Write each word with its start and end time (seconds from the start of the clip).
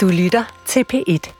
Du 0.00 0.08
lytter 0.08 0.62
til 0.66 0.84
P1. 0.92 1.32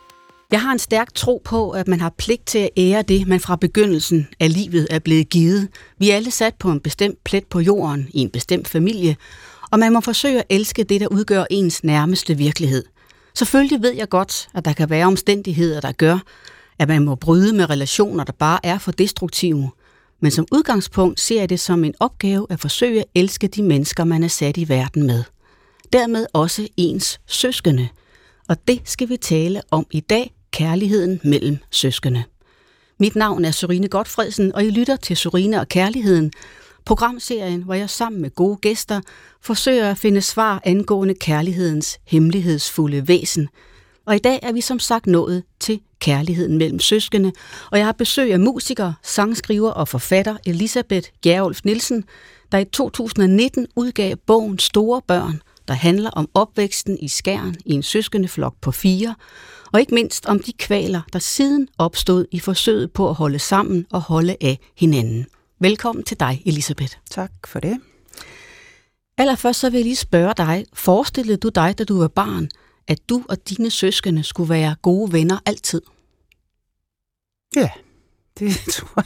Jeg 0.50 0.62
har 0.62 0.72
en 0.72 0.78
stærk 0.78 1.14
tro 1.14 1.43
på, 1.44 1.70
at 1.70 1.88
man 1.88 2.01
har 2.01 2.14
pligt 2.19 2.46
til 2.46 2.59
at 2.59 2.70
ære 2.77 3.02
det, 3.02 3.28
man 3.28 3.40
fra 3.40 3.56
begyndelsen 3.56 4.29
af 4.40 4.53
livet 4.53 4.87
er 4.90 4.98
blevet 4.98 5.29
givet. 5.29 5.69
Vi 5.98 6.11
er 6.11 6.17
alle 6.17 6.30
sat 6.30 6.54
på 6.54 6.71
en 6.71 6.81
bestemt 6.81 7.25
plet 7.25 7.46
på 7.46 7.61
jorden, 7.61 8.09
i 8.15 8.19
en 8.21 8.31
bestemt 8.31 8.69
familie, 8.69 9.17
og 9.71 9.79
man 9.79 9.93
må 9.93 10.01
forsøge 10.01 10.38
at 10.38 10.46
elske 10.49 10.85
det, 10.85 11.01
der 11.01 11.07
udgør 11.07 11.45
ens 11.51 11.85
nærmeste 11.85 12.35
virkelighed. 12.35 12.84
Selvfølgelig 13.34 13.82
ved 13.82 13.95
jeg 13.95 14.09
godt, 14.09 14.48
at 14.54 14.64
der 14.64 14.72
kan 14.72 14.90
være 14.90 15.06
omstændigheder, 15.06 15.80
der 15.80 15.92
gør, 15.92 16.18
at 16.79 16.88
man 16.88 17.04
må 17.04 17.14
bryde 17.14 17.56
med 17.56 17.70
relationer, 17.70 18.24
der 18.24 18.32
bare 18.32 18.58
er 18.62 18.79
for 18.79 18.92
destruktive. 18.92 19.70
Men 20.20 20.30
som 20.30 20.46
udgangspunkt 20.52 21.20
ser 21.20 21.40
jeg 21.40 21.48
det 21.48 21.61
som 21.61 21.84
en 21.84 21.95
opgave 22.00 22.46
at 22.50 22.61
forsøge 22.61 23.00
at 23.00 23.06
elske 23.14 23.46
de 23.46 23.62
mennesker, 23.62 24.04
man 24.04 24.22
er 24.22 24.29
sat 24.29 24.56
i 24.56 24.68
verden 24.68 25.06
med. 25.06 25.24
Dermed 25.92 26.27
også 26.32 26.68
ens 26.77 27.20
søskende. 27.27 27.88
Og 28.51 28.69
det 28.69 28.80
skal 28.84 29.09
vi 29.09 29.16
tale 29.16 29.62
om 29.70 29.87
i 29.91 30.01
dag, 30.01 30.34
kærligheden 30.52 31.20
mellem 31.24 31.59
søskende. 31.70 32.24
Mit 32.98 33.16
navn 33.16 33.45
er 33.45 33.51
Sorine 33.51 33.88
Godfredsen, 33.88 34.55
og 34.55 34.65
I 34.65 34.70
lytter 34.70 34.97
til 34.97 35.16
Sorine 35.16 35.61
og 35.61 35.69
Kærligheden, 35.69 36.33
programserien, 36.84 37.62
hvor 37.62 37.74
jeg 37.74 37.91
sammen 37.91 38.23
med 38.23 38.30
gode 38.30 38.57
gæster 38.57 39.01
forsøger 39.41 39.91
at 39.91 39.98
finde 39.98 40.23
svar 40.23 40.60
angående 40.65 41.15
kærlighedens 41.15 41.98
hemmelighedsfulde 42.07 43.09
væsen. 43.09 43.48
Og 44.07 44.16
i 44.16 44.19
dag 44.19 44.38
er 44.43 44.52
vi 44.52 44.60
som 44.60 44.79
sagt 44.79 45.07
nået 45.07 45.43
til 45.60 45.80
kærligheden 46.01 46.59
mellem 46.59 46.80
søskende, 46.80 47.32
og 47.71 47.79
jeg 47.79 47.87
har 47.87 47.93
besøg 47.93 48.32
af 48.32 48.41
musiker, 48.41 48.93
sangskriver 49.02 49.71
og 49.71 49.88
forfatter 49.88 50.37
Elisabeth 50.46 51.09
Gjerulf 51.23 51.60
Nielsen, 51.65 52.05
der 52.52 52.59
i 52.59 52.65
2019 52.65 53.66
udgav 53.77 54.16
bogen 54.16 54.59
Store 54.59 55.02
Børn, 55.07 55.43
der 55.70 55.77
handler 55.77 56.10
om 56.10 56.29
opvæksten 56.34 56.98
i 56.98 57.09
skærn 57.09 57.56
i 57.65 57.73
en 57.73 57.83
søskendeflok 57.83 58.55
på 58.60 58.73
fire, 58.73 59.15
og 59.73 59.80
ikke 59.80 59.95
mindst 59.95 60.27
om 60.27 60.41
de 60.41 60.52
kvaler, 60.52 61.01
der 61.13 61.18
siden 61.18 61.68
opstod 61.79 62.26
i 62.30 62.40
forsøget 62.40 62.93
på 62.93 63.09
at 63.09 63.15
holde 63.15 63.38
sammen 63.38 63.87
og 63.91 64.00
holde 64.00 64.36
af 64.41 64.58
hinanden. 64.76 65.26
Velkommen 65.60 66.04
til 66.04 66.20
dig, 66.20 66.42
Elisabeth. 66.46 66.96
Tak 67.10 67.30
for 67.46 67.60
det. 67.60 67.80
Allerførst 69.18 69.60
så 69.60 69.70
vil 69.70 69.78
jeg 69.78 69.84
lige 69.84 69.96
spørge 69.96 70.34
dig, 70.36 70.66
forestillede 70.72 71.36
du 71.36 71.48
dig, 71.48 71.78
da 71.78 71.84
du 71.84 71.98
var 71.98 72.08
barn, 72.08 72.48
at 72.88 72.98
du 73.08 73.24
og 73.28 73.48
dine 73.48 73.70
søskende 73.70 74.22
skulle 74.22 74.50
være 74.50 74.76
gode 74.82 75.12
venner 75.12 75.38
altid? 75.46 75.82
Ja, 77.56 77.70
det 78.38 78.56
tror, 78.74 79.04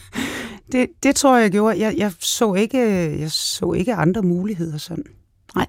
det, 0.73 0.91
det 1.03 1.17
tror 1.17 1.37
jeg, 1.37 1.43
jeg 1.43 1.51
gjorde. 1.53 1.79
Jeg, 1.79 1.95
jeg, 1.97 2.13
så 2.21 2.55
ikke, 2.55 2.79
jeg 3.21 3.31
så 3.31 3.73
ikke 3.73 3.95
andre 3.95 4.23
muligheder 4.23 4.79
sådan. 4.79 5.05
Nej. 5.55 5.67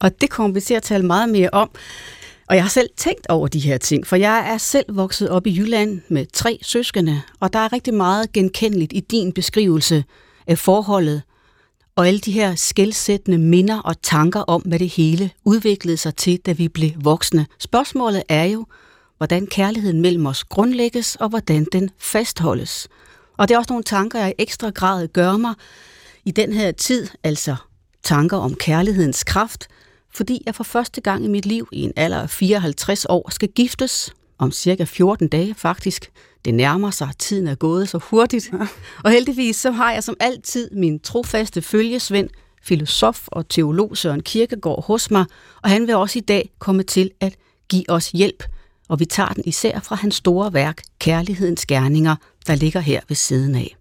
Og 0.00 0.20
det 0.20 0.30
kommer 0.30 0.54
vi 0.54 0.60
til 0.60 0.74
at 0.74 0.82
tale 0.82 1.06
meget 1.06 1.28
mere 1.28 1.50
om. 1.52 1.70
Og 2.48 2.56
jeg 2.56 2.64
har 2.64 2.70
selv 2.70 2.90
tænkt 2.96 3.26
over 3.28 3.48
de 3.48 3.58
her 3.58 3.78
ting, 3.78 4.06
for 4.06 4.16
jeg 4.16 4.52
er 4.52 4.58
selv 4.58 4.96
vokset 4.96 5.30
op 5.30 5.46
i 5.46 5.56
Jylland 5.58 6.00
med 6.08 6.26
tre 6.32 6.58
søskende, 6.62 7.22
og 7.40 7.52
der 7.52 7.58
er 7.58 7.72
rigtig 7.72 7.94
meget 7.94 8.32
genkendeligt 8.32 8.92
i 8.92 9.00
din 9.00 9.32
beskrivelse 9.32 10.04
af 10.46 10.58
forholdet, 10.58 11.22
og 11.96 12.06
alle 12.06 12.20
de 12.20 12.32
her 12.32 12.54
skældsættende 12.54 13.38
minder 13.38 13.78
og 13.78 14.02
tanker 14.02 14.40
om, 14.40 14.62
hvad 14.62 14.78
det 14.78 14.88
hele 14.88 15.30
udviklede 15.44 15.96
sig 15.96 16.16
til, 16.16 16.36
da 16.46 16.52
vi 16.52 16.68
blev 16.68 16.90
voksne. 16.96 17.46
Spørgsmålet 17.58 18.22
er 18.28 18.44
jo, 18.44 18.66
hvordan 19.16 19.46
kærligheden 19.46 20.00
mellem 20.00 20.26
os 20.26 20.44
grundlægges, 20.44 21.16
og 21.16 21.28
hvordan 21.28 21.66
den 21.72 21.90
fastholdes. 21.98 22.88
Og 23.36 23.48
det 23.48 23.54
er 23.54 23.58
også 23.58 23.72
nogle 23.72 23.84
tanker, 23.84 24.18
jeg 24.18 24.30
i 24.30 24.42
ekstra 24.42 24.70
grad 24.70 25.08
gør 25.08 25.36
mig 25.36 25.54
i 26.24 26.30
den 26.30 26.52
her 26.52 26.72
tid, 26.72 27.06
altså 27.24 27.56
tanker 28.02 28.36
om 28.36 28.54
kærlighedens 28.54 29.24
kraft– 29.24 29.68
fordi 30.14 30.42
jeg 30.46 30.54
for 30.54 30.64
første 30.64 31.00
gang 31.00 31.24
i 31.24 31.28
mit 31.28 31.46
liv 31.46 31.68
i 31.72 31.82
en 31.82 31.92
alder 31.96 32.22
af 32.22 32.30
54 32.30 33.06
år 33.08 33.30
skal 33.30 33.48
giftes 33.48 34.12
om 34.38 34.52
cirka 34.52 34.84
14 34.84 35.28
dage 35.28 35.54
faktisk. 35.54 36.10
Det 36.44 36.54
nærmer 36.54 36.90
sig, 36.90 37.10
tiden 37.18 37.46
er 37.46 37.54
gået 37.54 37.88
så 37.88 37.98
hurtigt. 37.98 38.50
Og 39.04 39.10
heldigvis 39.10 39.56
så 39.56 39.70
har 39.70 39.92
jeg 39.92 40.04
som 40.04 40.16
altid 40.20 40.70
min 40.70 41.00
trofaste 41.00 41.62
følgesvend, 41.62 42.30
filosof 42.62 43.28
og 43.28 43.48
teolog 43.48 43.96
Søren 43.96 44.22
Kirkegaard 44.22 44.84
hos 44.84 45.10
mig, 45.10 45.24
og 45.62 45.70
han 45.70 45.86
vil 45.86 45.96
også 45.96 46.18
i 46.18 46.22
dag 46.22 46.50
komme 46.58 46.82
til 46.82 47.10
at 47.20 47.36
give 47.68 47.84
os 47.88 48.10
hjælp, 48.10 48.44
og 48.88 49.00
vi 49.00 49.04
tager 49.04 49.28
den 49.28 49.42
især 49.46 49.80
fra 49.80 49.96
hans 49.96 50.14
store 50.14 50.52
værk, 50.52 50.82
Kærlighedens 50.98 51.66
Gerninger, 51.66 52.16
der 52.46 52.54
ligger 52.54 52.80
her 52.80 53.00
ved 53.08 53.16
siden 53.16 53.54
af. 53.54 53.76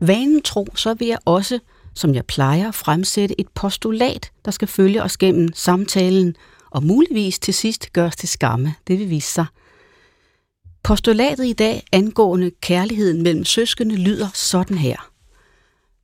Vanen 0.00 0.42
tro, 0.42 0.66
så 0.74 0.94
vil 0.94 1.08
jeg 1.08 1.18
også 1.24 1.58
som 1.94 2.14
jeg 2.14 2.26
plejer, 2.26 2.70
fremsætte 2.70 3.40
et 3.40 3.48
postulat, 3.54 4.32
der 4.44 4.50
skal 4.50 4.68
følge 4.68 5.02
os 5.02 5.16
gennem 5.16 5.52
samtalen, 5.54 6.36
og 6.70 6.84
muligvis 6.84 7.38
til 7.38 7.54
sidst 7.54 7.92
gøres 7.92 8.16
til 8.16 8.28
skamme. 8.28 8.74
Det 8.86 8.98
vil 8.98 9.10
vise 9.10 9.32
sig. 9.32 9.46
Postulatet 10.82 11.46
i 11.46 11.52
dag 11.52 11.82
angående 11.92 12.50
kærligheden 12.60 13.22
mellem 13.22 13.44
søskende 13.44 13.96
lyder 13.96 14.28
sådan 14.34 14.78
her. 14.78 15.10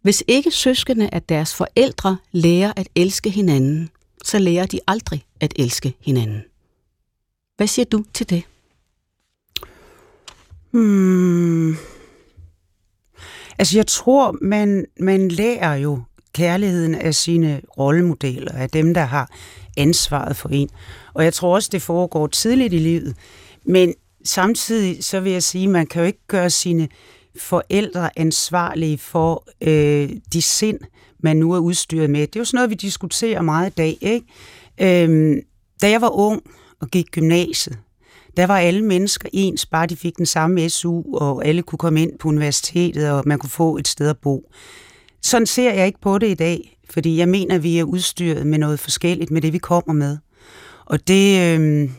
Hvis 0.02 0.24
ikke 0.28 0.50
søskende 0.50 1.08
af 1.12 1.22
deres 1.22 1.54
forældre 1.54 2.16
lærer 2.32 2.72
at 2.76 2.88
elske 2.94 3.30
hinanden, 3.30 3.90
så 4.24 4.38
lærer 4.38 4.66
de 4.66 4.80
aldrig 4.86 5.24
at 5.40 5.52
elske 5.56 5.94
hinanden. 6.00 6.44
Hvad 7.56 7.66
siger 7.66 7.86
du 7.86 8.04
til 8.14 8.30
det? 8.30 8.42
Hmm. 10.70 11.76
Altså, 13.60 13.78
jeg 13.78 13.86
tror, 13.86 14.36
man, 14.40 14.84
man 15.00 15.28
lærer 15.28 15.74
jo 15.74 16.02
kærligheden 16.32 16.94
af 16.94 17.14
sine 17.14 17.60
rollemodeller, 17.78 18.52
af 18.52 18.70
dem, 18.70 18.94
der 18.94 19.04
har 19.04 19.30
ansvaret 19.76 20.36
for 20.36 20.48
en. 20.48 20.68
Og 21.14 21.24
jeg 21.24 21.34
tror 21.34 21.54
også, 21.54 21.68
det 21.72 21.82
foregår 21.82 22.26
tidligt 22.26 22.72
i 22.72 22.78
livet. 22.78 23.16
Men 23.64 23.94
samtidig 24.24 25.04
så 25.04 25.20
vil 25.20 25.32
jeg 25.32 25.42
sige, 25.42 25.64
at 25.64 25.70
man 25.70 25.86
kan 25.86 26.02
jo 26.02 26.06
ikke 26.06 26.26
gøre 26.28 26.50
sine 26.50 26.88
forældre 27.38 28.18
ansvarlige 28.18 28.98
for 28.98 29.44
øh, 29.60 30.10
de 30.32 30.42
sind, 30.42 30.78
man 31.22 31.36
nu 31.36 31.52
er 31.52 31.58
udstyret 31.58 32.10
med. 32.10 32.20
Det 32.20 32.36
er 32.36 32.40
jo 32.40 32.44
sådan 32.44 32.56
noget, 32.56 32.70
vi 32.70 32.74
diskuterer 32.74 33.42
meget 33.42 33.70
i 33.70 33.74
dag. 33.74 33.98
Ikke? 34.00 35.04
Øhm, 35.04 35.40
da 35.82 35.90
jeg 35.90 36.00
var 36.00 36.18
ung 36.18 36.42
og 36.80 36.88
gik 36.88 37.06
gymnasiet, 37.10 37.78
der 38.36 38.46
var 38.46 38.58
alle 38.58 38.84
mennesker 38.84 39.28
ens, 39.32 39.66
bare 39.66 39.86
de 39.86 39.96
fik 39.96 40.16
den 40.16 40.26
samme 40.26 40.68
SU, 40.68 41.02
og 41.14 41.44
alle 41.44 41.62
kunne 41.62 41.78
komme 41.78 42.02
ind 42.02 42.18
på 42.18 42.28
universitetet, 42.28 43.10
og 43.10 43.22
man 43.26 43.38
kunne 43.38 43.50
få 43.50 43.76
et 43.76 43.88
sted 43.88 44.08
at 44.08 44.18
bo. 44.18 44.50
Sådan 45.22 45.46
ser 45.46 45.72
jeg 45.72 45.86
ikke 45.86 46.00
på 46.00 46.18
det 46.18 46.28
i 46.28 46.34
dag, 46.34 46.78
fordi 46.90 47.16
jeg 47.16 47.28
mener, 47.28 47.54
at 47.54 47.62
vi 47.62 47.78
er 47.78 47.84
udstyret 47.84 48.46
med 48.46 48.58
noget 48.58 48.80
forskelligt 48.80 49.30
med 49.30 49.42
det, 49.42 49.52
vi 49.52 49.58
kommer 49.58 49.94
med. 49.94 50.18
Og 50.84 51.08
det, 51.08 51.40
øh, 51.40 51.60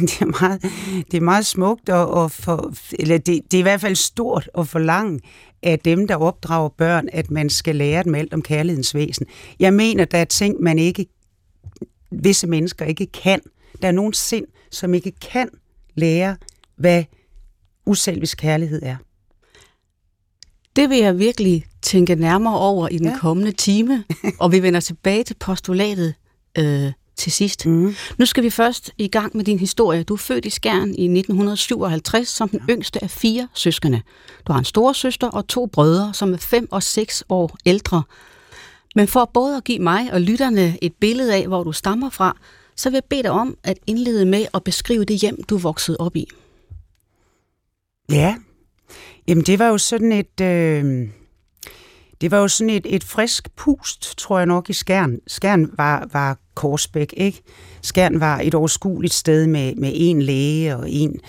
det, 0.00 0.20
er, 0.20 0.40
meget, 0.40 0.62
det 1.10 1.16
er 1.16 1.20
meget 1.20 1.46
smukt, 1.46 1.88
og, 1.88 2.10
og 2.10 2.30
for, 2.30 2.72
eller 2.98 3.18
det, 3.18 3.42
det 3.50 3.54
er 3.54 3.58
i 3.58 3.62
hvert 3.62 3.80
fald 3.80 3.96
stort 3.96 4.50
og 4.54 4.68
forlange 4.68 5.20
af 5.62 5.78
dem, 5.78 6.06
der 6.06 6.16
opdrager 6.16 6.68
børn, 6.68 7.08
at 7.12 7.30
man 7.30 7.50
skal 7.50 7.76
lære 7.76 8.02
dem 8.02 8.14
alt 8.14 8.34
om 8.34 8.42
kærlighedens 8.42 8.94
væsen. 8.94 9.26
Jeg 9.60 9.74
mener, 9.74 10.04
der 10.04 10.18
er 10.18 10.24
ting, 10.24 10.60
man 10.60 10.78
ikke, 10.78 11.06
visse 12.10 12.46
mennesker 12.46 12.84
ikke 12.84 13.06
kan. 13.06 13.40
Der 13.82 13.88
er 13.88 13.92
nogle 13.92 14.14
sind, 14.14 14.46
som 14.76 14.94
ikke 14.94 15.12
kan 15.12 15.48
lære, 15.94 16.36
hvad 16.76 17.04
uselvisk 17.86 18.38
kærlighed 18.38 18.82
er. 18.82 18.96
Det 20.76 20.90
vil 20.90 20.98
jeg 20.98 21.18
virkelig 21.18 21.66
tænke 21.82 22.14
nærmere 22.14 22.58
over 22.58 22.88
i 22.88 22.98
den 22.98 23.06
ja. 23.06 23.18
kommende 23.18 23.52
time, 23.52 24.04
og 24.40 24.52
vi 24.52 24.62
vender 24.62 24.80
tilbage 24.80 25.24
til 25.24 25.34
postulatet 25.34 26.14
øh, 26.58 26.92
til 27.16 27.32
sidst. 27.32 27.66
Mm. 27.66 27.94
Nu 28.18 28.26
skal 28.26 28.42
vi 28.44 28.50
først 28.50 28.90
i 28.98 29.08
gang 29.08 29.36
med 29.36 29.44
din 29.44 29.58
historie. 29.58 30.02
Du 30.02 30.14
er 30.14 30.18
født 30.18 30.44
i 30.44 30.50
Skjern 30.50 30.88
i 30.88 31.04
1957 31.04 32.28
som 32.28 32.48
den 32.48 32.60
ja. 32.68 32.74
yngste 32.74 33.04
af 33.04 33.10
fire 33.10 33.48
søskende. 33.54 34.02
Du 34.46 34.52
har 34.52 34.58
en 34.58 34.64
store 34.64 34.94
søster 34.94 35.28
og 35.28 35.48
to 35.48 35.66
brødre, 35.66 36.14
som 36.14 36.32
er 36.32 36.36
fem 36.36 36.68
og 36.70 36.82
seks 36.82 37.24
år 37.28 37.56
ældre. 37.66 38.02
Men 38.94 39.08
for 39.08 39.30
både 39.34 39.56
at 39.56 39.64
give 39.64 39.78
mig 39.78 40.12
og 40.12 40.20
lytterne 40.20 40.78
et 40.82 40.92
billede 41.00 41.34
af, 41.34 41.46
hvor 41.46 41.64
du 41.64 41.72
stammer 41.72 42.10
fra, 42.10 42.36
så 42.76 42.90
vil 42.90 42.96
jeg 42.96 43.04
bede 43.04 43.22
dig 43.22 43.30
om 43.30 43.58
at 43.62 43.78
indlede 43.86 44.26
med 44.26 44.46
at 44.54 44.64
beskrive 44.64 45.04
det 45.04 45.20
hjem, 45.20 45.42
du 45.42 45.58
voksede 45.58 45.96
op 46.00 46.16
i. 46.16 46.28
Ja, 48.10 48.36
jamen 49.28 49.44
det 49.44 49.58
var 49.58 49.68
jo 49.68 49.78
sådan 49.78 50.12
et... 50.12 50.40
Øh, 50.40 51.08
det 52.20 52.30
var 52.30 52.38
jo 52.38 52.48
sådan 52.48 52.70
et, 52.70 52.86
et 52.88 53.04
frisk 53.04 53.48
pust, 53.56 54.18
tror 54.18 54.38
jeg 54.38 54.46
nok, 54.46 54.70
i 54.70 54.72
Skjern. 54.72 55.18
Skjern 55.26 55.70
var, 55.76 56.08
var 56.12 56.38
Korsbæk, 56.54 57.14
ikke? 57.16 57.42
Skjern 57.82 58.20
var 58.20 58.40
et 58.40 58.54
overskueligt 58.54 59.14
sted 59.14 59.46
med, 59.46 59.74
med 59.74 59.92
en 59.94 60.22
læge 60.22 60.76
og 60.76 60.90
en 60.90 61.20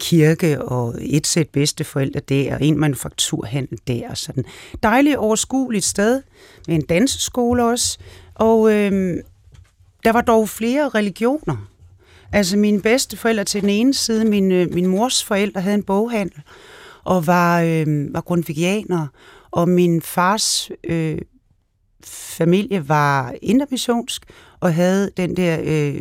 kirke 0.00 0.62
og 0.62 0.94
et 1.00 1.26
sæt 1.26 1.48
bedsteforældre 1.48 2.20
der 2.20 2.54
og 2.54 2.62
en 2.62 2.80
manufakturhandel 2.80 3.78
der 3.86 4.10
og 4.10 4.16
sådan. 4.16 4.44
Dejligt 4.82 5.16
overskueligt 5.16 5.84
sted 5.84 6.22
med 6.68 6.74
en 6.74 6.82
danseskole 6.82 7.64
også. 7.64 7.98
Og 8.34 8.72
øh, 8.72 9.16
der 10.04 10.12
var 10.12 10.20
dog 10.20 10.48
flere 10.48 10.88
religioner. 10.88 11.68
Altså 12.32 12.56
mine 12.56 12.80
bedste 12.80 13.16
forældre 13.16 13.44
til 13.44 13.60
den 13.60 13.70
ene 13.70 13.94
side, 13.94 14.24
min, 14.24 14.52
øh, 14.52 14.74
min 14.74 14.86
mors 14.86 15.24
forældre 15.24 15.60
havde 15.60 15.74
en 15.74 15.82
boghandel 15.82 16.42
og 17.04 17.26
var, 17.26 17.60
øh, 17.60 18.14
var 18.14 18.20
grundvigianer, 18.20 19.06
og 19.50 19.68
min 19.68 20.02
fars 20.02 20.70
øh, 20.84 21.18
familie 22.04 22.88
var 22.88 23.34
intermissionsk 23.42 24.22
og 24.60 24.74
havde 24.74 25.10
den 25.16 25.36
der 25.36 25.58
øh, 25.64 26.00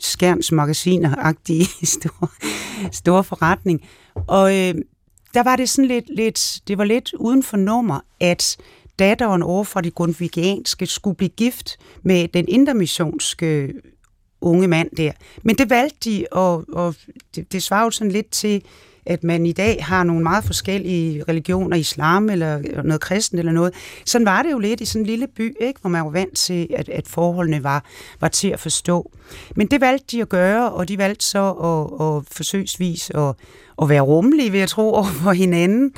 Skærns 0.00 0.52
magasiner-agtige 0.52 1.86
store, 1.96 2.28
store 2.92 3.24
forretning. 3.24 3.80
Og 4.14 4.56
øh, 4.56 4.74
der 5.34 5.42
var 5.42 5.56
det 5.56 5.68
sådan 5.68 5.88
lidt, 5.88 6.16
lidt, 6.16 6.60
det 6.68 6.78
var 6.78 6.84
lidt 6.84 7.12
uden 7.12 7.42
for 7.42 7.56
nummer, 7.56 8.00
at 8.20 8.56
datteren 8.98 9.42
over 9.42 9.64
fra 9.64 9.80
de 9.80 9.90
grundvigianske 9.90 10.86
skulle 10.86 11.16
blive 11.16 11.28
gift 11.28 11.76
med 12.02 12.28
den 12.28 12.44
intermissionske 12.48 13.46
øh, 13.46 13.74
unge 14.40 14.68
mand 14.68 14.90
der. 14.96 15.12
Men 15.42 15.58
det 15.58 15.70
valgte 15.70 16.10
de, 16.10 16.26
og, 16.32 16.64
og 16.72 16.94
det, 17.34 17.52
det 17.52 17.62
svarer 17.62 17.84
jo 17.84 17.90
sådan 17.90 18.12
lidt 18.12 18.30
til, 18.30 18.62
at 19.08 19.24
man 19.24 19.46
i 19.46 19.52
dag 19.52 19.84
har 19.84 20.04
nogle 20.04 20.22
meget 20.22 20.44
forskellige 20.44 21.24
religioner, 21.28 21.76
islam 21.76 22.30
eller 22.30 22.82
noget 22.82 23.00
kristen 23.00 23.38
eller 23.38 23.52
noget. 23.52 23.74
Sådan 24.04 24.24
var 24.24 24.42
det 24.42 24.52
jo 24.52 24.58
lidt 24.58 24.80
i 24.80 24.84
sådan 24.84 25.02
en 25.02 25.06
lille 25.06 25.26
by, 25.26 25.54
ikke? 25.60 25.80
hvor 25.80 25.90
man 25.90 26.04
var 26.04 26.10
vant 26.10 26.36
til, 26.36 26.66
at, 26.76 26.88
at 26.88 27.08
forholdene 27.08 27.64
var, 27.64 27.84
var 28.20 28.28
til 28.28 28.48
at 28.48 28.60
forstå. 28.60 29.12
Men 29.56 29.66
det 29.66 29.80
valgte 29.80 30.16
de 30.16 30.22
at 30.22 30.28
gøre, 30.28 30.72
og 30.72 30.88
de 30.88 30.98
valgte 30.98 31.26
så 31.26 31.50
at, 31.50 32.06
at 32.06 32.36
forsøgsvis 32.36 33.10
at, 33.14 33.34
at 33.82 33.88
være 33.88 34.00
rummelige, 34.00 34.50
vil 34.50 34.58
jeg 34.58 34.68
tro, 34.68 34.94
over 34.94 35.04
for 35.04 35.32
hinanden. 35.32 35.92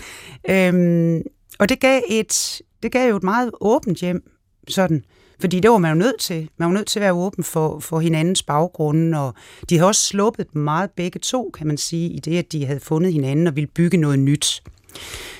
Øhm, 0.50 1.22
og 1.58 1.68
det 1.68 1.80
gav, 1.80 2.02
et, 2.08 2.62
det 2.82 2.92
gav 2.92 3.08
jo 3.10 3.16
et 3.16 3.22
meget 3.22 3.50
åbent 3.60 3.98
hjem, 3.98 4.22
sådan. 4.68 5.04
Fordi 5.40 5.60
det 5.60 5.70
var 5.70 5.78
man 5.78 5.90
jo 5.90 5.98
nødt 5.98 6.20
til. 6.20 6.48
Man 6.56 6.68
var 6.68 6.74
nødt 6.74 6.86
til 6.86 6.98
at 6.98 7.02
være 7.02 7.12
åben 7.12 7.44
for, 7.44 7.78
for 7.78 8.00
hinandens 8.00 8.42
baggrunde, 8.42 9.18
og 9.18 9.34
de 9.68 9.76
havde 9.76 9.88
også 9.88 10.02
sluppet 10.02 10.54
meget 10.54 10.90
begge 10.90 11.18
to, 11.18 11.50
kan 11.54 11.66
man 11.66 11.76
sige, 11.76 12.10
i 12.10 12.18
det, 12.18 12.38
at 12.38 12.52
de 12.52 12.66
havde 12.66 12.80
fundet 12.80 13.12
hinanden 13.12 13.46
og 13.46 13.56
ville 13.56 13.66
bygge 13.66 13.96
noget 13.96 14.18
nyt. 14.18 14.62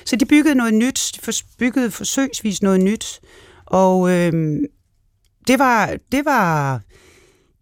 Så 0.05 0.15
de 0.15 0.25
byggede 0.25 0.55
noget 0.55 0.73
nyt, 0.73 1.11
de 1.15 1.31
byggede 1.59 1.91
forsøgsvis 1.91 2.61
noget 2.61 2.81
nyt, 2.81 3.19
og 3.65 4.09
øh, 4.09 4.59
det 5.47 5.59
var, 5.59 5.97
det 6.11 6.25
var 6.25 6.81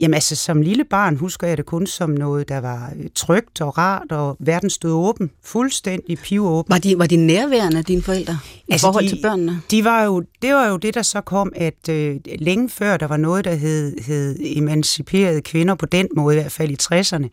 Jamen 0.01 0.13
altså, 0.13 0.35
som 0.35 0.61
lille 0.61 0.83
barn 0.83 1.15
husker 1.15 1.47
jeg 1.47 1.57
det 1.57 1.65
kun 1.65 1.87
som 1.87 2.09
noget, 2.09 2.49
der 2.49 2.57
var 2.57 2.91
øh, 2.99 3.05
trygt 3.15 3.61
og 3.61 3.77
rart, 3.77 4.11
og 4.11 4.37
verden 4.39 4.69
stod 4.69 4.91
åben, 4.91 5.31
fuldstændig 5.43 6.17
pivåben. 6.17 6.71
Var 6.73 6.77
de, 6.77 6.99
var 6.99 7.05
de 7.05 7.15
nærværende, 7.15 7.83
dine 7.83 8.01
forældre, 8.01 8.39
i 8.67 8.71
altså 8.71 8.87
forhold 8.87 9.03
de, 9.03 9.09
til 9.09 9.19
børnene? 9.21 9.61
De 9.71 9.83
var 9.83 10.03
jo, 10.03 10.23
det 10.41 10.53
var 10.53 10.67
jo 10.67 10.77
det, 10.77 10.93
der 10.93 11.01
så 11.01 11.21
kom, 11.21 11.53
at 11.55 11.89
øh, 11.89 12.15
længe 12.39 12.69
før 12.69 12.97
der 12.97 13.07
var 13.07 13.17
noget, 13.17 13.45
der 13.45 13.55
hed, 13.55 13.97
hed 14.01 14.35
emanciperede 14.39 15.41
kvinder 15.41 15.75
på 15.75 15.85
den 15.85 16.07
måde, 16.15 16.35
i 16.35 16.39
hvert 16.41 16.51
fald 16.51 16.71
i 16.71 16.77
60'erne, 16.81 17.27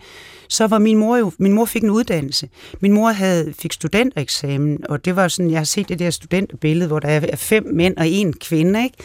så 0.48 0.66
var 0.66 0.78
min 0.78 0.98
mor 0.98 1.16
jo, 1.16 1.32
min 1.38 1.52
mor 1.52 1.64
fik 1.64 1.82
en 1.82 1.90
uddannelse. 1.90 2.48
Min 2.80 2.92
mor 2.92 3.10
havde, 3.10 3.54
fik 3.58 3.72
studentereksamen, 3.72 4.78
og 4.88 5.04
det 5.04 5.16
var 5.16 5.28
sådan, 5.28 5.50
jeg 5.50 5.60
har 5.60 5.64
set 5.64 5.88
det 5.88 5.98
der 5.98 6.10
studenterbillede, 6.10 6.88
hvor 6.88 6.98
der 6.98 7.08
er 7.08 7.36
fem 7.36 7.66
mænd 7.72 7.96
og 7.96 8.08
en 8.08 8.32
kvinde, 8.32 8.84
ikke? 8.84 8.96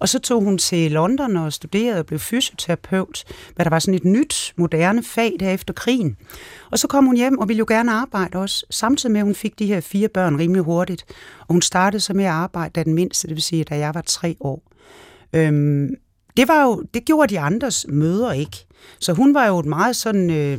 Og 0.00 0.08
så 0.08 0.18
tog 0.18 0.42
hun 0.42 0.58
til 0.58 0.92
London 0.92 1.36
og 1.36 1.52
studerede 1.52 1.98
og 1.98 2.06
blev 2.06 2.18
fysioterapeut, 2.18 3.24
hvad 3.54 3.64
der 3.64 3.70
var 3.70 3.78
sådan 3.78 3.94
et 3.94 4.04
nyt, 4.04 4.52
moderne 4.56 5.02
fag 5.02 5.36
der 5.40 5.50
efter 5.50 5.74
krigen. 5.74 6.16
Og 6.70 6.78
så 6.78 6.88
kom 6.88 7.06
hun 7.06 7.16
hjem 7.16 7.38
og 7.38 7.48
ville 7.48 7.58
jo 7.58 7.64
gerne 7.68 7.92
arbejde 7.92 8.38
også, 8.38 8.66
samtidig 8.70 9.12
med, 9.12 9.20
at 9.20 9.24
hun 9.24 9.34
fik 9.34 9.58
de 9.58 9.66
her 9.66 9.80
fire 9.80 10.08
børn 10.08 10.38
rimelig 10.38 10.62
hurtigt. 10.62 11.04
Og 11.40 11.46
hun 11.54 11.62
startede 11.62 12.00
så 12.00 12.14
med 12.14 12.24
at 12.24 12.30
arbejde, 12.30 12.72
da 12.74 12.82
den 12.82 12.94
mindste, 12.94 13.28
det 13.28 13.36
vil 13.36 13.42
sige, 13.42 13.64
da 13.64 13.78
jeg 13.78 13.94
var 13.94 14.02
tre 14.06 14.36
år. 14.40 14.62
Øhm, 15.32 15.94
det, 16.36 16.48
var 16.48 16.64
jo, 16.64 16.84
det 16.94 17.04
gjorde 17.04 17.34
de 17.34 17.40
andres 17.40 17.86
møder 17.88 18.32
ikke. 18.32 18.66
Så 19.00 19.12
hun 19.12 19.34
var 19.34 19.46
jo 19.46 19.58
et 19.58 19.66
meget 19.66 19.96
sådan, 19.96 20.30
øh, 20.30 20.58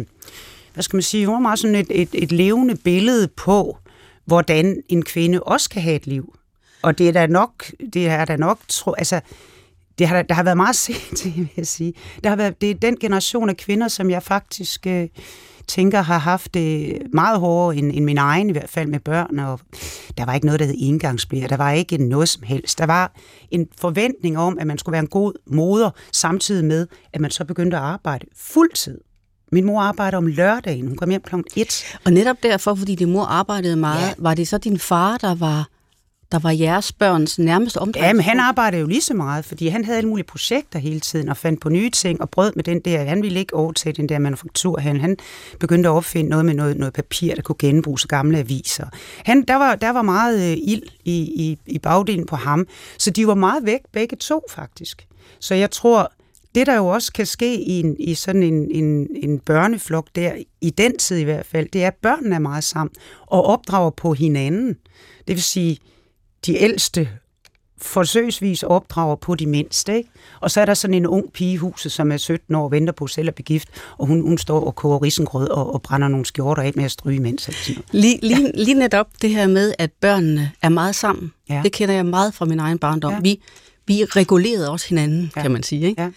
hvad 0.74 0.84
skal 0.84 0.98
man 0.98 1.04
sige, 1.04 1.26
hun 1.26 1.34
var 1.34 1.40
meget 1.40 1.60
sådan 1.60 1.76
et, 1.76 1.88
et, 1.90 2.10
et 2.14 2.32
levende 2.32 2.76
billede 2.76 3.28
på, 3.28 3.78
hvordan 4.26 4.84
en 4.90 5.04
kvinde 5.04 5.44
også 5.44 5.70
kan 5.70 5.82
have 5.82 5.96
et 5.96 6.08
liv. 6.08 6.36
Og 6.82 6.98
det 6.98 7.08
er 7.08 7.12
da 7.12 7.28
nok, 7.28 7.66
det 7.94 8.08
er 8.08 8.26
da 8.26 8.36
nok, 8.36 8.60
tro, 8.68 8.94
altså, 8.94 9.22
det 10.00 10.08
har, 10.08 10.22
der 10.22 10.36
har 10.36 10.44
været 10.44 10.58
meget 10.58 10.76
sent 10.86 11.18
til, 11.18 11.34
vil 11.36 11.50
jeg 11.58 11.68
sige. 11.68 11.94
Der 12.24 12.30
har 12.30 12.36
været, 12.36 12.62
det 12.62 12.70
er 12.72 12.76
den 12.76 12.98
generation 13.00 13.50
af 13.50 13.58
kvinder, 13.58 13.88
som 13.88 14.10
jeg 14.10 14.24
faktisk 14.24 14.88
øh, 14.88 15.08
tænker 15.68 16.02
har 16.02 16.18
haft 16.18 16.54
det 16.54 16.98
meget 17.14 17.40
hårdere 17.40 17.78
end, 17.78 17.92
end 17.94 18.06
min 18.06 18.18
egen, 18.18 18.50
i 18.50 18.52
hvert 18.52 18.70
fald 18.70 18.88
med 18.88 19.00
børn. 19.00 19.40
Og 19.40 19.60
der 20.18 20.26
var 20.26 20.34
ikke 20.34 20.46
noget, 20.46 20.60
der 20.60 20.66
hed 20.66 20.76
engangsblære. 20.78 21.48
Der 21.48 21.58
var 21.58 21.72
ikke 21.72 21.98
noget 21.98 22.30
som 22.30 22.44
helst. 22.44 22.78
Der 22.78 22.86
var 22.86 23.12
en 23.52 23.68
forventning 23.78 24.38
om, 24.38 24.60
at 24.60 24.68
man 24.68 24.78
skulle 24.78 24.94
være 24.94 25.02
en 25.02 25.08
god 25.08 25.34
moder, 25.48 25.90
samtidig 26.12 26.66
med, 26.66 26.88
at 27.14 27.22
man 27.22 27.32
så 27.32 27.46
begyndte 27.46 27.78
at 27.78 27.84
arbejde 27.84 28.26
fuldtid. 28.36 28.98
Min 29.52 29.66
mor 29.66 29.82
arbejder 29.82 30.18
om 30.18 30.28
lørdagen. 30.28 30.88
Hun 30.88 30.98
kom 30.98 31.10
hjem 31.10 31.22
kl. 31.22 31.36
1. 31.56 31.98
Og 32.06 32.14
netop 32.14 32.36
derfor, 32.44 32.76
fordi 32.76 32.96
din 32.96 33.12
mor 33.12 33.24
arbejdede 33.24 33.76
meget, 33.76 34.08
ja. 34.08 34.14
var 34.18 34.34
det 34.34 34.48
så 34.48 34.58
din 34.58 34.80
far, 34.80 35.18
der 35.18 35.36
var 35.36 35.68
der 36.32 36.40
var 36.40 36.52
jeres 36.52 36.92
børns 36.92 37.40
nærmeste 37.40 37.78
omdrejning? 37.78 38.08
Ja, 38.08 38.14
men 38.14 38.24
han 38.24 38.40
arbejdede 38.40 38.82
jo 38.82 38.88
lige 38.88 39.02
så 39.02 39.14
meget, 39.14 39.46
fordi 39.46 39.68
han 39.68 39.86
havde 39.86 39.98
alle 39.98 40.10
mulige 40.10 40.26
projekter 40.26 40.80
hele 40.80 41.00
tiden, 41.00 41.30
og 41.30 41.38
fandt 41.38 41.62
på 41.62 41.70
nye 41.70 41.90
ting, 41.90 42.22
og 42.22 42.30
brød 42.30 42.52
med 42.56 42.64
den 42.64 42.80
der, 42.80 43.04
han 43.04 43.24
ville 43.24 43.40
ikke 43.40 43.56
overtage 43.56 43.94
den 43.94 44.10
der 44.10 44.20
manufaktur. 44.20 44.80
Han, 44.80 45.02
han 45.02 45.18
begyndte 45.60 45.90
at 45.90 45.94
opfinde 45.94 46.30
noget 46.30 46.46
med 46.46 46.54
noget, 46.54 46.78
noget 46.78 46.94
papir, 46.94 47.36
der 47.36 47.42
kunne 47.42 47.56
genbruges 47.60 48.06
gamle 48.06 48.38
aviser. 48.38 48.86
Han, 49.26 49.42
der, 49.42 49.56
var, 49.56 49.76
der 49.76 49.90
var 49.90 50.02
meget 50.02 50.52
øh, 50.52 50.58
ild 50.64 50.84
i, 51.06 51.16
i, 51.16 51.58
i 51.66 51.80
bagdelen 51.80 52.26
på 52.26 52.36
ham, 52.36 52.68
så 52.98 53.12
de 53.12 53.28
var 53.28 53.36
meget 53.36 53.66
væk, 53.66 53.80
begge 53.92 54.16
to 54.16 54.42
faktisk. 54.50 55.08
Så 55.40 55.56
jeg 55.56 55.72
tror, 55.72 56.12
det 56.56 56.68
der 56.68 56.76
jo 56.76 56.88
også 56.88 57.14
kan 57.14 57.26
ske 57.26 57.62
i, 57.62 57.80
en, 57.80 57.96
i 58.00 58.14
sådan 58.14 58.44
en, 58.44 58.72
en, 58.72 59.08
en 59.16 59.40
børneflok 59.40 60.08
der, 60.16 60.34
i 60.62 60.70
den 60.70 60.98
tid 60.98 61.18
i 61.18 61.24
hvert 61.24 61.46
fald, 61.46 61.68
det 61.74 61.84
er, 61.84 61.88
at 61.88 61.96
børnene 62.02 62.36
er 62.36 62.40
meget 62.40 62.64
sammen 62.64 62.94
og 63.28 63.46
opdrager 63.46 63.90
på 63.90 64.14
hinanden. 64.14 64.78
Det 65.28 65.36
vil 65.36 65.44
sige, 65.44 65.78
de 66.46 66.58
ældste 66.58 67.10
forsøgsvis 67.82 68.64
opdrager 68.64 69.16
på 69.16 69.36
de 69.36 69.46
mindste. 69.46 69.98
Ikke? 69.98 70.10
Og 70.40 70.52
så 70.52 70.62
er 70.62 70.66
der 70.66 70.74
sådan 70.74 70.94
en 70.94 71.06
ung 71.08 71.34
pige 71.34 71.54
i 71.54 71.56
huset, 71.56 71.92
som 71.92 72.12
er 72.12 72.18
17 72.18 72.56
år 72.56 72.64
og 72.64 72.72
venter 72.72 72.94
på 72.94 73.08
selv 73.08 73.28
at 73.28 73.36
blive 73.36 73.44
gift, 73.44 73.70
og 73.98 74.08
hun, 74.08 74.22
hun 74.22 74.38
står 74.38 74.66
og 74.66 74.76
koger 74.76 75.02
risengrød 75.02 75.48
og, 75.48 75.74
og 75.74 75.82
brænder 75.82 76.08
nogle 76.08 76.26
skjorter 76.26 76.64
af 76.64 76.72
med 76.76 76.84
at 76.84 76.92
stryge 76.92 77.16
imens. 77.16 77.50
Lige, 77.92 78.20
lige, 78.22 78.42
ja. 78.42 78.52
lige 78.54 78.74
netop 78.74 79.08
det 79.22 79.30
her 79.30 79.48
med, 79.48 79.74
at 79.78 79.92
børnene 80.02 80.52
er 80.62 80.70
meget 80.70 80.96
sammen. 80.96 81.32
Ja. 81.50 81.62
Det 81.64 81.72
kender 81.72 81.96
jeg 81.96 82.06
meget 82.06 82.34
fra 82.34 82.46
min 82.46 82.60
egen 82.60 82.80
barndom. 82.80 83.14
Ja. 83.14 83.20
Vi, 83.20 83.42
vi 83.88 84.04
regulerede 84.04 84.70
også 84.70 84.88
hinanden, 84.90 85.32
ja. 85.36 85.42
kan 85.42 85.52
man 85.52 85.64
sige. 85.64 85.88
Ikke? 85.88 86.02
Ja. 86.02 86.10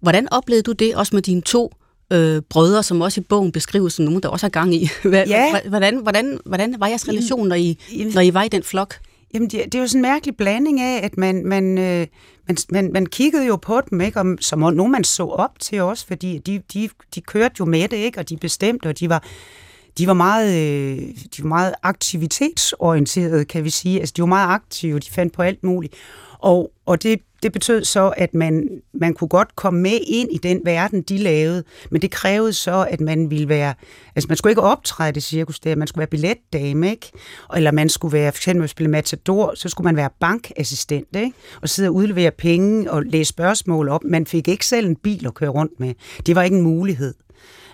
Hvordan 0.00 0.32
oplevede 0.32 0.62
du 0.62 0.72
det 0.72 0.96
også 0.96 1.16
med 1.16 1.22
dine 1.22 1.42
to 1.42 1.74
øh, 2.12 2.42
brødre, 2.42 2.82
som 2.82 3.00
også 3.00 3.20
i 3.20 3.24
bogen 3.24 3.52
beskrives 3.52 3.92
som 3.92 4.04
nogen, 4.04 4.22
der 4.22 4.28
også 4.28 4.44
har 4.44 4.50
gang 4.50 4.74
i? 4.74 4.88
ja. 5.04 5.60
hvordan, 5.68 5.96
hvordan, 6.02 6.38
hvordan 6.44 6.74
var 6.78 6.86
jeres 6.86 7.08
relation, 7.08 7.48
når 7.48 7.56
I, 7.56 7.78
når 8.14 8.20
I 8.20 8.34
var 8.34 8.42
i 8.42 8.48
den 8.48 8.62
flok? 8.62 8.94
Jamen, 9.34 9.48
det, 9.50 9.64
det 9.64 9.74
er 9.74 9.78
jo 9.78 9.86
sådan 9.86 9.98
en 9.98 10.02
mærkelig 10.02 10.36
blanding 10.36 10.80
af, 10.80 11.04
at 11.04 11.16
man, 11.16 11.46
man, 11.46 11.78
øh, 11.78 12.06
man, 12.46 12.56
man, 12.70 12.92
man 12.92 13.06
kiggede 13.06 13.46
jo 13.46 13.56
på 13.56 13.80
dem, 13.90 14.00
ikke? 14.00 14.20
Og, 14.20 14.36
som 14.40 14.58
nogen 14.58 14.92
man 14.92 15.04
så 15.04 15.26
op 15.26 15.60
til 15.60 15.82
også, 15.82 16.06
fordi 16.06 16.38
de, 16.38 16.62
de, 16.74 16.88
de 17.14 17.20
kørte 17.20 17.54
jo 17.60 17.64
med 17.64 17.88
det, 17.88 17.96
ikke? 17.96 18.20
og 18.20 18.28
de 18.28 18.36
bestemte, 18.36 18.86
og 18.86 19.00
de 19.00 19.08
var, 19.08 19.24
de 19.98 20.06
var 20.06 20.14
meget, 20.14 20.48
øh, 20.48 20.98
de 21.36 21.42
var 21.42 21.48
meget 21.48 21.74
aktivitetsorienterede, 21.82 23.44
kan 23.44 23.64
vi 23.64 23.70
sige. 23.70 24.00
Altså, 24.00 24.14
de 24.16 24.22
var 24.22 24.26
meget 24.26 24.48
aktive, 24.48 24.98
de 24.98 25.10
fandt 25.10 25.32
på 25.32 25.42
alt 25.42 25.64
muligt. 25.64 25.94
Og, 26.38 26.72
og 26.86 27.02
det, 27.02 27.20
det 27.42 27.52
betød 27.52 27.84
så, 27.84 28.12
at 28.16 28.34
man, 28.34 28.68
man 28.94 29.14
kunne 29.14 29.28
godt 29.28 29.56
komme 29.56 29.80
med 29.80 29.98
ind 30.06 30.32
i 30.32 30.38
den 30.38 30.60
verden, 30.64 31.02
de 31.02 31.18
lavede, 31.18 31.64
men 31.90 32.02
det 32.02 32.10
krævede 32.10 32.52
så, 32.52 32.86
at 32.90 33.00
man 33.00 33.30
ville 33.30 33.48
være, 33.48 33.74
altså 34.16 34.28
man 34.28 34.36
skulle 34.36 34.50
ikke 34.50 34.62
optræde 34.62 35.12
det 35.12 35.22
cirkus 35.22 35.60
der, 35.60 35.76
man 35.76 35.88
skulle 35.88 35.98
være 35.98 36.06
billetdame, 36.06 36.90
ikke? 36.90 37.10
Eller 37.56 37.70
man 37.70 37.88
skulle 37.88 38.12
være, 38.12 38.32
for 38.32 38.38
eksempel 38.38 38.68
spille 38.68 38.90
matador, 38.90 39.52
så 39.54 39.68
skulle 39.68 39.84
man 39.84 39.96
være 39.96 40.10
bankassistent, 40.20 41.16
ikke? 41.16 41.32
Og 41.62 41.68
sidde 41.68 41.88
og 41.88 41.94
udlevere 41.94 42.30
penge 42.30 42.90
og 42.90 43.02
læse 43.02 43.28
spørgsmål 43.28 43.88
op. 43.88 44.04
Man 44.04 44.26
fik 44.26 44.48
ikke 44.48 44.66
selv 44.66 44.86
en 44.86 44.96
bil 44.96 45.26
at 45.26 45.34
køre 45.34 45.50
rundt 45.50 45.80
med. 45.80 45.94
Det 46.26 46.34
var 46.34 46.42
ikke 46.42 46.56
en 46.56 46.62
mulighed. 46.62 47.14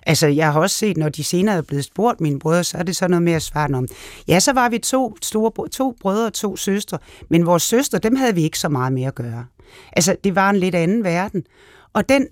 Altså, 0.06 0.26
jeg 0.26 0.52
har 0.52 0.60
også 0.60 0.78
set, 0.78 0.96
når 0.96 1.08
de 1.08 1.24
senere 1.24 1.56
er 1.56 1.62
blevet 1.62 1.84
spurgt, 1.84 2.20
mine 2.20 2.38
brødre, 2.38 2.64
så 2.64 2.78
er 2.78 2.82
det 2.82 2.96
sådan 2.96 3.10
noget 3.10 3.22
med 3.22 3.32
at 3.32 3.42
svare 3.42 3.74
om. 3.74 3.88
Ja, 4.28 4.40
så 4.40 4.52
var 4.52 4.68
vi 4.68 4.78
to, 4.78 5.16
store, 5.22 5.68
to 5.68 5.96
brødre 6.00 6.26
og 6.26 6.32
to 6.32 6.56
søstre, 6.56 6.98
men 7.30 7.46
vores 7.46 7.62
søstre, 7.62 7.98
dem 7.98 8.16
havde 8.16 8.34
vi 8.34 8.42
ikke 8.42 8.58
så 8.58 8.68
meget 8.68 8.92
med 8.92 9.02
at 9.02 9.14
gøre. 9.14 9.46
Altså, 9.92 10.16
det 10.24 10.34
var 10.34 10.50
en 10.50 10.56
lidt 10.56 10.74
anden 10.74 11.04
verden. 11.04 11.42
Og 11.92 12.08
den, 12.08 12.26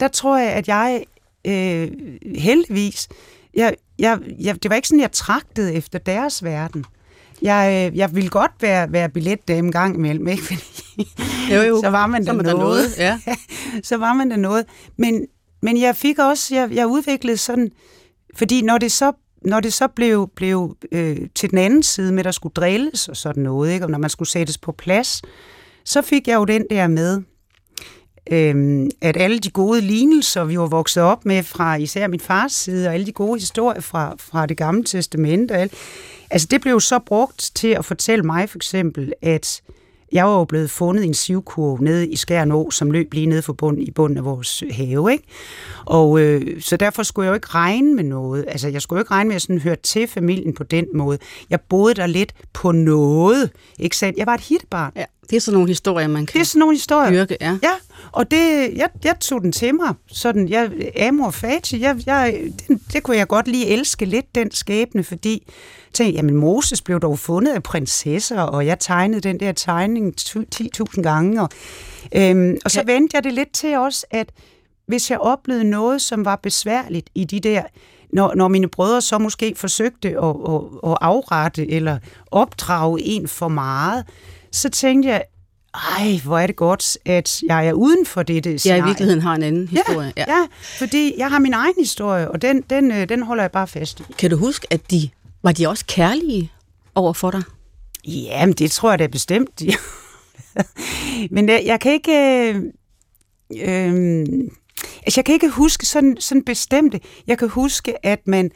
der 0.00 0.08
tror 0.08 0.38
jeg, 0.38 0.52
at 0.52 0.68
jeg 0.68 1.04
øh, 1.46 1.90
heldigvis, 2.36 3.08
jeg, 3.54 3.74
jeg, 3.98 4.18
jeg, 4.40 4.62
det 4.62 4.68
var 4.68 4.76
ikke 4.76 4.88
sådan, 4.88 5.00
jeg 5.00 5.12
tragtede 5.12 5.74
efter 5.74 5.98
deres 5.98 6.44
verden. 6.44 6.84
Jeg, 7.42 7.90
øh, 7.92 7.98
jeg 7.98 8.14
ville 8.14 8.30
godt 8.30 8.52
være, 8.60 8.92
være 8.92 9.08
billetdame 9.08 9.70
gang 9.70 9.96
imellem, 9.96 10.28
ikke? 10.28 10.42
Fordi 10.42 11.08
jo, 11.54 11.62
jo. 11.62 11.80
så 11.84 11.90
var 11.90 12.06
man 12.06 12.26
der 12.26 12.32
noget. 12.32 12.58
noget. 12.58 12.98
Ja. 12.98 13.20
så 13.82 13.96
var 13.96 14.12
man 14.12 14.30
der 14.30 14.36
noget. 14.36 14.64
Men, 14.96 15.26
men 15.64 15.80
jeg 15.80 15.96
fik 15.96 16.18
også, 16.18 16.54
jeg, 16.54 16.70
jeg 16.72 16.86
udviklede 16.86 17.36
sådan, 17.36 17.70
fordi 18.34 18.62
når 18.62 18.78
det 18.78 18.92
så 18.92 19.12
når 19.44 19.60
det 19.60 19.72
så 19.72 19.88
blev, 19.88 20.30
blev 20.36 20.76
øh, 20.92 21.16
til 21.34 21.50
den 21.50 21.58
anden 21.58 21.82
side 21.82 22.12
med, 22.12 22.18
at 22.18 22.24
der 22.24 22.30
skulle 22.30 22.52
drilles 22.52 23.08
og 23.08 23.16
sådan 23.16 23.42
noget, 23.42 23.72
ikke? 23.72 23.84
og 23.84 23.90
når 23.90 23.98
man 23.98 24.10
skulle 24.10 24.28
sættes 24.28 24.58
på 24.58 24.72
plads, 24.72 25.22
så 25.84 26.02
fik 26.02 26.28
jeg 26.28 26.34
jo 26.34 26.44
den 26.44 26.66
der 26.70 26.86
med, 26.86 27.22
øh, 28.32 28.86
at 29.00 29.16
alle 29.16 29.38
de 29.38 29.50
gode 29.50 29.80
lignelser, 29.80 30.44
vi 30.44 30.58
var 30.58 30.66
vokset 30.66 31.02
op 31.02 31.24
med 31.24 31.42
fra 31.42 31.74
især 31.74 32.06
min 32.06 32.20
fars 32.20 32.52
side, 32.52 32.88
og 32.88 32.94
alle 32.94 33.06
de 33.06 33.12
gode 33.12 33.40
historier 33.40 33.80
fra, 33.80 34.14
fra 34.18 34.46
det 34.46 34.56
gamle 34.56 34.84
testament, 34.84 35.50
og 35.50 35.58
alt, 35.58 35.72
altså 36.30 36.48
det 36.50 36.60
blev 36.60 36.80
så 36.80 36.98
brugt 36.98 37.50
til 37.54 37.68
at 37.68 37.84
fortælle 37.84 38.22
mig 38.22 38.50
for 38.50 38.58
eksempel, 38.58 39.12
at 39.22 39.62
jeg 40.14 40.24
var 40.24 40.38
jo 40.38 40.44
blevet 40.44 40.70
fundet 40.70 41.04
i 41.04 41.06
en 41.06 41.14
sivkurve 41.14 41.84
nede 41.84 42.08
i 42.08 42.16
Skjern 42.16 42.52
Å, 42.52 42.70
som 42.70 42.90
løb 42.90 43.14
lige 43.14 43.26
nede 43.26 43.42
for 43.42 43.52
bunden, 43.52 43.82
i 43.82 43.90
bunden 43.90 44.18
af 44.18 44.24
vores 44.24 44.64
have, 44.70 45.12
ikke? 45.12 45.24
Og 45.84 46.20
øh, 46.20 46.60
så 46.60 46.76
derfor 46.76 47.02
skulle 47.02 47.26
jeg 47.26 47.30
jo 47.30 47.34
ikke 47.34 47.48
regne 47.48 47.94
med 47.94 48.04
noget. 48.04 48.44
Altså, 48.48 48.68
jeg 48.68 48.82
skulle 48.82 48.98
jo 48.98 49.02
ikke 49.02 49.10
regne 49.10 49.28
med 49.28 49.36
at 49.36 49.42
sådan 49.42 49.58
høre 49.58 49.76
til 49.76 50.06
familien 50.06 50.54
på 50.54 50.64
den 50.64 50.86
måde. 50.94 51.18
Jeg 51.50 51.60
boede 51.60 51.94
der 51.94 52.06
lidt 52.06 52.32
på 52.52 52.72
noget, 52.72 53.50
ikke 53.78 53.96
sandt? 53.96 54.18
Jeg 54.18 54.26
var 54.26 54.34
et 54.34 54.40
hitbarn. 54.40 54.92
Ja, 54.96 55.04
det 55.30 55.36
er 55.36 55.40
sådan 55.40 55.54
nogle 55.54 55.68
historier, 55.68 56.06
man 56.08 56.26
kan 56.26 56.32
Det 56.34 56.40
er 56.40 56.44
sådan 56.44 56.58
nogle 56.60 56.76
historier. 56.76 57.10
dyrke. 57.10 57.36
Ja. 57.40 57.58
Ja, 57.62 57.70
og 58.12 58.30
det, 58.30 58.72
jeg, 58.76 58.88
jeg 59.04 59.20
tog 59.20 59.40
den 59.42 59.52
til 59.52 59.74
mig. 59.74 59.94
Sådan, 60.08 60.48
jeg, 60.48 60.70
amor 61.08 61.30
fati, 61.30 61.80
jeg, 61.80 61.96
jeg, 62.06 62.40
det, 62.68 62.78
det 62.92 63.02
kunne 63.02 63.16
jeg 63.16 63.28
godt 63.28 63.48
lige 63.48 63.66
elske 63.66 64.04
lidt, 64.04 64.34
den 64.34 64.50
skæbne, 64.50 65.04
fordi 65.04 65.42
jeg 65.46 65.92
tænkte, 65.92 66.16
jamen 66.16 66.34
Moses 66.36 66.82
blev 66.82 67.00
dog 67.00 67.18
fundet 67.18 67.52
af 67.52 67.62
prinsesser, 67.62 68.40
og 68.40 68.66
jeg 68.66 68.78
tegnede 68.78 69.20
den 69.20 69.40
der 69.40 69.52
tegning 69.52 70.14
10.000 70.20 71.02
gange. 71.02 71.42
Og, 71.42 71.48
øhm, 72.16 72.56
og 72.64 72.70
så 72.70 72.80
Ja. 72.88 72.92
vendte 72.92 73.16
jeg 73.16 73.24
det 73.24 73.32
lidt 73.32 73.52
til 73.52 73.76
også, 73.78 74.06
at 74.10 74.28
hvis 74.86 75.10
jeg 75.10 75.18
oplevede 75.18 75.64
noget, 75.64 76.02
som 76.02 76.24
var 76.24 76.36
besværligt 76.36 77.10
i 77.14 77.24
de 77.24 77.40
der 77.40 77.62
når, 78.12 78.34
når 78.34 78.48
mine 78.48 78.68
brødre 78.68 79.00
så 79.02 79.18
måske 79.18 79.54
forsøgte 79.56 80.08
at, 80.08 80.14
at, 80.48 80.60
at 80.90 80.96
afrette 81.00 81.70
eller 81.70 81.98
opdrage 82.30 83.02
en 83.02 83.28
for 83.28 83.48
meget, 83.48 84.04
så 84.54 84.68
tænkte 84.68 85.08
jeg, 85.08 85.24
ej, 85.74 86.20
hvor 86.24 86.38
er 86.38 86.46
det 86.46 86.56
godt, 86.56 86.98
at 87.04 87.42
jeg 87.48 87.66
er 87.68 87.72
uden 87.72 88.06
for 88.06 88.22
dette 88.22 88.48
Jeg 88.50 88.54
i 88.54 88.58
scenarie. 88.58 88.84
virkeligheden 88.84 89.20
har 89.20 89.34
en 89.34 89.42
anden 89.42 89.68
historie. 89.68 90.12
Ja, 90.16 90.24
ja, 90.28 90.46
fordi 90.78 91.14
jeg 91.18 91.30
har 91.30 91.38
min 91.38 91.52
egen 91.52 91.74
historie, 91.78 92.30
og 92.30 92.42
den, 92.42 92.60
den, 92.70 92.92
øh, 92.92 93.08
den 93.08 93.22
holder 93.22 93.42
jeg 93.42 93.50
bare 93.50 93.66
fast 93.66 94.00
i. 94.00 94.02
Kan 94.18 94.30
du 94.30 94.36
huske, 94.36 94.66
at 94.70 94.90
de 94.90 95.10
var 95.42 95.52
de 95.52 95.68
også 95.68 95.84
kærlige 95.88 96.52
over 96.94 97.12
for 97.12 97.30
dig? 97.30 97.42
Jamen, 98.06 98.52
det 98.52 98.70
tror 98.70 98.90
jeg 98.90 98.98
da 98.98 99.06
bestemt. 99.06 99.62
Men 101.34 101.48
jeg, 101.48 101.62
jeg 101.66 101.80
kan 101.80 101.92
ikke... 101.92 102.12
Øh, 102.12 102.56
øh, 103.56 104.24
altså, 105.02 105.18
jeg 105.20 105.24
kan 105.24 105.32
ikke 105.32 105.48
huske 105.48 105.86
sådan, 105.86 106.16
sådan 106.20 106.44
bestemte. 106.44 107.00
Jeg 107.26 107.38
kan 107.38 107.48
huske, 107.48 108.06
at 108.06 108.26
man 108.26 108.50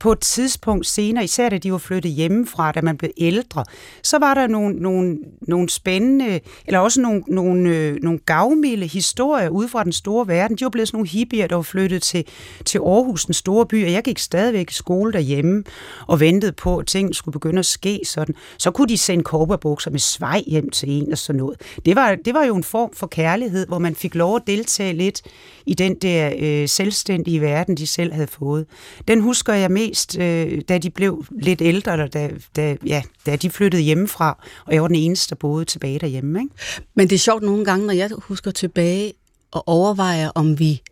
på 0.00 0.12
et 0.12 0.20
tidspunkt 0.20 0.86
senere, 0.86 1.24
især 1.24 1.48
da 1.48 1.58
de 1.58 1.72
var 1.72 1.78
flyttet 1.78 2.12
hjemmefra, 2.12 2.72
da 2.72 2.80
man 2.80 2.96
blev 2.96 3.10
ældre, 3.16 3.64
så 4.02 4.18
var 4.18 4.34
der 4.34 4.46
nogle, 4.46 4.76
nogle, 4.76 5.18
nogle 5.42 5.68
spændende, 5.68 6.40
eller 6.66 6.78
også 6.78 7.00
nogle, 7.00 7.22
nogle, 7.28 7.76
øh, 7.76 7.96
nogle 8.02 8.18
gavmilde 8.26 8.86
historier 8.86 9.48
ude 9.48 9.68
fra 9.68 9.84
den 9.84 9.92
store 9.92 10.28
verden. 10.28 10.56
De 10.56 10.64
var 10.64 10.70
blevet 10.70 10.88
sådan 10.88 10.96
nogle 10.96 11.08
hippier, 11.08 11.46
der 11.46 11.56
var 11.56 11.62
flyttet 11.62 12.02
til, 12.02 12.24
til 12.64 12.78
Aarhus, 12.78 13.24
den 13.24 13.34
store 13.34 13.66
by, 13.66 13.84
og 13.84 13.92
jeg 13.92 14.02
gik 14.02 14.18
stadigvæk 14.18 14.70
i 14.70 14.74
skole 14.74 15.12
derhjemme 15.12 15.64
og 16.06 16.20
ventede 16.20 16.52
på, 16.52 16.78
at 16.78 16.86
ting 16.86 17.14
skulle 17.14 17.32
begynde 17.32 17.58
at 17.58 17.66
ske 17.66 18.00
sådan. 18.04 18.34
Så 18.58 18.70
kunne 18.70 18.88
de 18.88 18.98
sende 18.98 19.24
korperbukser 19.24 19.90
med 19.90 20.00
svej 20.00 20.42
hjem 20.46 20.70
til 20.70 20.90
en 20.90 21.12
og 21.12 21.18
sådan 21.18 21.38
noget. 21.38 21.60
Det 21.84 21.96
var, 21.96 22.14
det 22.24 22.34
var 22.34 22.44
jo 22.44 22.56
en 22.56 22.64
form 22.64 22.90
for 22.94 23.06
kærlighed, 23.06 23.66
hvor 23.66 23.78
man 23.78 23.94
fik 23.94 24.14
lov 24.14 24.36
at 24.36 24.42
deltage 24.46 24.92
lidt 24.92 25.22
i 25.66 25.74
den 25.74 25.94
der 25.94 26.32
øh, 26.38 26.68
selvstændige 26.68 27.40
verden, 27.40 27.76
de 27.76 27.86
selv 27.86 28.12
havde 28.12 28.26
fået. 28.26 28.66
Den 29.08 29.20
husker 29.20 29.52
jeg 29.52 29.70
mest, 29.70 29.87
øh, 30.18 30.60
da 30.68 30.78
de 30.78 30.90
blev 30.90 31.24
lidt 31.30 31.62
ældre, 31.62 31.92
eller 31.92 32.06
da, 32.06 32.30
da, 32.56 32.76
ja, 32.86 33.02
da 33.26 33.36
de 33.36 33.50
flyttede 33.50 33.82
hjemmefra, 33.82 34.44
og 34.66 34.74
jeg 34.74 34.82
var 34.82 34.88
den 34.88 34.96
eneste, 34.96 35.30
der 35.30 35.36
boede 35.36 35.64
tilbage 35.64 35.98
derhjemme. 35.98 36.40
Ikke? 36.40 36.54
Men 36.94 37.08
det 37.10 37.14
er 37.14 37.20
sjovt 37.20 37.42
nogle 37.42 37.64
gange, 37.64 37.86
når 37.86 37.94
jeg 37.94 38.10
husker 38.18 38.50
tilbage 38.50 39.12
og 39.50 39.68
overvejer, 39.68 40.30
om 40.34 40.58
vi 40.58 40.82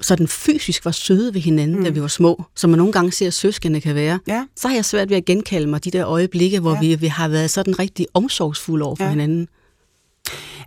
sådan 0.00 0.28
fysisk 0.28 0.84
var 0.84 0.90
søde 0.90 1.34
ved 1.34 1.40
hinanden, 1.40 1.76
mm. 1.78 1.84
da 1.84 1.90
vi 1.90 2.00
var 2.02 2.08
små, 2.08 2.44
som 2.54 2.70
man 2.70 2.78
nogle 2.78 2.92
gange 2.92 3.12
ser 3.12 3.30
søskende 3.30 3.80
kan 3.80 3.94
være, 3.94 4.18
Ja. 4.28 4.44
så 4.56 4.68
har 4.68 4.74
jeg 4.74 4.84
svært 4.84 5.10
ved 5.10 5.16
at 5.16 5.24
genkalde 5.24 5.66
mig 5.66 5.84
de 5.84 5.90
der 5.90 6.06
øjeblikke, 6.06 6.60
hvor 6.60 6.74
Ja. 6.74 6.80
vi, 6.80 6.94
vi 6.94 7.06
har 7.06 7.28
været 7.28 7.50
sådan 7.50 7.78
rigtig 7.78 8.06
omsorgsfulde 8.14 8.84
over 8.84 8.96
for 8.96 9.04
Ja. 9.04 9.10
hinanden. 9.10 9.48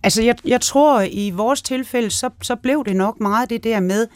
Altså, 0.03 0.21
jeg, 0.23 0.35
jeg 0.45 0.61
tror, 0.61 1.01
i 1.11 1.29
vores 1.29 1.61
tilfælde, 1.61 2.09
så, 2.09 2.29
så 2.41 2.55
blev 2.55 2.83
det 2.85 2.95
nok 2.95 3.19
meget 3.19 3.49
det 3.49 3.63
der 3.63 3.79
med, 3.79 4.07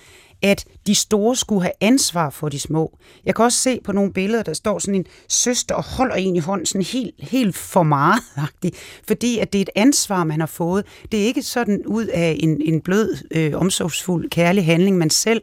at 0.43 0.65
de 0.87 0.95
store 0.95 1.35
skulle 1.35 1.61
have 1.61 1.73
ansvar 1.81 2.29
for 2.29 2.49
de 2.49 2.59
små. 2.59 2.97
Jeg 3.25 3.35
kan 3.35 3.45
også 3.45 3.57
se 3.57 3.79
på 3.83 3.91
nogle 3.91 4.13
billeder, 4.13 4.43
der 4.43 4.53
står 4.53 4.79
sådan 4.79 4.95
en 4.95 5.05
søster 5.29 5.75
og 5.75 5.83
holder 5.83 6.15
en 6.15 6.35
i 6.35 6.39
hånden, 6.39 6.65
sådan 6.65 6.83
helt, 6.83 7.15
helt 7.19 7.55
for 7.55 7.83
meget 7.83 8.21
fordi 9.07 9.37
at 9.37 9.53
det 9.53 9.59
er 9.59 9.61
et 9.61 9.69
ansvar, 9.75 10.23
man 10.23 10.39
har 10.39 10.47
fået. 10.47 10.85
Det 11.11 11.21
er 11.21 11.25
ikke 11.25 11.41
sådan 11.41 11.81
ud 11.85 12.05
af 12.05 12.37
en, 12.39 12.61
en 12.61 12.81
blød, 12.81 13.17
øh, 13.31 13.53
omsorgsfuld, 13.55 14.29
kærlig 14.29 14.65
handling, 14.65 14.97
man 14.97 15.09
selv. 15.09 15.41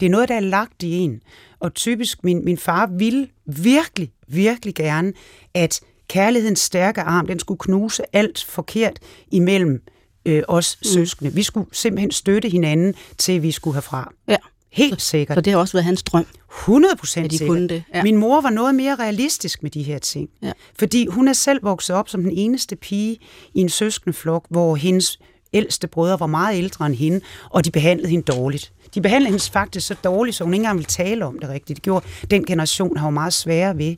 Det 0.00 0.06
er 0.06 0.10
noget, 0.10 0.28
der 0.28 0.34
er 0.34 0.40
lagt 0.40 0.82
i 0.82 0.92
en. 0.92 1.20
Og 1.60 1.74
typisk, 1.74 2.24
min, 2.24 2.44
min 2.44 2.58
far 2.58 2.90
ville 2.98 3.28
virkelig, 3.46 4.12
virkelig 4.28 4.74
gerne, 4.74 5.12
at 5.54 5.80
kærlighedens 6.08 6.60
stærke 6.60 7.00
arm, 7.00 7.26
den 7.26 7.38
skulle 7.38 7.58
knuse 7.58 8.02
alt 8.12 8.44
forkert 8.44 8.98
imellem 9.30 9.82
øh, 10.28 10.42
os 10.48 10.78
mm. 10.80 10.84
søskende. 10.84 11.34
Vi 11.34 11.42
skulle 11.42 11.66
simpelthen 11.72 12.10
støtte 12.10 12.48
hinanden, 12.48 12.94
til 13.18 13.42
vi 13.42 13.50
skulle 13.52 13.74
herfra. 13.74 14.12
Ja. 14.28 14.36
Helt 14.72 15.02
sikkert. 15.02 15.36
Så 15.36 15.40
det 15.40 15.52
har 15.52 15.60
også 15.60 15.72
været 15.72 15.84
hans 15.84 16.02
drøm. 16.02 16.26
100 16.62 16.96
procent 16.96 17.30
de 17.30 17.38
sikkert. 17.38 17.56
kunne 17.56 17.68
det, 17.68 17.82
ja. 17.94 18.02
Min 18.02 18.16
mor 18.16 18.40
var 18.40 18.50
noget 18.50 18.74
mere 18.74 18.94
realistisk 18.94 19.62
med 19.62 19.70
de 19.70 19.82
her 19.82 19.98
ting. 19.98 20.28
Ja. 20.42 20.52
Fordi 20.78 21.06
hun 21.06 21.28
er 21.28 21.32
selv 21.32 21.58
vokset 21.62 21.96
op 21.96 22.08
som 22.08 22.22
den 22.22 22.32
eneste 22.32 22.76
pige 22.76 23.18
i 23.54 23.60
en 23.60 23.68
søskendeflok, 23.68 24.44
hvor 24.48 24.76
hendes 24.76 25.18
ældste 25.52 25.86
brødre 25.86 26.20
var 26.20 26.26
meget 26.26 26.58
ældre 26.58 26.86
end 26.86 26.94
hende, 26.94 27.20
og 27.50 27.64
de 27.64 27.70
behandlede 27.70 28.10
hende 28.10 28.24
dårligt. 28.24 28.72
De 28.94 29.00
behandlede 29.00 29.30
hende 29.30 29.44
faktisk 29.52 29.86
så 29.86 29.94
dårligt, 30.04 30.36
så 30.36 30.44
hun 30.44 30.54
ikke 30.54 30.62
engang 30.62 30.78
ville 30.78 30.86
tale 30.86 31.26
om 31.26 31.38
det 31.38 31.48
rigtigt. 31.48 31.76
Det 31.76 31.82
gjorde 31.82 32.06
den 32.30 32.44
generation, 32.44 32.96
har 32.96 33.06
jo 33.06 33.10
meget 33.10 33.32
sværere 33.32 33.78
ved. 33.78 33.96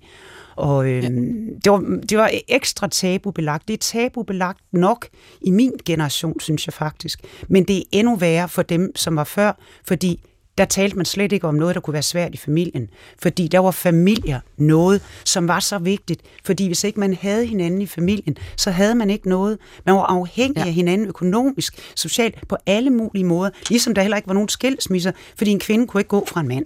Og 0.61 0.89
øhm, 0.89 1.03
ja. 1.03 1.53
det, 1.65 1.73
var, 1.73 2.01
det 2.09 2.19
var 2.19 2.31
ekstra 2.49 2.89
tabubelagt. 2.89 3.69
Det 3.69 3.75
er 3.75 3.79
tabubelagt 3.79 4.61
nok 4.73 5.09
i 5.41 5.51
min 5.51 5.73
generation, 5.85 6.41
synes 6.41 6.67
jeg 6.67 6.75
faktisk. 6.75 7.21
Men 7.49 7.65
det 7.65 7.79
er 7.79 7.83
endnu 7.93 8.17
værre 8.17 8.49
for 8.49 8.63
dem, 8.63 8.97
som 8.97 9.17
var 9.17 9.25
før, 9.25 9.53
fordi 9.85 10.21
der 10.59 10.65
talte 10.65 10.97
man 10.97 11.07
slet 11.07 11.33
ikke 11.33 11.47
om 11.47 11.55
noget, 11.55 11.75
der 11.75 11.81
kunne 11.81 11.93
være 11.93 12.03
svært 12.03 12.35
i 12.35 12.37
familien. 12.37 12.89
Fordi 13.19 13.49
der 13.49 13.59
var 13.59 13.71
familier 13.71 14.41
noget, 14.57 15.03
som 15.25 15.49
var 15.49 15.61
så 15.61 15.79
vigtigt. 15.79 16.23
Fordi 16.45 16.67
hvis 16.67 16.85
ikke 16.85 17.01
man 17.01 17.15
havde 17.15 17.47
hinanden 17.47 17.83
i 17.83 17.87
familien, 17.87 18.37
så 18.57 18.71
havde 18.71 18.95
man 18.95 19.11
ikke 19.11 19.29
noget. 19.29 19.59
Man 19.87 19.95
var 19.95 20.03
afhængig. 20.03 20.57
Ja. 20.57 20.67
af 20.67 20.73
hinanden 20.73 21.07
økonomisk, 21.09 21.95
socialt, 21.95 22.49
på 22.49 22.57
alle 22.67 22.91
mulige 22.91 23.25
måder. 23.25 23.51
Ligesom 23.69 23.95
der 23.95 24.03
heller 24.03 24.17
ikke 24.17 24.29
var 24.29 24.35
nogen 24.35 24.49
skilsmisser, 24.49 25.13
fordi 25.37 25.51
en 25.51 25.61
kvinde 25.61 25.87
kunne 25.87 26.01
ikke 26.01 26.09
gå 26.09 26.27
fra 26.27 26.41
en 26.41 26.49
mand. 26.49 26.65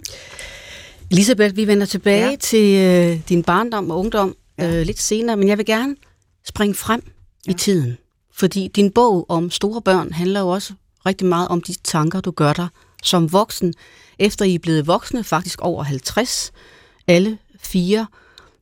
Elisabeth, 1.11 1.55
vi 1.55 1.67
vender 1.67 1.85
tilbage 1.85 2.29
Ja. 2.29 2.35
til 2.35 2.79
øh, 2.79 3.19
din 3.29 3.43
barndom 3.43 3.91
og 3.91 3.99
ungdom 3.99 4.35
ja. 4.57 4.79
øh, 4.79 4.85
lidt 4.85 4.99
senere, 5.01 5.37
men 5.37 5.47
jeg 5.47 5.57
vil 5.57 5.65
gerne 5.65 5.95
springe 6.47 6.75
frem 6.75 7.01
ja. 7.47 7.51
i 7.51 7.53
tiden. 7.53 7.97
Fordi 8.33 8.67
din 8.75 8.91
bog 8.91 9.25
om 9.29 9.51
store 9.51 9.81
børn 9.81 10.11
handler 10.13 10.39
jo 10.39 10.47
også 10.49 10.73
rigtig 11.05 11.27
meget 11.27 11.47
om 11.47 11.61
de 11.61 11.73
tanker, 11.83 12.21
du 12.21 12.31
gør 12.31 12.53
dig 12.53 12.67
som 13.03 13.31
voksen, 13.31 13.73
efter 14.19 14.45
I 14.45 14.55
er 14.55 14.59
blevet 14.59 14.87
voksne, 14.87 15.23
faktisk 15.23 15.61
over 15.61 15.83
50, 15.83 16.51
alle 17.07 17.37
fire. 17.59 18.07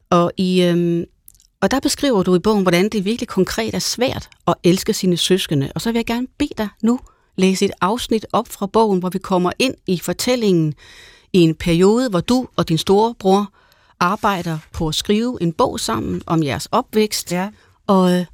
Og, 0.09 0.31
i, 0.37 0.61
øhm, 0.63 1.05
og 1.61 1.71
der 1.71 1.79
beskriver 1.79 2.23
du 2.23 2.35
i 2.35 2.39
bogen, 2.39 2.61
hvordan 2.61 2.89
det 2.89 3.05
virkelig 3.05 3.27
konkret 3.27 3.73
er 3.75 3.79
svært 3.79 4.29
at 4.47 4.53
elske 4.63 4.93
sine 4.93 5.17
søskende. 5.17 5.71
Og 5.75 5.81
så 5.81 5.91
vil 5.91 5.97
jeg 5.99 6.05
gerne 6.05 6.27
bede 6.39 6.53
dig 6.57 6.67
nu 6.81 6.99
læse 7.35 7.65
et 7.65 7.71
afsnit 7.81 8.25
op 8.33 8.47
fra 8.47 8.67
bogen, 8.67 8.99
hvor 8.99 9.09
vi 9.09 9.19
kommer 9.19 9.51
ind 9.59 9.75
i 9.87 9.99
fortællingen 9.99 10.73
i 11.33 11.39
en 11.39 11.55
periode, 11.55 12.09
hvor 12.09 12.19
du 12.21 12.47
og 12.55 12.69
din 12.69 12.77
storebror 12.77 13.53
arbejder 13.99 14.57
på 14.73 14.87
at 14.87 14.95
skrive 14.95 15.37
en 15.41 15.53
bog 15.53 15.79
sammen 15.79 16.21
om 16.25 16.43
jeres 16.43 16.65
opvækst. 16.65 17.31
Ja. 17.31 17.49
Og 17.87 18.11
øh, 18.11 18.25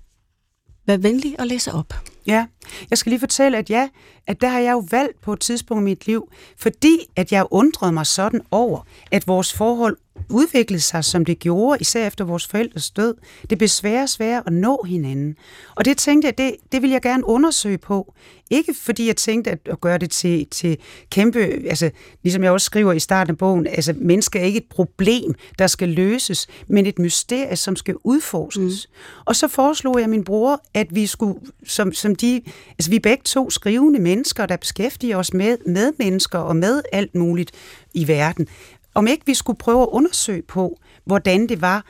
vær 0.88 0.98
venlig 0.98 1.36
at 1.40 1.48
læse 1.48 1.74
op. 1.74 1.94
Ja, 2.28 2.46
jeg 2.90 2.98
skal 2.98 3.10
lige 3.10 3.20
fortælle, 3.20 3.58
at 3.58 3.70
ja, 3.70 3.90
at 4.28 4.42
der 4.42 4.48
har 4.48 4.60
jeg 4.60 4.72
jo 4.72 4.84
valgt 4.92 5.22
på 5.22 5.34
et 5.34 5.40
tidspunkt 5.40 5.82
i 5.82 5.84
mit 5.84 6.08
liv, 6.08 6.32
fordi 6.58 6.98
at 7.16 7.32
jeg 7.32 7.46
undrede 7.52 7.92
mig 7.92 8.06
sådan 8.06 8.42
over, 8.52 8.82
at 9.12 9.28
vores 9.28 9.54
forhold 9.54 9.98
udviklede 10.30 10.82
sig, 10.82 11.04
som 11.04 11.26
det 11.26 11.40
gjorde, 11.40 11.78
især 11.82 12.08
efter 12.08 12.26
vores 12.26 12.48
forældres 12.48 12.92
død. 12.92 13.16
Det 13.50 13.58
blev 13.58 13.68
sværere 13.68 14.04
og 14.04 14.10
sværere 14.10 14.44
at 14.46 14.54
nå 14.54 14.86
hinanden. 14.88 15.36
Og 15.76 15.86
det 15.86 15.98
tænkte 15.98 16.26
jeg, 16.26 16.38
det, 16.38 16.56
det 16.72 16.82
vil 16.82 16.90
jeg 16.90 17.02
gerne 17.02 17.28
undersøge 17.28 17.78
på. 17.78 18.14
Ikke 18.50 18.74
fordi 18.82 19.08
jeg 19.08 19.16
tænkte 19.16 19.52
at, 19.52 19.60
at 19.66 19.82
gøre 19.82 19.98
det 19.98 20.12
til, 20.12 20.48
til 20.52 20.78
kæmpe, 21.10 21.40
altså 21.40 21.92
ligesom 22.24 22.44
jeg 22.44 22.52
også 22.52 22.66
skriver 22.66 22.94
i 22.94 23.00
starten 23.00 23.32
af 23.32 23.38
bogen, 23.38 23.68
altså 23.68 23.94
mennesker 23.98 24.40
er 24.40 24.44
ikke 24.44 24.58
et 24.58 24.70
problem, 24.70 25.34
der 25.60 25.68
skal 25.68 25.90
løses, 25.90 26.48
men 26.68 26.86
et 26.86 27.00
mysterie, 27.00 27.56
som 27.56 27.76
skal 27.76 27.96
udforskes. 28.04 28.88
Mm. 28.92 29.22
Og 29.26 29.36
så 29.36 29.48
foreslog 29.48 30.00
jeg 30.00 30.10
min 30.10 30.24
bror, 30.24 30.62
at 30.74 30.88
vi 30.96 31.08
skulle, 31.08 31.40
som, 31.68 31.94
som 31.94 32.16
de, 32.16 32.42
altså 32.70 32.90
vi 32.90 32.96
er 32.96 33.00
begge 33.00 33.24
to 33.26 33.50
skrivende 33.50 34.00
mennesker, 34.00 34.46
der 34.46 34.58
beskæftiger 34.58 35.18
os 35.18 35.34
med 35.34 35.58
medmennesker 35.66 36.40
og 36.40 36.56
med 36.56 36.82
alt 36.92 37.16
muligt 37.16 37.52
i 37.94 38.08
verden. 38.08 38.48
Om 38.94 39.08
ikke 39.08 39.26
vi 39.26 39.34
skulle 39.34 39.58
prøve 39.58 39.82
at 39.82 39.88
undersøge 39.92 40.42
på, 40.42 40.80
hvordan 41.06 41.50
det 41.50 41.62
var 41.62 41.86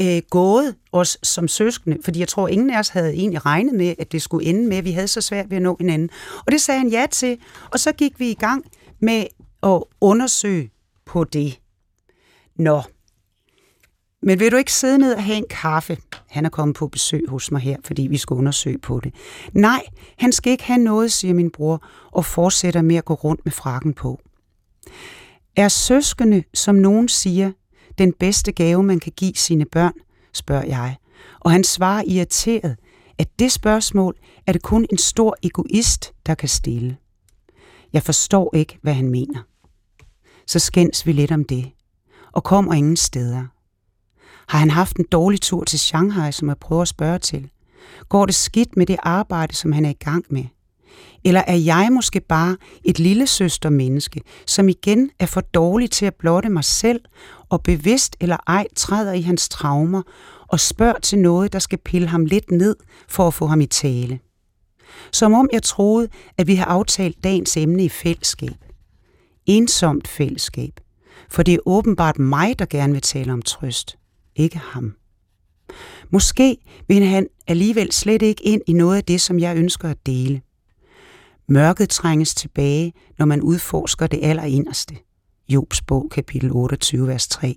øh, 0.00 0.22
gået 0.30 0.74
os 0.92 1.18
som 1.22 1.48
søskende, 1.48 1.98
fordi 2.04 2.20
jeg 2.20 2.28
tror, 2.28 2.48
ingen 2.48 2.70
af 2.70 2.78
os 2.78 2.88
havde 2.88 3.12
egentlig 3.14 3.46
regnet 3.46 3.74
med, 3.74 3.94
at 3.98 4.12
det 4.12 4.22
skulle 4.22 4.46
ende 4.46 4.68
med, 4.68 4.76
at 4.76 4.84
vi 4.84 4.92
havde 4.92 5.08
så 5.08 5.20
svært 5.20 5.50
ved 5.50 5.56
at 5.56 5.62
nå 5.62 5.76
hinanden. 5.80 6.10
Og 6.46 6.52
det 6.52 6.60
sagde 6.60 6.80
han 6.80 6.88
ja 6.88 7.06
til, 7.10 7.38
og 7.70 7.80
så 7.80 7.92
gik 7.92 8.20
vi 8.20 8.30
i 8.30 8.34
gang 8.34 8.64
med 9.00 9.26
at 9.62 9.82
undersøge 10.00 10.70
på 11.06 11.24
det. 11.24 11.60
Nå, 12.56 12.82
men 14.22 14.40
vil 14.40 14.52
du 14.52 14.56
ikke 14.56 14.72
sidde 14.72 14.98
ned 14.98 15.14
og 15.14 15.24
have 15.24 15.36
en 15.36 15.46
kaffe? 15.50 15.98
Han 16.28 16.44
er 16.44 16.50
kommet 16.50 16.76
på 16.76 16.86
besøg 16.88 17.24
hos 17.28 17.50
mig 17.50 17.60
her, 17.60 17.76
fordi 17.84 18.02
vi 18.02 18.16
skal 18.16 18.34
undersøge 18.34 18.78
på 18.78 19.00
det. 19.00 19.14
Nej, 19.52 19.82
han 20.18 20.32
skal 20.32 20.50
ikke 20.50 20.64
have 20.64 20.78
noget, 20.78 21.12
siger 21.12 21.34
min 21.34 21.50
bror, 21.50 21.86
og 22.10 22.24
fortsætter 22.24 22.82
med 22.82 22.96
at 22.96 23.04
gå 23.04 23.14
rundt 23.14 23.40
med 23.44 23.52
frakken 23.52 23.94
på. 23.94 24.20
Er 25.56 25.68
søskende, 25.68 26.44
som 26.54 26.74
nogen 26.74 27.08
siger, 27.08 27.52
den 27.98 28.12
bedste 28.12 28.52
gave, 28.52 28.82
man 28.82 29.00
kan 29.00 29.12
give 29.16 29.34
sine 29.34 29.64
børn, 29.64 29.92
spørger 30.32 30.64
jeg. 30.66 30.96
Og 31.40 31.50
han 31.50 31.64
svarer 31.64 32.02
irriteret, 32.06 32.76
at 33.18 33.38
det 33.38 33.52
spørgsmål 33.52 34.16
er 34.46 34.52
det 34.52 34.62
kun 34.62 34.86
en 34.92 34.98
stor 34.98 35.36
egoist, 35.42 36.12
der 36.26 36.34
kan 36.34 36.48
stille. 36.48 36.96
Jeg 37.92 38.02
forstår 38.02 38.54
ikke, 38.56 38.78
hvad 38.82 38.94
han 38.94 39.08
mener. 39.08 39.40
Så 40.46 40.58
skændes 40.58 41.06
vi 41.06 41.12
lidt 41.12 41.32
om 41.32 41.44
det, 41.44 41.70
og 42.32 42.44
kommer 42.44 42.74
ingen 42.74 42.96
steder. 42.96 43.44
Har 44.48 44.58
han 44.58 44.70
haft 44.70 44.96
en 44.96 45.06
dårlig 45.12 45.40
tur 45.40 45.64
til 45.64 45.78
Shanghai, 45.78 46.32
som 46.32 46.48
jeg 46.48 46.58
prøver 46.58 46.82
at 46.82 46.88
spørge 46.88 47.18
til? 47.18 47.50
Går 48.08 48.26
det 48.26 48.34
skidt 48.34 48.76
med 48.76 48.86
det 48.86 48.96
arbejde, 49.02 49.54
som 49.54 49.72
han 49.72 49.84
er 49.84 49.90
i 49.90 50.04
gang 50.04 50.24
med? 50.30 50.44
Eller 51.24 51.42
er 51.46 51.56
jeg 51.56 51.88
måske 51.92 52.20
bare 52.20 52.56
et 52.84 52.98
lille 52.98 53.26
søstermenneske, 53.26 54.20
som 54.46 54.68
igen 54.68 55.10
er 55.18 55.26
for 55.26 55.40
dårlig 55.40 55.90
til 55.90 56.06
at 56.06 56.14
blotte 56.14 56.48
mig 56.48 56.64
selv, 56.64 57.00
og 57.48 57.62
bevidst 57.62 58.16
eller 58.20 58.36
ej 58.46 58.66
træder 58.76 59.12
i 59.12 59.22
hans 59.22 59.48
traumer 59.48 60.02
og 60.48 60.60
spørger 60.60 60.98
til 61.02 61.18
noget, 61.18 61.52
der 61.52 61.58
skal 61.58 61.78
pille 61.78 62.08
ham 62.08 62.24
lidt 62.24 62.50
ned 62.50 62.76
for 63.08 63.26
at 63.26 63.34
få 63.34 63.46
ham 63.46 63.60
i 63.60 63.66
tale? 63.66 64.20
Som 65.12 65.34
om 65.34 65.48
jeg 65.52 65.62
troede, 65.62 66.08
at 66.38 66.46
vi 66.46 66.54
har 66.54 66.64
aftalt 66.64 67.24
dagens 67.24 67.56
emne 67.56 67.84
i 67.84 67.88
fællesskab. 67.88 68.56
Ensomt 69.46 70.08
fællesskab. 70.08 70.80
For 71.30 71.42
det 71.42 71.54
er 71.54 71.58
åbenbart 71.66 72.18
mig, 72.18 72.58
der 72.58 72.64
gerne 72.64 72.92
vil 72.92 73.02
tale 73.02 73.32
om 73.32 73.42
trøst 73.42 73.98
ikke 74.36 74.58
ham. 74.58 74.94
Måske 76.10 76.56
vil 76.88 77.04
han 77.04 77.26
alligevel 77.46 77.92
slet 77.92 78.22
ikke 78.22 78.44
ind 78.44 78.62
i 78.66 78.72
noget 78.72 78.96
af 78.96 79.04
det, 79.04 79.20
som 79.20 79.38
jeg 79.38 79.56
ønsker 79.56 79.88
at 79.88 80.06
dele. 80.06 80.40
Mørket 81.48 81.90
trænges 81.90 82.34
tilbage, 82.34 82.92
når 83.18 83.26
man 83.26 83.40
udforsker 83.40 84.06
det 84.06 84.20
allerinderste. 84.22 84.96
Jobs 85.48 85.82
bog, 85.82 86.08
kapitel 86.10 86.50
28, 86.52 87.08
vers 87.08 87.28
3. 87.28 87.54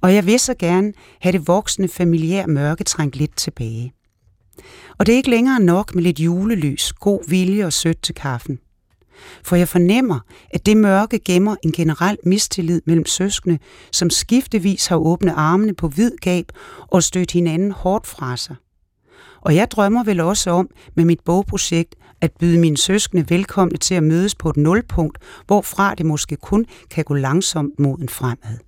Og 0.00 0.14
jeg 0.14 0.26
vil 0.26 0.40
så 0.40 0.54
gerne 0.58 0.92
have 1.20 1.32
det 1.32 1.48
voksne 1.48 1.88
familiære 1.88 2.46
mørke 2.46 2.84
trængt 2.84 3.16
lidt 3.16 3.36
tilbage. 3.36 3.92
Og 4.98 5.06
det 5.06 5.12
er 5.12 5.16
ikke 5.16 5.30
længere 5.30 5.60
nok 5.60 5.94
med 5.94 6.02
lidt 6.02 6.20
julelys, 6.20 6.92
god 6.92 7.28
vilje 7.28 7.66
og 7.66 7.72
sødt 7.72 8.02
til 8.02 8.14
kaffen. 8.14 8.58
For 9.44 9.56
jeg 9.56 9.68
fornemmer, 9.68 10.20
at 10.50 10.66
det 10.66 10.76
mørke 10.76 11.18
gemmer 11.18 11.56
en 11.62 11.72
generel 11.72 12.16
mistillid 12.24 12.82
mellem 12.86 13.06
søskende, 13.06 13.58
som 13.92 14.10
skiftevis 14.10 14.86
har 14.86 14.96
åbnet 14.96 15.32
armene 15.36 15.74
på 15.74 15.88
vid 15.88 16.10
gab 16.20 16.46
og 16.80 17.02
stødt 17.02 17.32
hinanden 17.32 17.72
hårdt 17.72 18.06
fra 18.06 18.36
sig. 18.36 18.56
Og 19.42 19.54
jeg 19.54 19.70
drømmer 19.70 20.04
vel 20.04 20.20
også 20.20 20.50
om 20.50 20.70
med 20.94 21.04
mit 21.04 21.20
bogprojekt 21.24 21.94
at 22.20 22.32
byde 22.38 22.58
mine 22.58 22.76
søskende 22.76 23.30
velkomne 23.30 23.76
til 23.76 23.94
at 23.94 24.02
mødes 24.02 24.34
på 24.34 24.50
et 24.50 24.56
nulpunkt, 24.56 25.18
hvorfra 25.46 25.94
det 25.94 26.06
måske 26.06 26.36
kun 26.36 26.66
kan 26.90 27.04
gå 27.04 27.14
langsomt 27.14 27.78
mod 27.78 27.98
en 27.98 28.08
fremad. 28.08 28.58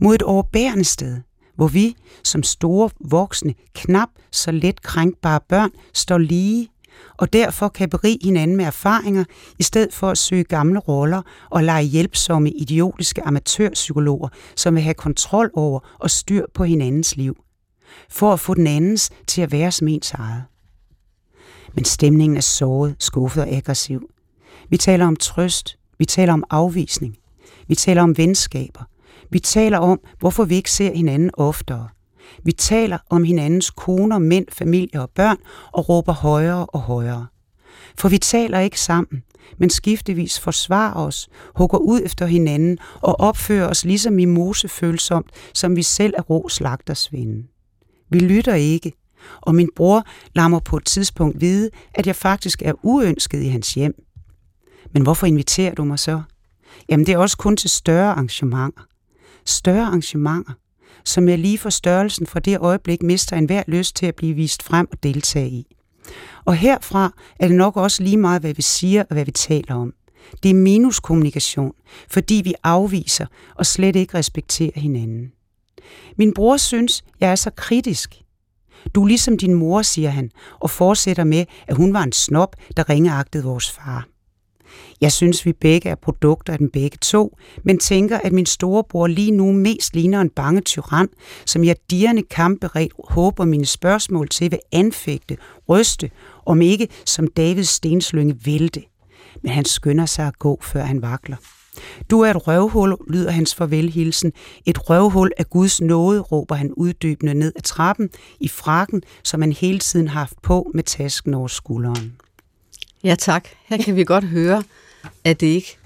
Mod 0.00 0.14
et 0.14 0.22
overbærende 0.22 0.84
sted, 0.84 1.20
hvor 1.56 1.68
vi 1.68 1.96
som 2.24 2.42
store 2.42 2.90
voksne, 3.00 3.54
knap 3.74 4.08
så 4.32 4.50
let 4.50 4.82
krænkbare 4.82 5.40
børn, 5.48 5.70
står 5.94 6.18
lige 6.18 6.68
og 7.18 7.32
derfor 7.32 7.68
kan 7.68 7.90
berige 7.90 8.18
hinanden 8.22 8.56
med 8.56 8.64
erfaringer, 8.64 9.24
i 9.58 9.62
stedet 9.62 9.94
for 9.94 10.10
at 10.10 10.18
søge 10.18 10.44
gamle 10.44 10.78
roller 10.78 11.22
og 11.50 11.64
lege 11.64 11.84
hjælpsomme 11.84 12.50
idiotiske 12.50 13.22
amatørpsykologer, 13.22 14.28
som 14.56 14.74
vil 14.74 14.82
have 14.82 14.94
kontrol 14.94 15.50
over 15.54 15.80
og 15.98 16.10
styr 16.10 16.46
på 16.54 16.64
hinandens 16.64 17.16
liv, 17.16 17.36
for 18.10 18.32
at 18.32 18.40
få 18.40 18.54
den 18.54 18.66
andens 18.66 19.10
til 19.26 19.42
at 19.42 19.52
være 19.52 19.72
som 19.72 19.88
ens 19.88 20.12
eget. 20.12 20.44
Men 21.74 21.84
stemningen 21.84 22.36
er 22.36 22.40
såret, 22.40 22.96
skuffet 22.98 23.42
og 23.42 23.48
aggressiv. 23.48 24.10
Vi 24.68 24.76
taler 24.76 25.06
om 25.06 25.16
trøst, 25.16 25.78
vi 25.98 26.04
taler 26.04 26.32
om 26.32 26.44
afvisning, 26.50 27.16
vi 27.68 27.74
taler 27.74 28.02
om 28.02 28.16
venskaber, 28.16 28.82
vi 29.30 29.38
taler 29.38 29.78
om, 29.78 30.00
hvorfor 30.18 30.44
vi 30.44 30.54
ikke 30.54 30.70
ser 30.70 30.94
hinanden 30.94 31.30
oftere– 31.34 31.88
vi 32.44 32.52
taler 32.52 32.98
om 33.10 33.24
hinandens 33.24 33.70
koner, 33.70 34.18
mænd, 34.18 34.46
familie 34.52 35.00
og 35.00 35.10
børn 35.10 35.36
og 35.72 35.88
råber 35.88 36.12
højere 36.12 36.66
og 36.66 36.80
højere. 36.80 37.26
For 37.98 38.08
vi 38.08 38.18
taler 38.18 38.58
ikke 38.58 38.80
sammen, 38.80 39.22
men 39.58 39.70
skiftevis 39.70 40.40
forsvarer 40.40 41.06
os, 41.06 41.28
hugger 41.56 41.78
ud 41.78 42.00
efter 42.04 42.26
hinanden 42.26 42.78
og 43.00 43.20
opfører 43.20 43.68
os 43.68 43.84
lige 43.84 43.98
så 43.98 44.10
mimosefølsomt, 44.10 45.30
som 45.54 45.76
vi 45.76 45.82
selv 45.82 46.14
er 46.16 46.22
rå 46.22 46.48
slagtersvinde. 46.48 47.46
Vi 48.10 48.18
lytter 48.18 48.54
ikke, 48.54 48.92
og 49.40 49.54
min 49.54 49.68
bror 49.76 50.04
lader 50.34 50.48
mig 50.48 50.62
på 50.64 50.76
et 50.76 50.84
tidspunkt 50.84 51.40
vide, 51.40 51.70
at 51.94 52.06
jeg 52.06 52.16
faktisk 52.16 52.62
er 52.62 52.72
uønsket 52.82 53.42
i 53.42 53.48
hans 53.48 53.74
hjem. 53.74 53.94
Men 54.92 55.02
hvorfor 55.02 55.26
inviterer 55.26 55.74
du 55.74 55.84
mig 55.84 55.98
så? 55.98 56.22
Jamen 56.88 57.06
det 57.06 57.12
er 57.12 57.18
også 57.18 57.36
kun 57.36 57.56
til 57.56 57.70
større 57.70 58.10
arrangementer. 58.10 58.82
Større 59.46 59.86
arrangementer, 59.86 60.52
som 61.04 61.28
jeg 61.28 61.38
lige 61.38 61.58
for 61.58 61.70
størrelsen 61.70 62.26
fra 62.26 62.40
det 62.40 62.58
øjeblik 62.58 63.02
mister 63.02 63.36
enhver 63.36 63.62
lyst 63.68 63.96
til 63.96 64.06
at 64.06 64.14
blive 64.14 64.34
vist 64.34 64.62
frem 64.62 64.88
og 64.92 65.02
deltage 65.02 65.50
i. 65.50 65.76
Og 66.44 66.54
herfra 66.54 67.12
er 67.40 67.48
det 67.48 67.56
nok 67.56 67.76
også 67.76 68.02
lige 68.02 68.16
meget, 68.16 68.42
hvad 68.42 68.54
vi 68.54 68.62
siger 68.62 69.02
og 69.02 69.14
hvad 69.14 69.24
vi 69.24 69.30
taler 69.30 69.74
om. 69.74 69.94
Det 70.42 70.50
er 70.50 70.54
minuskommunikation, 70.54 71.72
fordi 72.08 72.40
vi 72.44 72.54
afviser 72.62 73.26
og 73.54 73.66
slet 73.66 73.96
ikke 73.96 74.18
respekterer 74.18 74.80
hinanden. 74.80 75.32
Min 76.18 76.34
bror 76.34 76.56
synes, 76.56 77.04
jeg 77.20 77.30
er 77.30 77.34
så 77.34 77.50
kritisk. 77.56 78.22
Du 78.94 79.02
er 79.02 79.06
ligesom 79.06 79.38
din 79.38 79.54
mor, 79.54 79.82
siger 79.82 80.10
han, 80.10 80.30
og 80.60 80.70
fortsætter 80.70 81.24
med, 81.24 81.44
at 81.66 81.76
hun 81.76 81.94
var 81.94 82.02
en 82.02 82.12
snop, 82.12 82.56
der 82.76 82.90
ringeagtede 82.90 83.44
vores 83.44 83.70
far. 83.70 84.06
Jeg 85.00 85.12
synes, 85.12 85.46
vi 85.46 85.52
begge 85.52 85.88
er 85.88 85.94
produkter 85.94 86.52
af 86.52 86.58
den 86.58 86.70
begge 86.70 86.98
to, 87.02 87.36
men 87.64 87.78
tænker, 87.78 88.18
at 88.18 88.32
min 88.32 88.46
storebror 88.46 89.06
lige 89.06 89.30
nu 89.30 89.52
mest 89.52 89.94
ligner 89.94 90.20
en 90.20 90.30
bange 90.30 90.60
tyran, 90.60 91.08
som 91.46 91.64
jeg 91.64 91.76
dirrende 91.90 92.22
kampberedt 92.22 92.92
håber 93.08 93.44
mine 93.44 93.66
spørgsmål 93.66 94.28
til 94.28 94.50
vil 94.50 94.58
anfægte, 94.72 95.36
ryste, 95.68 96.10
om 96.46 96.62
ikke 96.62 96.88
som 97.06 97.26
Davids 97.26 97.68
stenslynge 97.68 98.36
vælte. 98.44 98.82
Men 99.42 99.52
han 99.52 99.64
skynder 99.64 100.06
sig 100.06 100.26
at 100.26 100.38
gå, 100.38 100.58
før 100.62 100.82
han 100.82 101.02
vakler. 101.02 101.36
Du 102.10 102.20
er 102.20 102.30
et 102.30 102.46
røvhul, 102.46 102.96
lyder 103.08 103.30
hans 103.30 103.54
farvelhilsen. 103.54 104.32
Et 104.66 104.90
røvhul 104.90 105.30
af 105.38 105.50
Guds 105.50 105.80
nåde, 105.80 106.20
råber 106.20 106.54
han 106.54 106.72
uddybende 106.72 107.34
ned 107.34 107.52
ad 107.56 107.62
trappen 107.62 108.10
i 108.40 108.48
frakken, 108.48 109.02
som 109.22 109.40
han 109.40 109.52
hele 109.52 109.78
tiden 109.78 110.08
har 110.08 110.20
haft 110.20 110.42
på 110.42 110.70
med 110.74 110.82
tasken 110.82 111.34
over 111.34 111.48
skulderen. 111.48 112.16
Ja 113.04 113.14
tak. 113.14 113.48
Her 113.64 113.76
kan 113.76 113.96
vi 113.96 114.04
godt 114.04 114.24
høre, 114.24 114.62
at 115.24 115.40
det 115.40 115.46
ikke 115.46 115.78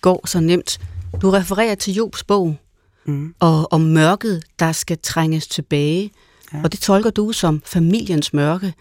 går 0.00 0.26
så 0.26 0.40
nemt. 0.40 0.80
Du 1.22 1.30
refererer 1.30 1.74
til 1.74 1.94
Jobs 1.94 2.24
bog, 2.24 2.56
mm. 3.04 3.34
og 3.40 3.72
om 3.72 3.80
mørket, 3.80 4.42
der 4.58 4.72
skal 4.72 4.98
trænges 5.02 5.46
tilbage. 5.46 6.10
Ja. 6.52 6.60
Og 6.64 6.72
det 6.72 6.80
tolker 6.80 7.10
du 7.10 7.32
som 7.32 7.62
familiens 7.66 8.32
mørke. 8.32 8.74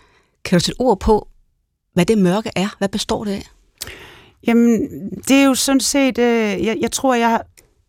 Kan 0.46 0.60
du 0.60 0.64
sætte 0.66 0.82
ord 0.82 1.00
på, 1.00 1.28
hvad 1.94 2.06
det 2.06 2.18
mørke 2.18 2.52
er? 2.56 2.76
Hvad 2.78 2.90
består 2.90 3.24
det 3.24 3.32
af? 3.32 3.50
Jamen, 4.48 4.90
det 5.28 5.38
er 5.38 5.46
jo 5.46 5.54
sådan 5.54 5.80
set, 5.80 6.18
øh, 6.18 6.66
jeg, 6.66 6.78
jeg 6.82 6.92
tror, 6.92 7.16
jeg 7.16 7.42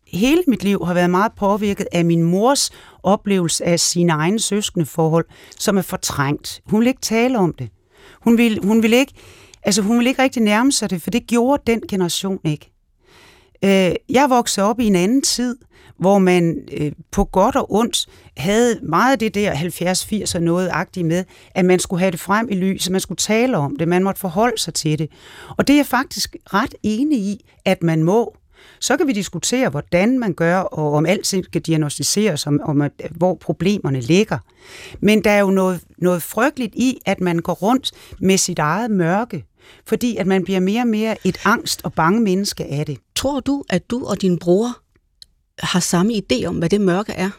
hele 0.07 0.43
mit 0.47 0.63
liv 0.63 0.85
har 0.85 0.93
været 0.93 1.09
meget 1.09 1.31
påvirket 1.37 1.87
af 1.91 2.05
min 2.05 2.23
mors 2.23 2.71
oplevelse 3.03 3.65
af 3.65 3.79
sine 3.79 4.11
egne 4.11 4.39
søskende 4.39 4.85
forhold, 4.85 5.25
som 5.59 5.77
er 5.77 5.81
fortrængt. 5.81 6.61
Hun 6.65 6.79
vil 6.79 6.87
ikke 6.87 7.01
tale 7.01 7.37
om 7.37 7.53
det. 7.53 7.69
Hun 8.21 8.37
vil, 8.37 8.59
hun 8.63 8.83
vil 8.83 8.93
ikke 8.93 9.13
Altså, 9.63 9.81
hun 9.81 9.99
vil 9.99 10.07
ikke 10.07 10.21
rigtig 10.21 10.41
nærme 10.41 10.71
sig 10.71 10.89
det, 10.89 11.01
for 11.01 11.09
det 11.09 11.27
gjorde 11.27 11.63
den 11.67 11.81
generation 11.89 12.39
ikke. 12.43 12.71
Øh, 13.63 13.91
jeg 14.09 14.29
voksede 14.29 14.65
op 14.65 14.79
i 14.79 14.85
en 14.85 14.95
anden 14.95 15.21
tid, 15.21 15.57
hvor 15.99 16.19
man 16.19 16.57
øh, 16.77 16.91
på 17.11 17.23
godt 17.23 17.55
og 17.55 17.73
ondt 17.73 18.07
havde 18.37 18.79
meget 18.83 19.11
af 19.11 19.19
det 19.19 19.35
der 19.35 19.53
70-80 19.53 20.35
og 20.35 20.43
noget 20.43 20.69
agtigt 20.73 21.05
med, 21.05 21.23
at 21.55 21.65
man 21.65 21.79
skulle 21.79 21.99
have 21.99 22.11
det 22.11 22.19
frem 22.19 22.47
i 22.51 22.55
lyset, 22.55 22.91
man 22.91 23.01
skulle 23.01 23.17
tale 23.17 23.57
om 23.57 23.75
det, 23.75 23.87
man 23.87 24.03
måtte 24.03 24.21
forholde 24.21 24.61
sig 24.61 24.73
til 24.73 24.99
det. 24.99 25.09
Og 25.57 25.67
det 25.67 25.73
er 25.73 25.77
jeg 25.77 25.85
faktisk 25.85 26.35
ret 26.53 26.75
enig 26.83 27.19
i, 27.19 27.45
at 27.65 27.83
man 27.83 28.03
må. 28.03 28.37
Så 28.79 28.97
kan 28.97 29.07
vi 29.07 29.13
diskutere, 29.13 29.69
hvordan 29.69 30.19
man 30.19 30.33
gør, 30.33 30.59
og 30.59 30.93
om 30.93 31.05
alt 31.05 31.27
skal 31.27 31.61
diagnostiseres, 31.61 32.47
om, 32.47 32.59
om 32.63 32.81
hvor 33.11 33.35
problemerne 33.35 34.01
ligger. 34.01 34.37
Men 34.99 35.23
der 35.23 35.31
er 35.31 35.39
jo 35.39 35.51
noget, 35.51 35.81
noget 35.97 36.23
frygteligt 36.23 36.75
i, 36.75 36.99
at 37.05 37.21
man 37.21 37.39
går 37.39 37.53
rundt 37.53 37.91
med 38.19 38.37
sit 38.37 38.59
eget 38.59 38.91
mørke, 38.91 39.45
fordi 39.85 40.15
at 40.15 40.27
man 40.27 40.43
bliver 40.43 40.59
mere 40.59 40.81
og 40.81 40.87
mere 40.87 41.15
et 41.23 41.37
angst 41.43 41.81
og 41.83 41.93
bange 41.93 42.21
menneske 42.21 42.65
af 42.65 42.85
det. 42.85 42.97
Tror 43.15 43.39
du, 43.39 43.63
at 43.69 43.89
du 43.89 44.05
og 44.05 44.21
din 44.21 44.39
bror 44.39 44.77
har 45.59 45.79
samme 45.79 46.13
idé 46.13 46.45
om, 46.45 46.55
hvad 46.55 46.69
det 46.69 46.81
mørke 46.81 47.11
er? 47.11 47.29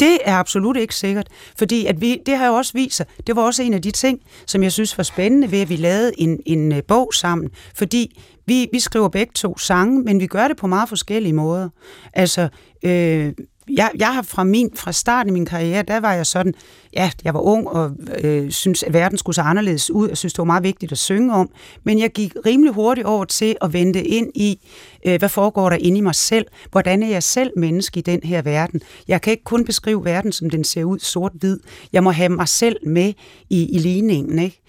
Det 0.00 0.18
er 0.24 0.36
absolut 0.36 0.76
ikke 0.76 0.94
sikkert, 0.94 1.28
fordi 1.58 1.86
at 1.86 2.00
vi, 2.00 2.20
det 2.26 2.36
har 2.36 2.46
jo 2.46 2.54
også 2.54 2.72
vist 2.72 2.96
sig, 2.96 3.06
det 3.26 3.36
var 3.36 3.42
også 3.42 3.62
en 3.62 3.74
af 3.74 3.82
de 3.82 3.90
ting, 3.90 4.20
som 4.46 4.62
jeg 4.62 4.72
synes 4.72 4.98
var 4.98 5.04
spændende 5.04 5.50
ved, 5.50 5.60
at 5.60 5.68
vi 5.68 5.76
lavede 5.76 6.12
en, 6.18 6.40
en 6.46 6.72
øh, 6.72 6.82
bog 6.88 7.14
sammen, 7.14 7.50
fordi 7.74 8.20
vi, 8.46 8.68
vi 8.72 8.80
skriver 8.80 9.08
begge 9.08 9.32
to 9.34 9.58
sange, 9.58 10.02
men 10.02 10.20
vi 10.20 10.26
gør 10.26 10.48
det 10.48 10.56
på 10.56 10.66
meget 10.66 10.88
forskellige 10.88 11.32
måder. 11.32 11.68
Altså, 12.12 12.48
øh, 12.84 13.32
jeg, 13.70 13.90
jeg 13.98 14.14
har 14.14 14.22
fra 14.22 14.44
min 14.44 14.70
fra 14.74 14.92
starten 14.92 15.30
i 15.30 15.32
min 15.32 15.46
karriere, 15.46 15.82
der 15.82 16.00
var 16.00 16.14
jeg 16.14 16.26
sådan, 16.26 16.54
ja, 16.92 17.10
jeg 17.24 17.34
var 17.34 17.40
ung 17.40 17.68
og 17.68 17.92
øh, 18.22 18.50
synes, 18.50 18.82
at 18.82 18.92
verden 18.92 19.18
skulle 19.18 19.34
se 19.34 19.42
anderledes 19.42 19.90
ud. 19.90 20.08
og 20.08 20.16
synes, 20.16 20.32
det 20.32 20.38
var 20.38 20.44
meget 20.44 20.62
vigtigt 20.62 20.92
at 20.92 20.98
synge 20.98 21.34
om. 21.34 21.50
Men 21.84 21.98
jeg 21.98 22.10
gik 22.10 22.32
rimelig 22.46 22.72
hurtigt 22.72 23.06
over 23.06 23.24
til 23.24 23.56
at 23.60 23.72
vende 23.72 24.02
ind 24.02 24.30
i, 24.34 24.58
øh, 25.06 25.18
hvad 25.18 25.28
foregår 25.28 25.70
der 25.70 25.76
inde 25.76 25.98
i 25.98 26.00
mig 26.00 26.14
selv? 26.14 26.46
Hvordan 26.70 27.02
er 27.02 27.08
jeg 27.08 27.22
selv 27.22 27.50
menneske 27.56 27.98
i 27.98 28.02
den 28.02 28.20
her 28.24 28.42
verden? 28.42 28.80
Jeg 29.08 29.20
kan 29.20 29.30
ikke 29.30 29.44
kun 29.44 29.64
beskrive 29.64 30.04
verden, 30.04 30.32
som 30.32 30.50
den 30.50 30.64
ser 30.64 30.84
ud 30.84 30.98
sort-hvid. 30.98 31.60
Jeg 31.92 32.04
må 32.04 32.10
have 32.10 32.28
mig 32.28 32.48
selv 32.48 32.76
med 32.86 33.12
i, 33.50 33.74
i 33.74 33.78
ligningen. 33.78 34.38
Ikke? 34.38 34.60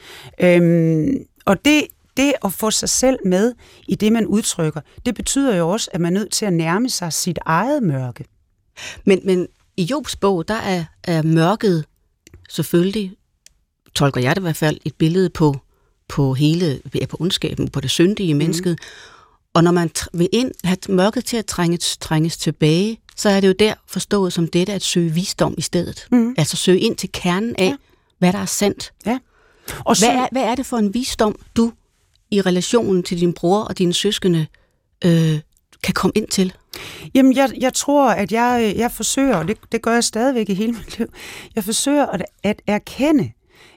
Øhm, 0.41 1.25
og 1.45 1.65
det, 1.65 1.83
det 2.17 2.33
at 2.45 2.53
få 2.53 2.71
sig 2.71 2.89
selv 2.89 3.17
med 3.25 3.53
i 3.87 3.95
det, 3.95 4.11
man 4.11 4.27
udtrykker, 4.27 4.81
det 5.05 5.15
betyder 5.15 5.55
jo 5.55 5.69
også, 5.69 5.89
at 5.93 6.01
man 6.01 6.15
er 6.15 6.19
nødt 6.19 6.31
til 6.31 6.45
at 6.45 6.53
nærme 6.53 6.89
sig 6.89 7.13
sit 7.13 7.39
eget 7.45 7.83
mørke. 7.83 8.25
Men, 9.05 9.19
men 9.23 9.47
i 9.77 9.83
Jobs 9.83 10.15
bog, 10.15 10.47
der 10.47 10.53
er, 10.53 10.85
er 11.03 11.21
mørket 11.21 11.85
selvfølgelig, 12.49 13.11
tolker 13.95 14.21
jeg 14.21 14.35
det 14.35 14.41
i 14.41 14.43
hvert 14.43 14.55
fald, 14.57 14.77
et 14.85 14.95
billede 14.95 15.29
på, 15.29 15.59
på 16.07 16.33
hele, 16.33 16.81
ja, 16.95 17.05
på 17.05 17.17
ondskaben, 17.19 17.67
på 17.67 17.79
det 17.79 17.89
syndige 17.89 18.29
i 18.29 18.33
mennesket. 18.33 18.71
Mm. 18.71 18.85
Og 19.53 19.63
når 19.63 19.71
man 19.71 19.91
vil 20.13 20.29
ind, 20.33 20.51
have 20.63 20.77
mørket 20.89 21.25
til 21.25 21.37
at 21.37 21.45
trænges, 21.45 21.97
trænges 21.97 22.37
tilbage, 22.37 22.99
så 23.15 23.29
er 23.29 23.39
det 23.39 23.47
jo 23.47 23.53
der 23.59 23.73
forstået 23.87 24.33
som 24.33 24.47
dette 24.47 24.73
at 24.73 24.83
søge 24.83 25.09
visdom 25.13 25.55
i 25.57 25.61
stedet. 25.61 26.07
Mm. 26.11 26.35
Altså 26.37 26.57
søge 26.57 26.79
ind 26.79 26.95
til 26.95 27.11
kernen 27.11 27.55
af, 27.57 27.65
ja. 27.65 27.75
hvad 28.19 28.33
der 28.33 28.39
er 28.39 28.45
sandt. 28.45 28.93
Ja. 29.05 29.19
Og 29.79 29.97
så... 29.97 30.05
hvad, 30.05 30.15
er, 30.15 30.27
hvad 30.31 30.43
er 30.43 30.55
det 30.55 30.65
for 30.65 30.77
en 30.77 30.93
visdom, 30.93 31.39
du 31.55 31.71
i 32.31 32.41
relationen 32.41 33.03
til 33.03 33.19
din 33.19 33.33
bror 33.33 33.59
og 33.59 33.77
dine 33.77 33.93
søskende 33.93 34.47
øh, 35.05 35.39
kan 35.83 35.93
komme 35.93 36.11
ind 36.15 36.27
til? 36.27 36.53
Jamen, 37.15 37.35
jeg, 37.35 37.49
jeg 37.59 37.73
tror, 37.73 38.09
at 38.09 38.31
jeg, 38.31 38.73
jeg 38.77 38.91
forsøger, 38.91 39.35
og 39.35 39.47
det, 39.47 39.57
det 39.71 39.81
gør 39.81 39.93
jeg 39.93 40.03
stadigvæk 40.03 40.49
i 40.49 40.53
hele 40.53 40.71
mit 40.79 40.97
liv, 40.97 41.07
jeg 41.55 41.63
forsøger 41.63 42.05
at, 42.05 42.25
at 42.43 42.61
erkende, 42.67 43.31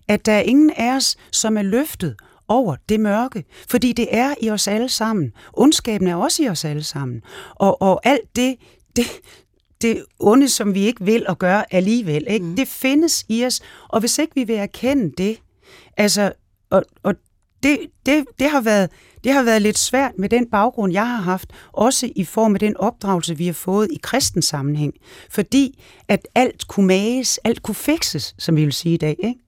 at 0.08 0.26
der 0.26 0.32
er 0.32 0.40
ingen 0.40 0.70
af 0.70 0.96
os, 0.96 1.16
som 1.32 1.56
er 1.56 1.62
løftet 1.62 2.16
over 2.48 2.76
det 2.88 3.00
mørke, 3.00 3.44
fordi 3.68 3.92
det 3.92 4.08
er 4.10 4.34
i 4.40 4.50
os 4.50 4.68
alle 4.68 4.88
sammen. 4.88 5.32
Ondskaben 5.52 6.08
er 6.08 6.14
også 6.14 6.42
i 6.42 6.48
os 6.48 6.64
alle 6.64 6.82
sammen. 6.82 7.22
Og, 7.54 7.82
og 7.82 8.00
alt 8.04 8.36
det, 8.36 8.56
det, 8.96 9.06
det 9.82 10.04
onde, 10.18 10.48
som 10.48 10.74
vi 10.74 10.80
ikke 10.86 11.04
vil 11.04 11.24
at 11.28 11.38
gøre 11.38 11.74
alligevel, 11.74 12.24
ikke? 12.28 12.46
Mm. 12.46 12.56
det 12.56 12.68
findes 12.68 13.24
i 13.28 13.44
os, 13.44 13.60
og 13.88 14.00
hvis 14.00 14.18
ikke 14.18 14.34
vi 14.34 14.44
vil 14.44 14.56
erkende 14.56 15.12
det, 15.18 15.38
altså, 15.96 16.32
og, 16.70 16.84
og 17.02 17.14
det, 17.62 17.78
det, 18.06 18.24
det, 18.38 18.50
har 18.50 18.60
været, 18.60 18.90
det 19.24 19.32
har 19.32 19.42
været 19.42 19.62
lidt 19.62 19.78
svært 19.78 20.12
med 20.18 20.28
den 20.28 20.46
baggrund, 20.46 20.92
jeg 20.92 21.08
har 21.08 21.22
haft, 21.22 21.50
også 21.72 22.10
i 22.16 22.24
form 22.24 22.54
af 22.54 22.60
den 22.60 22.76
opdragelse, 22.76 23.36
vi 23.36 23.46
har 23.46 23.52
fået 23.52 23.88
i 23.92 23.98
kristen 24.02 24.42
sammenhæng. 24.42 24.94
Fordi 25.30 25.82
at 26.08 26.28
alt 26.34 26.68
kunne 26.68 26.86
mages, 26.86 27.38
alt 27.44 27.62
kunne 27.62 27.74
fikses, 27.74 28.34
som 28.38 28.56
vi 28.56 28.64
vil 28.64 28.72
sige 28.72 28.94
i 28.94 28.96
dag. 28.96 29.16
Ikke? 29.24 29.40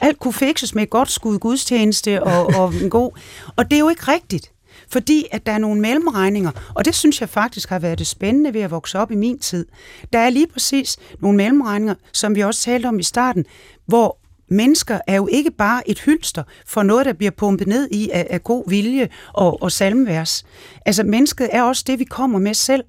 Alt 0.00 0.18
kunne 0.18 0.32
fikses 0.32 0.74
med 0.74 0.82
et 0.82 0.90
godt 0.90 1.10
skud 1.10 1.38
gudstjeneste 1.38 2.22
og, 2.22 2.46
og 2.46 2.74
en 2.82 2.90
god... 2.90 3.10
Og 3.56 3.70
det 3.70 3.76
er 3.76 3.80
jo 3.80 3.88
ikke 3.88 4.12
rigtigt. 4.12 4.52
Fordi 4.90 5.26
at 5.30 5.46
der 5.46 5.52
er 5.52 5.58
nogle 5.58 5.80
mellemregninger, 5.80 6.50
og 6.74 6.84
det 6.84 6.94
synes 6.94 7.20
jeg 7.20 7.28
faktisk 7.28 7.68
har 7.68 7.78
været 7.78 7.98
det 7.98 8.06
spændende 8.06 8.54
ved 8.54 8.60
at 8.60 8.70
vokse 8.70 8.98
op 8.98 9.10
i 9.10 9.14
min 9.14 9.38
tid. 9.38 9.66
Der 10.12 10.18
er 10.18 10.30
lige 10.30 10.46
præcis 10.46 10.96
nogle 11.20 11.36
mellemregninger, 11.36 11.94
som 12.12 12.34
vi 12.34 12.40
også 12.40 12.62
talte 12.62 12.86
om 12.86 12.98
i 12.98 13.02
starten, 13.02 13.44
hvor 13.86 14.18
mennesker 14.50 15.00
er 15.06 15.16
jo 15.16 15.28
ikke 15.32 15.50
bare 15.50 15.90
et 15.90 16.00
hylster 16.00 16.42
for 16.66 16.82
noget, 16.82 17.06
der 17.06 17.12
bliver 17.12 17.30
pumpet 17.30 17.66
ned 17.66 17.88
i 17.90 18.10
af, 18.10 18.26
af 18.30 18.44
god 18.44 18.64
vilje 18.68 19.08
og, 19.32 19.62
og 19.62 19.72
salmvers. 19.72 20.44
Altså, 20.86 21.02
mennesket 21.02 21.48
er 21.52 21.62
også 21.62 21.84
det, 21.86 21.98
vi 21.98 22.04
kommer 22.04 22.38
med 22.38 22.54
selv. 22.54 22.84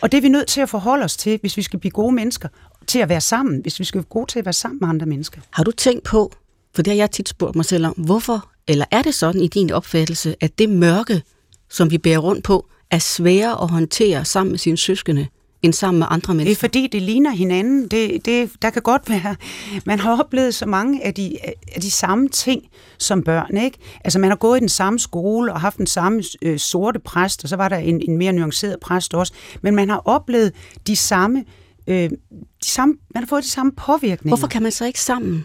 Og 0.00 0.12
det 0.12 0.18
er 0.18 0.22
vi 0.22 0.28
nødt 0.28 0.48
til 0.48 0.60
at 0.60 0.68
forholde 0.68 1.04
os 1.04 1.16
til, 1.16 1.38
hvis 1.40 1.56
vi 1.56 1.62
skal 1.62 1.78
blive 1.78 1.90
gode 1.90 2.14
mennesker, 2.14 2.48
til 2.86 2.98
at 2.98 3.08
være 3.08 3.20
sammen, 3.20 3.60
hvis 3.60 3.80
vi 3.80 3.84
skal 3.84 3.98
være 3.98 4.04
gode 4.10 4.26
til 4.30 4.38
at 4.38 4.44
være 4.44 4.52
sammen 4.52 4.78
med 4.80 4.88
andre 4.88 5.06
mennesker. 5.06 5.40
Har 5.50 5.64
du 5.64 5.70
tænkt 5.70 6.04
på, 6.04 6.32
for 6.74 6.82
det 6.82 6.90
har 6.90 6.96
jeg 6.96 7.10
tit 7.10 7.28
spurgt 7.28 7.56
mig 7.56 7.64
selv 7.64 7.86
om, 7.86 7.92
hvorfor, 7.92 8.50
eller 8.68 8.84
er 8.90 9.02
det 9.02 9.14
sådan 9.14 9.40
i 9.40 9.48
din 9.48 9.72
opfattelse, 9.72 10.36
at 10.40 10.58
det 10.58 10.68
mørke, 10.68 11.22
som 11.70 11.90
vi 11.90 11.98
bærer 11.98 12.18
rundt 12.18 12.44
på, 12.44 12.68
er 12.90 12.98
sværere 12.98 13.62
at 13.62 13.70
håndtere 13.70 14.24
sammen 14.24 14.52
med 14.52 14.58
sine 14.58 14.76
søskende, 14.76 15.26
end 15.64 15.72
sammen 15.72 15.98
med 15.98 16.06
andre 16.10 16.34
mennesker? 16.34 16.54
Det 16.54 16.58
er 16.58 16.60
fordi, 16.60 16.86
det 16.86 17.02
ligner 17.02 17.30
hinanden. 17.30 17.88
Det, 17.88 18.24
det, 18.26 18.50
der 18.62 18.70
kan 18.70 18.82
godt 18.82 19.08
være, 19.08 19.36
man 19.84 19.98
har 19.98 20.18
oplevet 20.20 20.54
så 20.54 20.66
mange 20.66 21.04
af 21.04 21.14
de, 21.14 21.38
af 21.74 21.80
de 21.80 21.90
samme 21.90 22.28
ting 22.28 22.62
som 22.98 23.22
børn. 23.22 23.56
Ikke? 23.56 23.78
Altså 24.04 24.18
man 24.18 24.30
har 24.30 24.36
gået 24.36 24.56
i 24.56 24.60
den 24.60 24.68
samme 24.68 24.98
skole 24.98 25.52
og 25.52 25.60
haft 25.60 25.78
den 25.78 25.86
samme 25.86 26.22
øh, 26.42 26.58
sorte 26.58 26.98
præst, 26.98 27.42
og 27.42 27.48
så 27.48 27.56
var 27.56 27.68
der 27.68 27.76
en, 27.76 28.00
en 28.08 28.16
mere 28.18 28.32
nuanceret 28.32 28.80
præst 28.80 29.14
også. 29.14 29.32
Men 29.62 29.74
man 29.74 29.88
har 29.88 30.02
oplevet 30.04 30.52
de 30.86 30.96
samme, 30.96 31.44
øh, 31.86 32.10
de 32.10 32.66
samme, 32.66 32.94
man 33.14 33.22
har 33.22 33.28
fået 33.28 33.44
de 33.44 33.50
samme 33.50 33.72
påvirkninger. 33.72 34.36
Hvorfor 34.36 34.46
kan 34.46 34.62
man 34.62 34.72
så 34.72 34.84
ikke 34.84 35.00
sammen 35.00 35.44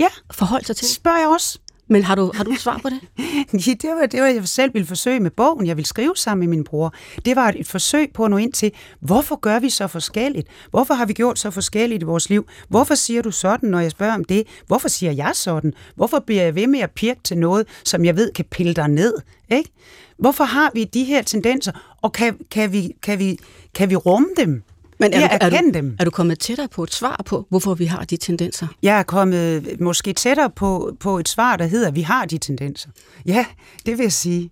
ja. 0.00 0.08
forholde 0.32 0.66
sig 0.66 0.76
til 0.76 0.86
det? 0.86 0.94
spørger 0.94 1.18
jeg 1.18 1.28
også. 1.28 1.58
Men 1.88 2.02
har 2.02 2.14
du, 2.14 2.32
har 2.34 2.44
du 2.44 2.50
et 2.50 2.60
svar 2.60 2.78
på 2.78 2.88
det? 2.88 3.00
ja, 3.66 3.72
det 3.72 3.90
var 4.00 4.06
det, 4.06 4.20
var, 4.20 4.26
jeg 4.26 4.48
selv 4.48 4.74
ville 4.74 4.86
forsøge 4.86 5.20
med 5.20 5.30
bogen, 5.30 5.66
jeg 5.66 5.76
ville 5.76 5.88
skrive 5.88 6.16
sammen 6.16 6.48
med 6.48 6.56
min 6.56 6.64
bror. 6.64 6.94
Det 7.24 7.36
var 7.36 7.54
et 7.56 7.66
forsøg 7.66 8.12
på 8.12 8.24
at 8.24 8.30
nå 8.30 8.36
ind 8.36 8.52
til, 8.52 8.72
hvorfor 9.00 9.36
gør 9.36 9.58
vi 9.58 9.70
så 9.70 9.86
forskelligt? 9.86 10.48
Hvorfor 10.70 10.94
har 10.94 11.06
vi 11.06 11.12
gjort 11.12 11.38
så 11.38 11.50
forskelligt 11.50 12.02
i 12.02 12.06
vores 12.06 12.30
liv? 12.30 12.46
Hvorfor 12.68 12.94
siger 12.94 13.22
du 13.22 13.30
sådan, 13.30 13.68
når 13.68 13.80
jeg 13.80 13.90
spørger 13.90 14.14
om 14.14 14.24
det? 14.24 14.46
Hvorfor 14.66 14.88
siger 14.88 15.12
jeg 15.12 15.30
sådan? 15.34 15.72
Hvorfor 15.94 16.18
bliver 16.26 16.42
jeg 16.42 16.54
ved 16.54 16.66
med 16.66 16.80
at 16.80 16.90
pirke 16.90 17.20
til 17.24 17.38
noget, 17.38 17.66
som 17.84 18.04
jeg 18.04 18.16
ved 18.16 18.32
kan 18.32 18.44
pille 18.50 18.74
dig 18.74 18.88
ned? 18.88 19.14
Ikke? 19.50 19.70
Hvorfor 20.18 20.44
har 20.44 20.70
vi 20.74 20.84
de 20.84 21.04
her 21.04 21.22
tendenser, 21.22 21.72
og 22.02 22.12
kan, 22.12 22.38
kan, 22.50 22.72
vi, 22.72 22.92
kan, 23.02 23.18
vi, 23.18 23.38
kan 23.74 23.90
vi 23.90 23.96
rumme 23.96 24.28
dem? 24.36 24.62
Men 25.00 25.12
er, 25.12 25.28
du, 25.28 25.38
er, 25.40 25.60
du, 25.60 25.70
dem. 25.74 25.96
er 25.98 26.04
du 26.04 26.10
kommet 26.10 26.38
tættere 26.38 26.68
på 26.68 26.82
et 26.82 26.94
svar 26.94 27.22
på, 27.26 27.46
hvorfor 27.48 27.74
vi 27.74 27.84
har 27.84 28.04
de 28.04 28.16
tendenser? 28.16 28.66
Jeg 28.82 28.98
er 28.98 29.02
kommet 29.02 29.80
måske 29.80 30.12
tættere 30.12 30.50
på, 30.50 30.96
på 31.00 31.18
et 31.18 31.28
svar, 31.28 31.56
der 31.56 31.66
hedder, 31.66 31.88
at 31.88 31.94
vi 31.94 32.02
har 32.02 32.24
de 32.24 32.38
tendenser. 32.38 32.88
Ja, 33.26 33.46
det 33.86 33.98
vil 33.98 34.04
jeg 34.04 34.12
sige. 34.12 34.50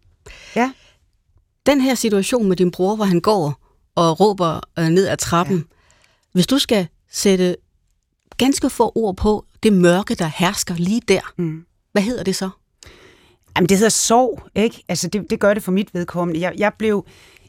Ja. 0.56 0.72
Den 1.66 1.80
her 1.80 1.94
situation 1.94 2.48
med 2.48 2.56
din 2.56 2.70
bror, 2.70 2.96
hvor 2.96 3.04
han 3.04 3.20
går 3.20 3.58
og 3.94 4.20
råber 4.20 4.60
øh, 4.78 4.88
ned 4.88 5.08
ad 5.08 5.16
trappen. 5.16 5.56
Ja. 5.56 5.62
Hvis 6.32 6.46
du 6.46 6.58
skal 6.58 6.86
sætte 7.10 7.56
ganske 8.38 8.70
få 8.70 8.92
ord 8.94 9.16
på 9.16 9.44
det 9.62 9.72
mørke, 9.72 10.14
der 10.14 10.30
hersker 10.36 10.74
lige 10.74 11.02
der, 11.08 11.32
mm. 11.36 11.64
hvad 11.92 12.02
hedder 12.02 12.24
det 12.24 12.36
så? 12.36 12.50
Jamen, 13.56 13.68
det 13.68 13.76
hedder 13.76 13.90
sorg, 13.90 14.42
ikke? 14.54 14.84
Altså, 14.88 15.08
det, 15.08 15.30
det 15.30 15.40
gør 15.40 15.54
det 15.54 15.62
for 15.62 15.72
mit 15.72 15.94
vedkommende. 15.94 16.40
Jeg, 16.40 16.52
jeg 16.56 16.72
blev 16.78 17.06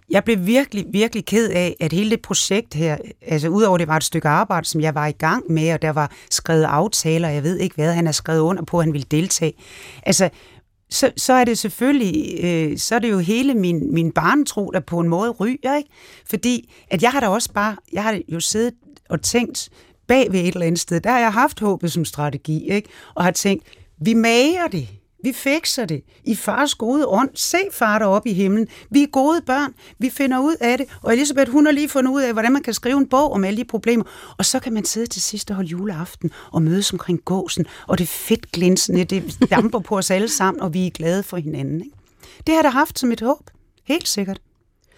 jeg 0.10 0.24
blev 0.24 0.46
virkelig, 0.46 0.86
virkelig 0.92 1.26
ked 1.26 1.50
af, 1.50 1.76
at 1.80 1.94
hele 1.94 2.10
det 2.10 2.22
projekt 2.22 2.74
her, 2.74 2.98
altså 3.22 3.48
udover 3.48 3.78
det 3.78 3.88
var 3.88 3.98
et 3.98 4.04
stykke 4.04 4.28
arbejde, 4.28 4.68
som 4.68 4.82
jeg 4.82 4.96
var 4.96 5.08
i 5.08 5.12
gang 5.12 5.52
med, 5.52 5.74
og 5.74 5.82
der 5.82 5.90
var 5.90 6.12
skrevet 6.32 6.64
aftaler, 6.64 7.30
jeg 7.30 7.44
ved 7.44 7.60
ikke 7.60 7.76
hvad, 7.76 7.94
han 7.94 8.06
har 8.06 8.14
skrevet 8.14 8.40
under 8.40 8.64
på, 8.64 8.80
at 8.80 8.86
han 8.86 8.94
ville 8.94 9.08
deltage. 9.12 9.54
Altså, 10.04 10.30
så, 10.90 11.12
så 11.18 11.34
er 11.34 11.44
det 11.44 11.58
selvfølgelig, 11.58 12.44
øh, 12.44 12.78
så 12.78 12.96
er 12.96 13.00
det 13.00 13.12
jo 13.12 13.20
hele 13.20 13.54
min, 13.54 13.94
min 13.94 14.12
barntro, 14.12 14.72
der 14.72 14.80
på 14.80 15.00
en 15.00 15.10
måde 15.10 15.32
ryger, 15.32 15.78
ikke? 15.78 15.90
Fordi 16.30 16.74
at 16.90 17.04
jeg 17.04 17.12
har 17.12 17.20
da 17.20 17.28
også 17.28 17.54
bare, 17.54 17.76
jeg 17.94 18.04
har 18.04 18.20
jo 18.28 18.40
siddet 18.40 18.74
og 19.10 19.22
tænkt 19.22 19.70
bag 20.08 20.32
ved 20.32 20.40
et 20.40 20.48
eller 20.48 20.66
andet 20.66 20.80
sted, 20.80 21.00
der 21.00 21.12
har 21.12 21.20
jeg 21.20 21.34
haft 21.34 21.60
håbet 21.60 21.92
som 21.92 22.06
strategi, 22.06 22.72
ikke? 22.72 22.90
Og 23.16 23.24
har 23.24 23.32
tænkt, 23.32 23.64
vi 24.02 24.14
mager 24.14 24.68
det. 24.68 24.88
Vi 25.24 25.34
fikser 25.34 25.86
det. 25.86 26.04
I 26.24 26.36
fars 26.36 26.76
gode 26.76 27.08
ånd. 27.08 27.30
Se 27.36 27.58
far 27.72 28.00
deroppe 28.00 28.30
i 28.30 28.34
himlen. 28.34 28.68
Vi 28.90 29.04
er 29.04 29.08
gode 29.08 29.42
børn. 29.42 29.74
Vi 30.00 30.10
finder 30.10 30.40
ud 30.40 30.56
af 30.62 30.78
det. 30.78 30.88
Og 31.02 31.14
Elisabeth, 31.14 31.52
hun 31.52 31.66
har 31.66 31.72
lige 31.72 31.90
fundet 31.90 32.12
ud 32.12 32.22
af, 32.22 32.34
hvordan 32.34 32.54
man 32.54 32.64
kan 32.64 32.74
skrive 32.74 32.98
en 32.98 33.08
bog 33.08 33.32
om 33.32 33.44
alle 33.44 33.58
de 33.58 33.66
problemer. 33.66 34.04
Og 34.38 34.46
så 34.46 34.60
kan 34.60 34.74
man 34.74 34.86
sidde 34.86 35.08
til 35.08 35.22
sidst 35.22 35.50
og 35.50 35.56
holde 35.56 35.70
juleaften 35.70 36.32
og 36.52 36.62
mødes 36.62 36.94
omkring 36.94 37.26
gåsen. 37.26 37.66
Og 37.88 37.98
det 37.98 38.08
fedt 38.08 38.52
glinsende, 38.52 39.04
det 39.04 39.38
damper 39.50 39.80
på 39.80 39.98
os 39.98 40.12
alle 40.12 40.30
sammen, 40.30 40.62
og 40.62 40.74
vi 40.74 40.88
er 40.88 40.92
glade 40.92 41.24
for 41.24 41.38
hinanden. 41.38 41.82
Ikke? 41.82 41.98
Det 42.48 42.56
har 42.56 42.62
da 42.62 42.70
haft 42.70 43.00
som 43.00 43.12
et 43.12 43.22
håb. 43.22 43.50
Helt 43.84 44.08
sikkert. 44.08 44.42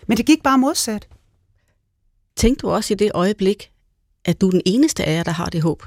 Men 0.07 0.17
det 0.17 0.25
gik 0.25 0.43
bare 0.43 0.57
modsat. 0.57 1.07
Tænkte 2.37 2.61
du 2.61 2.69
også 2.69 2.93
i 2.93 2.97
det 2.97 3.11
øjeblik, 3.13 3.71
at 4.25 4.41
du 4.41 4.47
er 4.47 4.51
den 4.51 4.61
eneste 4.65 5.03
af 5.03 5.15
jer, 5.15 5.23
der 5.23 5.31
har 5.31 5.45
det 5.45 5.61
håb? 5.61 5.83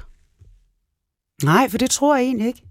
Nej, 1.43 1.69
for 1.69 1.77
det 1.77 1.89
tror 1.89 2.15
jeg 2.15 2.25
egentlig 2.25 2.47
ikke. 2.47 2.68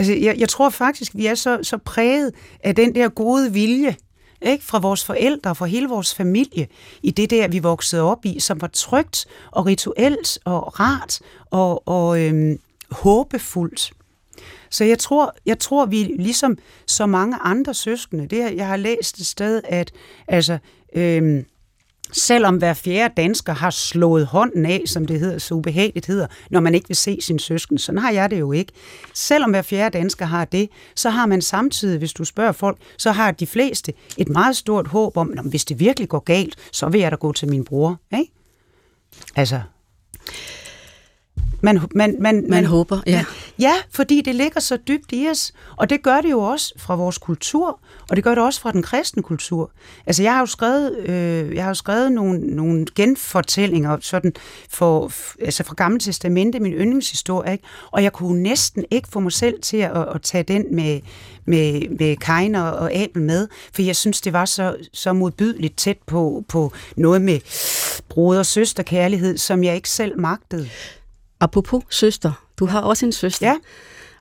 Altså, 0.00 0.14
jeg, 0.14 0.38
jeg 0.38 0.48
tror 0.48 0.70
faktisk, 0.70 1.12
vi 1.14 1.26
er 1.26 1.34
så, 1.34 1.58
så 1.62 1.78
præget 1.78 2.32
af 2.64 2.74
den 2.74 2.94
der 2.94 3.08
gode 3.08 3.52
vilje, 3.52 3.96
ikke? 4.42 4.64
fra 4.64 4.78
vores 4.78 5.04
forældre, 5.04 5.54
fra 5.54 5.66
hele 5.66 5.88
vores 5.88 6.14
familie, 6.14 6.68
i 7.02 7.10
det 7.10 7.30
der, 7.30 7.48
vi 7.48 7.58
voksede 7.58 8.02
op 8.02 8.24
i, 8.24 8.40
som 8.40 8.60
var 8.60 8.66
trygt 8.66 9.26
og 9.50 9.66
rituelt 9.66 10.38
og 10.44 10.80
rart 10.80 11.20
og, 11.50 11.88
og 11.88 12.20
øhm, 12.20 12.58
håbefuldt. 12.90 13.92
Så 14.70 14.84
jeg 14.84 14.98
tror, 14.98 15.34
jeg 15.46 15.58
tror, 15.58 15.86
vi 15.86 16.14
ligesom 16.18 16.58
så 16.86 17.06
mange 17.06 17.36
andre 17.40 17.74
søskende, 17.74 18.26
det 18.26 18.38
her, 18.38 18.50
jeg 18.50 18.66
har 18.66 18.76
læst 18.76 19.18
et 19.18 19.26
sted, 19.26 19.60
at 19.64 19.92
altså, 20.28 20.58
øhm, 20.96 21.46
Selvom 22.12 22.56
hver 22.56 22.74
fjerde 22.74 23.14
dansker 23.16 23.52
har 23.52 23.70
slået 23.70 24.26
hånden 24.26 24.66
af, 24.66 24.82
som 24.86 25.06
det 25.06 25.20
hedder, 25.20 25.38
så 25.38 25.54
ubehageligt 25.54 26.06
hedder, 26.06 26.26
når 26.50 26.60
man 26.60 26.74
ikke 26.74 26.88
vil 26.88 26.96
se 26.96 27.18
sin 27.20 27.38
søsken. 27.38 27.78
Sådan 27.78 27.98
har 27.98 28.10
jeg 28.10 28.30
det 28.30 28.40
jo 28.40 28.52
ikke. 28.52 28.72
Selvom 29.14 29.50
hver 29.50 29.62
fjerde 29.62 29.98
dansker 29.98 30.26
har 30.26 30.44
det, 30.44 30.68
så 30.94 31.10
har 31.10 31.26
man 31.26 31.42
samtidig, 31.42 31.98
hvis 31.98 32.12
du 32.12 32.24
spørger 32.24 32.52
folk, 32.52 32.78
så 32.98 33.12
har 33.12 33.30
de 33.30 33.46
fleste 33.46 33.92
et 34.16 34.28
meget 34.28 34.56
stort 34.56 34.86
håb 34.86 35.16
om, 35.16 35.34
at 35.38 35.44
hvis 35.44 35.64
det 35.64 35.80
virkelig 35.80 36.08
går 36.08 36.18
galt, 36.18 36.56
så 36.72 36.88
vil 36.88 37.00
jeg 37.00 37.10
da 37.10 37.16
gå 37.16 37.32
til 37.32 37.48
min 37.48 37.64
bror. 37.64 38.00
Ikke? 38.12 38.32
Altså, 39.36 39.60
man, 41.62 41.80
man, 41.94 42.16
man, 42.20 42.34
Man, 42.34 42.50
man 42.50 42.64
håber, 42.64 43.00
ja. 43.06 43.24
Ja, 43.58 43.72
fordi 43.90 44.20
det 44.20 44.34
ligger 44.34 44.60
så 44.60 44.76
dybt 44.76 45.12
i 45.12 45.28
os, 45.30 45.52
og 45.76 45.90
det 45.90 46.02
gør 46.02 46.20
det 46.20 46.30
jo 46.30 46.40
også 46.40 46.74
fra 46.76 46.94
vores 46.94 47.18
kultur, 47.18 47.80
og 48.10 48.16
det 48.16 48.24
gør 48.24 48.34
det 48.34 48.44
også 48.44 48.60
fra 48.60 48.72
den 48.72 48.82
kristne 48.82 49.22
kultur. 49.22 49.70
Altså, 50.06 50.22
jeg 50.22 50.32
har 50.32 50.40
jo 50.40 50.46
skrevet, 50.46 50.98
øh, 50.98 51.54
jeg 51.54 51.64
har 51.64 51.70
jo 51.70 51.74
skrevet 51.74 52.12
nogle, 52.12 52.38
nogle 52.38 52.86
genfortællinger 52.94 53.96
sådan 54.00 54.32
for, 54.70 55.12
altså 55.44 55.64
fra 55.64 55.74
Gamle 55.74 56.00
Testamente, 56.00 56.60
min 56.60 56.72
yndlingshistorie, 56.72 57.52
ikke? 57.52 57.64
og 57.90 58.02
jeg 58.02 58.12
kunne 58.12 58.42
næsten 58.42 58.84
ikke 58.90 59.08
få 59.12 59.20
mig 59.20 59.32
selv 59.32 59.62
til 59.62 59.76
at, 59.76 60.08
at 60.14 60.22
tage 60.22 60.44
den 60.44 60.64
med, 60.70 61.00
med, 61.44 61.88
med 61.98 62.16
Kain 62.16 62.54
og, 62.54 62.72
og 62.72 62.94
Abel 62.94 63.22
med, 63.22 63.48
for 63.72 63.82
jeg 63.82 63.96
synes, 63.96 64.20
det 64.20 64.32
var 64.32 64.44
så, 64.44 64.76
så 64.92 65.12
modbydeligt 65.12 65.76
tæt 65.76 65.98
på, 66.06 66.44
på 66.48 66.72
noget 66.96 67.22
med 67.22 67.40
broder- 68.08 68.38
og 68.38 68.46
søsterkærlighed, 68.46 69.38
som 69.38 69.64
jeg 69.64 69.74
ikke 69.74 69.90
selv 69.90 70.20
magtede. 70.20 70.68
Apropos 71.40 71.82
søster, 71.90 72.46
du 72.58 72.66
har 72.66 72.80
også 72.80 73.06
en 73.06 73.12
søster. 73.12 73.46
Ja. 73.46 73.56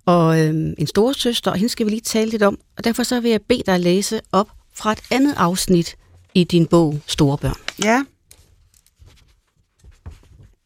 Og 0.06 0.40
øhm, 0.40 0.74
en 0.78 0.88
store 0.88 1.14
søster, 1.14 1.52
og 1.52 1.58
hende 1.58 1.70
skal 1.70 1.86
vi 1.86 1.92
lige 1.92 2.02
tale 2.02 2.32
lidt 2.32 2.44
om. 2.44 2.60
Og 2.78 2.84
derfor 2.84 3.04
så 3.04 3.20
vil 3.20 3.32
jeg 3.32 3.42
bede 3.42 3.64
dig 3.66 3.76
at 3.76 3.82
læse 3.82 4.22
op 4.32 4.50
fra 4.74 4.92
et 4.92 5.02
andet 5.12 5.34
afsnit 5.38 5.96
i 6.34 6.44
din 6.44 6.68
bog 6.68 7.00
Store 7.08 7.38
Børn. 7.38 7.58
Ja. 7.84 8.04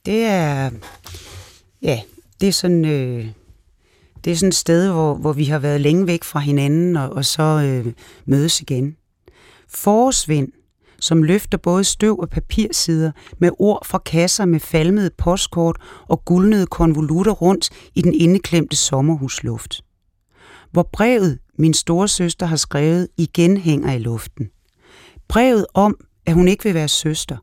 Det 0.06 0.24
er, 0.24 0.72
ja, 1.82 2.02
det 2.42 2.48
er 2.48 2.54
sådan, 2.54 2.86
øh, 2.86 3.28
det 4.24 4.32
er 4.32 4.36
sådan 4.36 4.50
et 4.50 4.56
sted, 4.56 4.92
hvor, 4.92 5.14
hvor 5.14 5.34
vi 5.34 5.46
har 5.46 5.60
været 5.60 5.82
længe 5.82 6.08
væk 6.08 6.24
fra 6.24 6.40
hinanden, 6.40 6.96
og, 6.96 7.10
og 7.10 7.26
så 7.26 7.44
øh, 7.44 7.94
mødes 8.26 8.62
igen. 8.62 8.98
Forårsvind, 9.68 10.52
som 11.04 11.24
løfter 11.24 11.58
både 11.58 11.84
støv 11.84 12.20
og 12.20 12.30
papirsider 12.30 13.12
med 13.40 13.52
ord 13.60 13.86
fra 13.86 13.98
kasser 13.98 14.46
med 14.46 14.60
falmede 14.60 15.10
postkort 15.18 15.78
og 16.08 16.26
guldnede 16.26 16.66
konvolutter 16.66 17.32
rundt 17.32 17.70
i 17.96 18.02
den 18.02 18.14
indeklemte 18.14 18.76
sommerhusluft. 18.76 19.82
Hvor 20.72 20.90
brevet, 20.94 21.40
min 21.58 21.74
store 21.74 22.08
søster 22.08 22.46
har 22.46 22.56
skrevet, 22.56 23.08
igen 23.18 23.58
hænger 23.58 23.94
i 23.94 24.00
luften. 24.00 24.50
Brevet 25.28 25.66
om, 25.74 25.98
at 26.26 26.34
hun 26.34 26.48
ikke 26.48 26.64
vil 26.64 26.74
være 26.74 26.88
søster. 26.88 27.38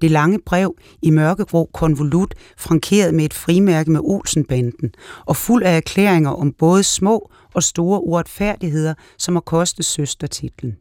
Det 0.00 0.10
lange 0.10 0.38
brev 0.46 0.76
i 1.02 1.10
mørkegrå 1.10 1.70
konvolut, 1.74 2.34
frankeret 2.58 3.14
med 3.14 3.24
et 3.24 3.34
frimærke 3.34 3.90
med 3.90 4.00
Olsenbanden, 4.04 4.90
og 5.24 5.36
fuld 5.36 5.62
af 5.62 5.76
erklæringer 5.76 6.30
om 6.30 6.52
både 6.52 6.82
små 6.82 7.30
og 7.54 7.62
store 7.62 8.04
uretfærdigheder, 8.04 8.94
som 9.18 9.34
har 9.34 9.40
kostet 9.40 9.84
søstertitlen. 9.84 10.76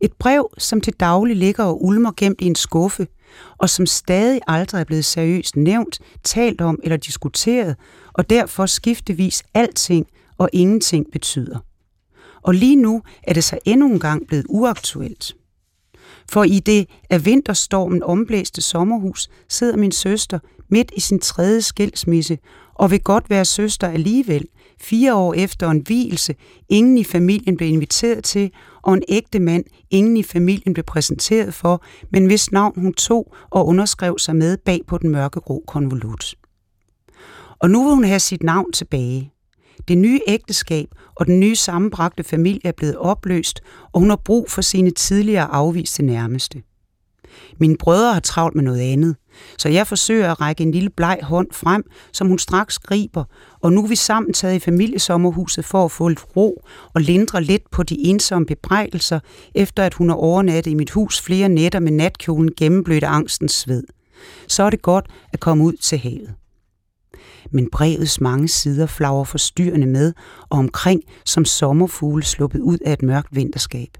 Et 0.00 0.12
brev, 0.12 0.50
som 0.58 0.80
til 0.80 0.92
daglig 0.92 1.36
ligger 1.36 1.64
og 1.64 1.84
ulmer 1.84 2.12
gemt 2.16 2.40
i 2.40 2.46
en 2.46 2.54
skuffe, 2.54 3.06
og 3.58 3.70
som 3.70 3.86
stadig 3.86 4.40
aldrig 4.46 4.80
er 4.80 4.84
blevet 4.84 5.04
seriøst 5.04 5.56
nævnt, 5.56 5.98
talt 6.24 6.60
om 6.60 6.78
eller 6.82 6.96
diskuteret, 6.96 7.76
og 8.12 8.30
derfor 8.30 8.66
skiftevis 8.66 9.42
alting 9.54 10.06
og 10.38 10.48
ingenting 10.52 11.06
betyder. 11.12 11.58
Og 12.42 12.54
lige 12.54 12.76
nu 12.76 13.02
er 13.22 13.32
det 13.32 13.44
så 13.44 13.58
endnu 13.64 13.92
en 13.92 14.00
gang 14.00 14.26
blevet 14.26 14.46
uaktuelt. 14.48 15.36
For 16.28 16.44
i 16.44 16.58
det 16.58 16.88
af 17.10 17.24
vinterstormen 17.24 18.02
omblæste 18.02 18.60
sommerhus 18.60 19.28
sidder 19.48 19.76
min 19.76 19.92
søster 19.92 20.38
midt 20.68 20.92
i 20.96 21.00
sin 21.00 21.18
tredje 21.18 21.62
skilsmisse 21.62 22.38
og 22.74 22.90
vil 22.90 23.02
godt 23.02 23.30
være 23.30 23.44
søster 23.44 23.88
alligevel, 23.88 24.44
fire 24.80 25.14
år 25.14 25.34
efter 25.34 25.70
en 25.70 25.82
hvilelse, 25.86 26.34
ingen 26.68 26.98
i 26.98 27.04
familien 27.04 27.56
blev 27.56 27.68
inviteret 27.68 28.24
til, 28.24 28.50
og 28.82 28.94
en 28.94 29.02
ægte 29.08 29.40
mand, 29.40 29.64
ingen 29.90 30.16
i 30.16 30.22
familien 30.22 30.74
blev 30.74 30.84
præsenteret 30.84 31.54
for, 31.54 31.84
men 32.10 32.26
hvis 32.26 32.52
navn 32.52 32.80
hun 32.80 32.94
tog 32.94 33.34
og 33.50 33.66
underskrev 33.66 34.18
sig 34.18 34.36
med 34.36 34.56
bag 34.56 34.80
på 34.86 34.98
den 34.98 35.10
mørkegrå 35.10 35.64
konvolut. 35.66 36.34
Og 37.58 37.70
nu 37.70 37.84
vil 37.84 37.94
hun 37.94 38.04
have 38.04 38.20
sit 38.20 38.42
navn 38.42 38.72
tilbage. 38.72 39.32
Det 39.88 39.98
nye 39.98 40.20
ægteskab 40.26 40.88
og 41.14 41.26
den 41.26 41.40
nye 41.40 41.56
sammenbragte 41.56 42.24
familie 42.24 42.66
er 42.66 42.72
blevet 42.72 42.96
opløst, 42.96 43.60
og 43.92 44.00
hun 44.00 44.08
har 44.08 44.20
brug 44.24 44.50
for 44.50 44.62
sine 44.62 44.90
tidligere 44.90 45.44
afviste 45.44 46.02
nærmeste. 46.02 46.62
Mine 47.58 47.76
brødre 47.76 48.12
har 48.12 48.20
travlt 48.20 48.54
med 48.54 48.64
noget 48.64 48.80
andet, 48.80 49.16
så 49.58 49.68
jeg 49.68 49.86
forsøger 49.86 50.30
at 50.30 50.40
række 50.40 50.62
en 50.62 50.72
lille 50.72 50.90
bleg 50.90 51.18
hånd 51.22 51.48
frem, 51.52 51.84
som 52.12 52.28
hun 52.28 52.38
straks 52.38 52.78
griber, 52.78 53.24
og 53.60 53.72
nu 53.72 53.84
er 53.84 53.88
vi 53.88 53.96
sammen 53.96 54.32
taget 54.32 54.54
i 54.54 54.58
familiesommerhuset 54.58 55.64
for 55.64 55.84
at 55.84 55.90
få 55.90 56.08
lidt 56.08 56.36
ro 56.36 56.64
og 56.94 57.00
lindre 57.00 57.42
lidt 57.42 57.70
på 57.70 57.82
de 57.82 57.98
ensomme 57.98 58.46
bebrejdelser, 58.46 59.20
efter 59.54 59.84
at 59.84 59.94
hun 59.94 60.08
har 60.08 60.16
overnattet 60.16 60.70
i 60.70 60.74
mit 60.74 60.90
hus 60.90 61.20
flere 61.20 61.48
nætter 61.48 61.80
med 61.80 61.92
natkjolen 61.92 62.50
gennemblødt 62.56 63.04
angstens 63.04 63.52
sved. 63.52 63.84
Så 64.48 64.62
er 64.62 64.70
det 64.70 64.82
godt 64.82 65.06
at 65.32 65.40
komme 65.40 65.64
ud 65.64 65.72
til 65.72 65.98
havet. 65.98 66.34
Men 67.50 67.70
brevets 67.70 68.20
mange 68.20 68.48
sider 68.48 68.86
flager 68.86 69.24
forstyrrende 69.24 69.86
med 69.86 70.12
og 70.40 70.58
omkring 70.58 71.02
som 71.24 71.44
sommerfugle 71.44 72.22
sluppet 72.22 72.60
ud 72.60 72.78
af 72.86 72.92
et 72.92 73.02
mørkt 73.02 73.28
vinterskab. 73.36 73.99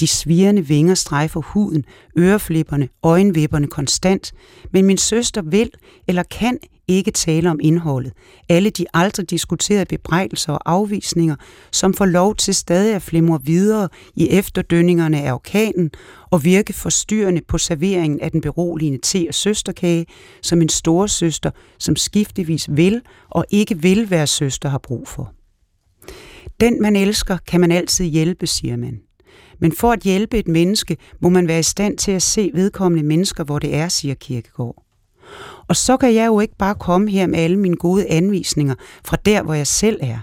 De 0.00 0.06
svirrende 0.06 0.66
vinger 0.66 0.94
strejfer 0.94 1.40
huden, 1.40 1.84
øreflipperne, 2.18 2.88
øjenvipperne 3.02 3.66
konstant, 3.66 4.32
men 4.72 4.84
min 4.84 4.98
søster 4.98 5.42
vil 5.42 5.70
eller 6.08 6.22
kan 6.22 6.58
ikke 6.88 7.10
tale 7.10 7.50
om 7.50 7.60
indholdet. 7.62 8.12
Alle 8.48 8.70
de 8.70 8.86
aldrig 8.94 9.30
diskuterede 9.30 9.84
bebrejdelser 9.84 10.52
og 10.52 10.60
afvisninger, 10.72 11.36
som 11.72 11.94
får 11.94 12.06
lov 12.06 12.34
til 12.34 12.54
stadig 12.54 12.94
at 12.94 13.02
flimre 13.02 13.40
videre 13.44 13.88
i 14.16 14.28
efterdønningerne 14.28 15.22
af 15.22 15.32
orkanen 15.32 15.90
og 16.30 16.44
virke 16.44 16.72
forstyrrende 16.72 17.40
på 17.48 17.58
serveringen 17.58 18.20
af 18.20 18.30
den 18.30 18.40
beroligende 18.40 18.98
te- 19.02 19.26
og 19.28 19.34
søsterkage, 19.34 20.06
som 20.42 20.62
en 20.62 20.68
storesøster, 20.68 21.50
som 21.78 21.96
skiftevis 21.96 22.68
vil 22.70 23.00
og 23.30 23.44
ikke 23.50 23.82
vil 23.82 24.10
være 24.10 24.26
søster, 24.26 24.68
har 24.68 24.78
brug 24.78 25.08
for. 25.08 25.32
Den, 26.60 26.82
man 26.82 26.96
elsker, 26.96 27.38
kan 27.46 27.60
man 27.60 27.72
altid 27.72 28.04
hjælpe, 28.04 28.46
siger 28.46 28.76
man. 28.76 29.00
Men 29.58 29.72
for 29.72 29.92
at 29.92 30.00
hjælpe 30.00 30.38
et 30.38 30.48
menneske, 30.48 30.96
må 31.20 31.28
man 31.28 31.48
være 31.48 31.58
i 31.58 31.62
stand 31.62 31.98
til 31.98 32.12
at 32.12 32.22
se 32.22 32.50
vedkommende 32.54 33.04
mennesker, 33.04 33.44
hvor 33.44 33.58
det 33.58 33.74
er, 33.74 33.88
siger 33.88 34.14
Kirkegaard. 34.14 34.84
Og 35.68 35.76
så 35.76 35.96
kan 35.96 36.14
jeg 36.14 36.26
jo 36.26 36.40
ikke 36.40 36.56
bare 36.58 36.74
komme 36.74 37.10
her 37.10 37.26
med 37.26 37.38
alle 37.38 37.56
mine 37.56 37.76
gode 37.76 38.06
anvisninger 38.06 38.74
fra 39.04 39.16
der, 39.24 39.42
hvor 39.42 39.54
jeg 39.54 39.66
selv 39.66 39.98
er. 40.02 40.18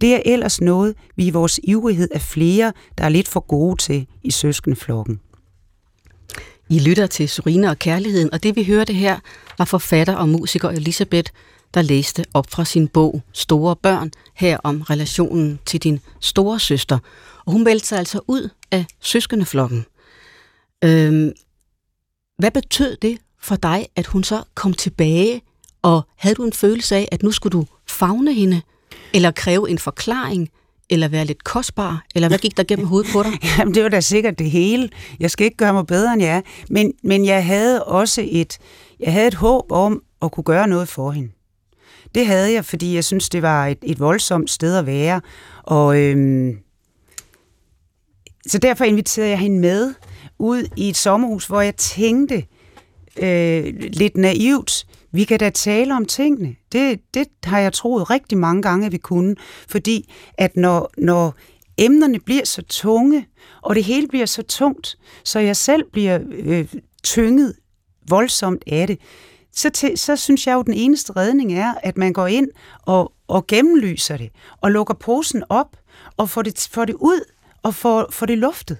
Det 0.00 0.14
er 0.14 0.20
ellers 0.24 0.60
noget, 0.60 0.94
vi 1.16 1.26
i 1.26 1.30
vores 1.30 1.60
ivrighed 1.64 2.08
er 2.14 2.18
flere, 2.18 2.72
der 2.98 3.04
er 3.04 3.08
lidt 3.08 3.28
for 3.28 3.40
gode 3.40 3.76
til 3.76 4.06
i 4.22 4.30
søskenflokken. 4.30 5.20
I 6.70 6.78
lytter 6.78 7.06
til 7.06 7.28
Surina 7.28 7.70
og 7.70 7.78
Kærligheden, 7.78 8.32
og 8.32 8.42
det 8.42 8.56
vi 8.56 8.64
hørte 8.64 8.92
her 8.92 9.18
var 9.58 9.64
forfatter 9.64 10.14
og 10.14 10.28
musiker 10.28 10.68
Elisabeth, 10.68 11.32
der 11.74 11.82
læste 11.82 12.24
op 12.34 12.46
fra 12.50 12.64
sin 12.64 12.88
bog 12.88 13.22
Store 13.32 13.76
Børn, 13.76 14.10
her 14.34 14.58
om 14.64 14.80
relationen 14.80 15.58
til 15.66 15.82
din 15.82 16.00
store 16.20 16.60
søster. 16.60 16.98
Og 17.46 17.52
hun 17.52 17.64
meldte 17.64 17.86
sig 17.86 17.98
altså 17.98 18.20
ud 18.26 18.48
af 18.70 18.84
søskendeflokken. 19.00 19.86
Øhm, 20.84 21.32
hvad 22.38 22.50
betød 22.50 22.96
det 22.96 23.18
for 23.40 23.56
dig, 23.56 23.86
at 23.96 24.06
hun 24.06 24.24
så 24.24 24.42
kom 24.54 24.72
tilbage, 24.72 25.42
og 25.82 26.02
havde 26.16 26.34
du 26.34 26.44
en 26.44 26.52
følelse 26.52 26.96
af, 26.96 27.08
at 27.12 27.22
nu 27.22 27.30
skulle 27.30 27.58
du 27.58 27.66
fagne 27.86 28.34
hende, 28.34 28.62
eller 29.14 29.30
kræve 29.30 29.70
en 29.70 29.78
forklaring, 29.78 30.50
eller 30.90 31.08
være 31.08 31.24
lidt 31.24 31.44
kostbar, 31.44 32.04
eller 32.14 32.28
hvad 32.28 32.38
gik 32.38 32.56
der 32.56 32.62
gennem 32.62 32.86
hovedet 32.86 33.12
på 33.12 33.22
dig? 33.22 33.32
Jamen, 33.58 33.74
det 33.74 33.82
var 33.82 33.88
da 33.88 34.00
sikkert 34.00 34.38
det 34.38 34.50
hele. 34.50 34.88
Jeg 35.20 35.30
skal 35.30 35.44
ikke 35.44 35.56
gøre 35.56 35.72
mig 35.72 35.86
bedre, 35.86 36.12
end 36.12 36.22
jeg 36.22 36.36
er. 36.36 36.40
Men, 36.70 36.92
men 37.02 37.24
jeg 37.24 37.46
havde 37.46 37.84
også 37.84 38.26
et, 38.30 38.58
jeg 39.00 39.12
havde 39.12 39.26
et 39.26 39.34
håb 39.34 39.72
om 39.72 40.02
at 40.22 40.32
kunne 40.32 40.44
gøre 40.44 40.68
noget 40.68 40.88
for 40.88 41.10
hende. 41.10 41.30
Det 42.14 42.26
havde 42.26 42.52
jeg, 42.52 42.64
fordi 42.64 42.94
jeg 42.94 43.04
synes, 43.04 43.28
det 43.28 43.42
var 43.42 43.66
et, 43.66 43.78
et 43.82 44.00
voldsomt 44.00 44.50
sted 44.50 44.76
at 44.76 44.86
være. 44.86 45.20
Og 45.62 45.98
øhm, 46.00 46.58
så 48.46 48.58
derfor 48.58 48.84
inviterede 48.84 49.30
jeg 49.30 49.38
hende 49.38 49.60
med 49.60 49.94
ud 50.38 50.68
i 50.76 50.88
et 50.88 50.96
sommerhus, 50.96 51.46
hvor 51.46 51.60
jeg 51.60 51.76
tænkte 51.76 52.44
øh, 53.16 53.74
lidt 53.78 54.16
naivt, 54.16 54.86
vi 55.12 55.24
kan 55.24 55.38
da 55.38 55.50
tale 55.50 55.94
om 55.94 56.04
tingene. 56.04 56.56
Det, 56.72 57.00
det 57.14 57.28
har 57.44 57.58
jeg 57.58 57.72
troet 57.72 58.10
rigtig 58.10 58.38
mange 58.38 58.62
gange, 58.62 58.86
at 58.86 58.92
vi 58.92 58.98
kunne. 58.98 59.36
Fordi 59.68 60.12
at 60.34 60.56
når, 60.56 60.90
når 60.98 61.34
emnerne 61.78 62.20
bliver 62.20 62.44
så 62.44 62.62
tunge, 62.62 63.26
og 63.62 63.74
det 63.74 63.84
hele 63.84 64.08
bliver 64.08 64.26
så 64.26 64.42
tungt, 64.42 64.98
så 65.24 65.38
jeg 65.38 65.56
selv 65.56 65.82
bliver 65.92 66.18
øh, 66.30 66.68
tynget 67.02 67.54
voldsomt 68.08 68.62
af 68.66 68.86
det, 68.86 68.98
så, 69.58 69.70
til, 69.70 69.98
så 69.98 70.16
synes 70.16 70.46
jeg 70.46 70.54
jo, 70.54 70.60
at 70.60 70.66
den 70.66 70.74
eneste 70.74 71.12
redning 71.16 71.52
er, 71.52 71.74
at 71.82 71.96
man 71.96 72.12
går 72.12 72.26
ind 72.26 72.48
og, 72.82 73.12
og 73.28 73.46
gennemlyser 73.46 74.16
det, 74.16 74.30
og 74.60 74.70
lukker 74.70 74.94
posen 74.94 75.44
op, 75.48 75.76
og 76.16 76.30
får 76.30 76.42
det, 76.42 76.68
får 76.72 76.84
det 76.84 76.94
ud, 76.94 77.20
og 77.62 77.74
får, 77.74 78.06
får 78.10 78.26
det 78.26 78.38
luftet. 78.38 78.78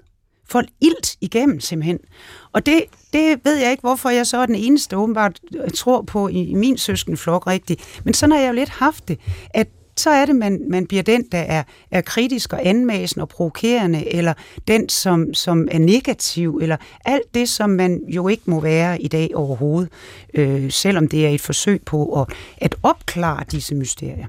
Får 0.50 0.62
ilt 0.80 1.16
igennem 1.20 1.60
simpelthen. 1.60 1.98
Og 2.52 2.66
det, 2.66 2.84
det 3.12 3.40
ved 3.44 3.56
jeg 3.56 3.70
ikke, 3.70 3.80
hvorfor 3.80 4.10
jeg 4.10 4.26
så 4.26 4.38
er 4.38 4.46
den 4.46 4.54
eneste 4.54 4.96
åbenbart 4.96 5.40
øh, 5.54 5.70
tror 5.70 6.02
på 6.02 6.28
i, 6.28 6.42
i 6.42 6.54
min 6.54 6.78
søskenflok 6.78 7.46
rigtigt. 7.46 8.00
Men 8.04 8.14
sådan 8.14 8.32
har 8.32 8.38
jeg 8.38 8.48
jo 8.48 8.54
lidt 8.54 8.68
haft 8.68 9.08
det, 9.08 9.18
at 9.50 9.68
så 9.98 10.10
er 10.10 10.26
det, 10.26 10.36
man, 10.36 10.60
man 10.68 10.86
bliver 10.86 11.02
den, 11.02 11.22
der 11.32 11.38
er, 11.38 11.62
er 11.90 12.00
kritisk 12.00 12.52
og 12.52 12.66
anmasen 12.66 13.20
og 13.20 13.28
provokerende, 13.28 14.12
eller 14.12 14.34
den, 14.68 14.88
som, 14.88 15.34
som 15.34 15.68
er 15.70 15.78
negativ, 15.78 16.58
eller 16.62 16.76
alt 17.04 17.34
det, 17.34 17.48
som 17.48 17.70
man 17.70 18.00
jo 18.08 18.28
ikke 18.28 18.42
må 18.46 18.60
være 18.60 19.02
i 19.02 19.08
dag 19.08 19.30
overhovedet, 19.34 19.92
øh, 20.34 20.72
selvom 20.72 21.08
det 21.08 21.26
er 21.26 21.30
et 21.30 21.40
forsøg 21.40 21.82
på 21.82 22.20
at, 22.20 22.28
at 22.56 22.74
opklare 22.82 23.44
disse 23.50 23.74
mysterier. 23.74 24.26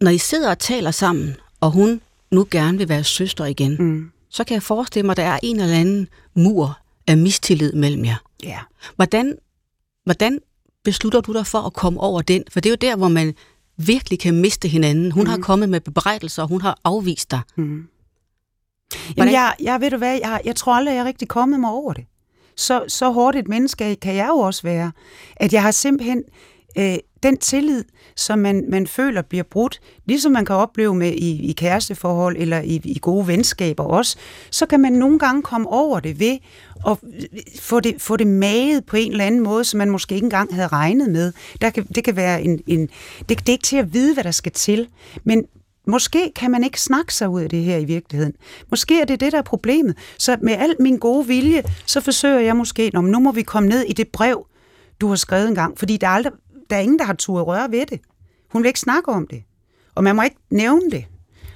Når 0.00 0.10
I 0.10 0.18
sidder 0.18 0.50
og 0.50 0.58
taler 0.58 0.90
sammen, 0.90 1.36
og 1.60 1.70
hun 1.70 2.00
nu 2.30 2.46
gerne 2.50 2.78
vil 2.78 2.88
være 2.88 3.04
søster 3.04 3.44
igen, 3.44 3.76
mm. 3.78 4.10
så 4.30 4.44
kan 4.44 4.54
jeg 4.54 4.62
forestille 4.62 5.06
mig, 5.06 5.12
at 5.12 5.16
der 5.16 5.22
er 5.22 5.38
en 5.42 5.60
eller 5.60 5.76
anden 5.76 6.08
mur 6.34 6.78
af 7.06 7.16
mistillid 7.16 7.72
mellem 7.72 8.04
jer. 8.04 8.16
Ja. 8.42 8.58
Hvordan, 8.96 9.38
hvordan 10.04 10.38
beslutter 10.84 11.20
du 11.20 11.32
dig 11.32 11.46
for 11.46 11.58
at 11.58 11.72
komme 11.72 12.00
over 12.00 12.22
den? 12.22 12.44
For 12.50 12.60
det 12.60 12.68
er 12.68 12.72
jo 12.72 12.90
der, 12.90 12.96
hvor 12.96 13.08
man 13.08 13.34
virkelig 13.76 14.20
kan 14.20 14.40
miste 14.40 14.68
hinanden. 14.68 15.12
Hun 15.12 15.24
mm. 15.24 15.30
har 15.30 15.38
kommet 15.38 15.68
med 15.68 15.80
bebrejdelser, 15.80 16.42
og 16.42 16.48
hun 16.48 16.60
har 16.60 16.78
afvist 16.84 17.30
dig. 17.30 17.40
Mm. 17.56 17.88
Jamen, 19.16 19.32
jeg, 19.32 19.54
jeg, 19.62 19.80
ved 19.80 19.90
du 19.90 19.96
hvad, 19.96 20.18
jeg, 20.22 20.40
jeg 20.44 20.56
tror 20.56 20.74
aldrig, 20.74 20.92
jeg 20.92 21.00
er 21.00 21.04
rigtig 21.04 21.28
kommet 21.28 21.60
mig 21.60 21.70
over 21.70 21.92
det. 21.92 22.04
Så, 22.56 22.84
så 22.88 23.10
hårdt 23.10 23.36
et 23.36 23.48
menneske 23.48 23.96
kan 23.96 24.14
jeg 24.14 24.28
jo 24.28 24.38
også 24.38 24.62
være, 24.62 24.92
at 25.36 25.52
jeg 25.52 25.62
har 25.62 25.70
simpelthen 25.70 26.22
øh, 26.78 26.96
den 27.22 27.36
tillid, 27.36 27.84
som 28.16 28.38
man, 28.38 28.64
man 28.68 28.86
føler 28.86 29.22
bliver 29.22 29.44
brudt, 29.44 29.80
ligesom 30.06 30.32
man 30.32 30.44
kan 30.44 30.56
opleve 30.56 30.94
med 30.94 31.12
i, 31.12 31.50
i 31.50 31.52
kæresteforhold 31.52 32.36
eller 32.38 32.60
i, 32.60 32.80
i 32.84 32.98
gode 33.02 33.26
venskaber 33.26 33.84
også, 33.84 34.16
så 34.50 34.66
kan 34.66 34.80
man 34.80 34.92
nogle 34.92 35.18
gange 35.18 35.42
komme 35.42 35.68
over 35.68 36.00
det 36.00 36.20
ved 36.20 36.38
at 36.86 36.96
få 37.60 37.80
det, 37.80 38.02
få 38.02 38.16
det 38.16 38.26
maget 38.26 38.84
på 38.84 38.96
en 38.96 39.12
eller 39.12 39.24
anden 39.24 39.40
måde, 39.40 39.64
som 39.64 39.78
man 39.78 39.90
måske 39.90 40.14
ikke 40.14 40.24
engang 40.24 40.54
havde 40.54 40.68
regnet 40.68 41.10
med. 41.10 41.32
Der 41.60 41.70
kan, 41.70 41.84
det 41.84 42.04
kan 42.04 42.16
være 42.16 42.42
en, 42.42 42.60
en 42.66 42.88
det, 43.28 43.28
det 43.28 43.48
er 43.48 43.52
ikke 43.52 43.62
til 43.62 43.76
at 43.76 43.94
vide, 43.94 44.14
hvad 44.14 44.24
der 44.24 44.30
skal 44.30 44.52
til, 44.52 44.88
men 45.24 45.44
Måske 45.88 46.32
kan 46.36 46.50
man 46.50 46.64
ikke 46.64 46.80
snakke 46.80 47.14
sig 47.14 47.28
ud 47.28 47.40
af 47.40 47.50
det 47.50 47.62
her 47.62 47.76
i 47.76 47.84
virkeligheden. 47.84 48.32
Måske 48.70 49.00
er 49.00 49.04
det 49.04 49.20
det, 49.20 49.32
der 49.32 49.38
er 49.38 49.42
problemet. 49.42 49.96
Så 50.18 50.36
med 50.42 50.52
al 50.52 50.76
min 50.80 50.98
gode 50.98 51.26
vilje, 51.26 51.62
så 51.86 52.00
forsøger 52.00 52.40
jeg 52.40 52.56
måske, 52.56 52.90
om 52.94 53.04
nu 53.04 53.20
må 53.20 53.32
vi 53.32 53.42
komme 53.42 53.68
ned 53.68 53.82
i 53.82 53.92
det 53.92 54.08
brev, 54.08 54.46
du 55.00 55.08
har 55.08 55.16
skrevet 55.16 55.48
engang. 55.48 55.78
Fordi 55.78 55.96
der 55.96 56.06
er, 56.06 56.10
aldrig, 56.10 56.32
der 56.70 56.76
er 56.76 56.80
ingen, 56.80 56.98
der 56.98 57.04
har 57.04 57.14
turet 57.14 57.46
røre 57.46 57.70
ved 57.70 57.86
det. 57.86 58.00
Hun 58.52 58.62
vil 58.62 58.68
ikke 58.68 58.80
snakke 58.80 59.12
om 59.12 59.26
det. 59.26 59.42
Og 59.94 60.04
man 60.04 60.16
må 60.16 60.22
ikke 60.22 60.36
nævne 60.50 60.90
det. 60.90 61.04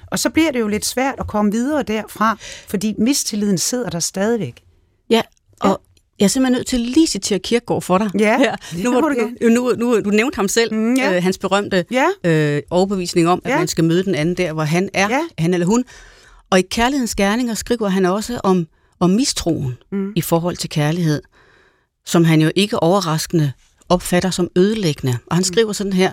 Og 0.07 0.19
så 0.19 0.29
bliver 0.29 0.51
det 0.51 0.59
jo 0.59 0.67
lidt 0.67 0.85
svært 0.85 1.15
at 1.19 1.27
komme 1.27 1.51
videre 1.51 1.83
derfra, 1.83 2.37
fordi 2.67 2.95
mistilliden 2.97 3.57
sidder 3.57 3.89
der 3.89 3.99
stadigvæk. 3.99 4.63
Ja, 5.09 5.21
og 5.59 5.69
ja. 5.69 5.75
jeg 6.19 6.25
er 6.25 6.27
simpelthen 6.27 6.57
nødt 6.59 6.67
til 6.67 6.79
lige 6.79 7.03
at 7.03 7.09
citere 7.09 7.39
Kirkegaard 7.39 7.81
for 7.81 7.97
dig. 7.97 8.09
Ja, 8.19 8.37
her. 8.37 8.55
Nu, 8.83 8.93
var, 8.93 9.01
du, 9.01 9.29
nu, 9.41 9.73
nu, 9.77 9.99
du 9.99 10.09
nævnte 10.09 10.35
ham 10.35 10.47
selv, 10.47 10.73
mm, 10.73 10.95
ja. 10.95 11.15
øh, 11.15 11.23
hans 11.23 11.37
berømte 11.37 11.85
ja. 11.91 12.07
øh, 12.23 12.61
overbevisning 12.69 13.27
om, 13.27 13.41
at 13.45 13.51
ja. 13.51 13.57
man 13.57 13.67
skal 13.67 13.83
møde 13.83 14.03
den 14.03 14.15
anden 14.15 14.37
der, 14.37 14.53
hvor 14.53 14.63
han 14.63 14.89
er, 14.93 15.09
ja. 15.09 15.21
han 15.37 15.53
eller 15.53 15.67
hun. 15.67 15.83
Og 16.49 16.59
i 16.59 16.61
Kærlighedens 16.61 17.15
Gerninger 17.15 17.53
skriver 17.53 17.87
han 17.87 18.05
også 18.05 18.39
om, 18.43 18.67
om 18.99 19.09
mistroen 19.09 19.77
mm. 19.91 20.13
i 20.15 20.21
forhold 20.21 20.57
til 20.57 20.69
kærlighed, 20.69 21.21
som 22.05 22.23
han 22.23 22.41
jo 22.41 22.51
ikke 22.55 22.83
overraskende 22.83 23.51
opfatter 23.91 24.29
som 24.29 24.47
ødelæggende. 24.55 25.17
Og 25.25 25.35
han 25.35 25.41
mm. 25.41 25.43
skriver 25.43 25.73
sådan 25.73 25.93
her, 25.93 26.11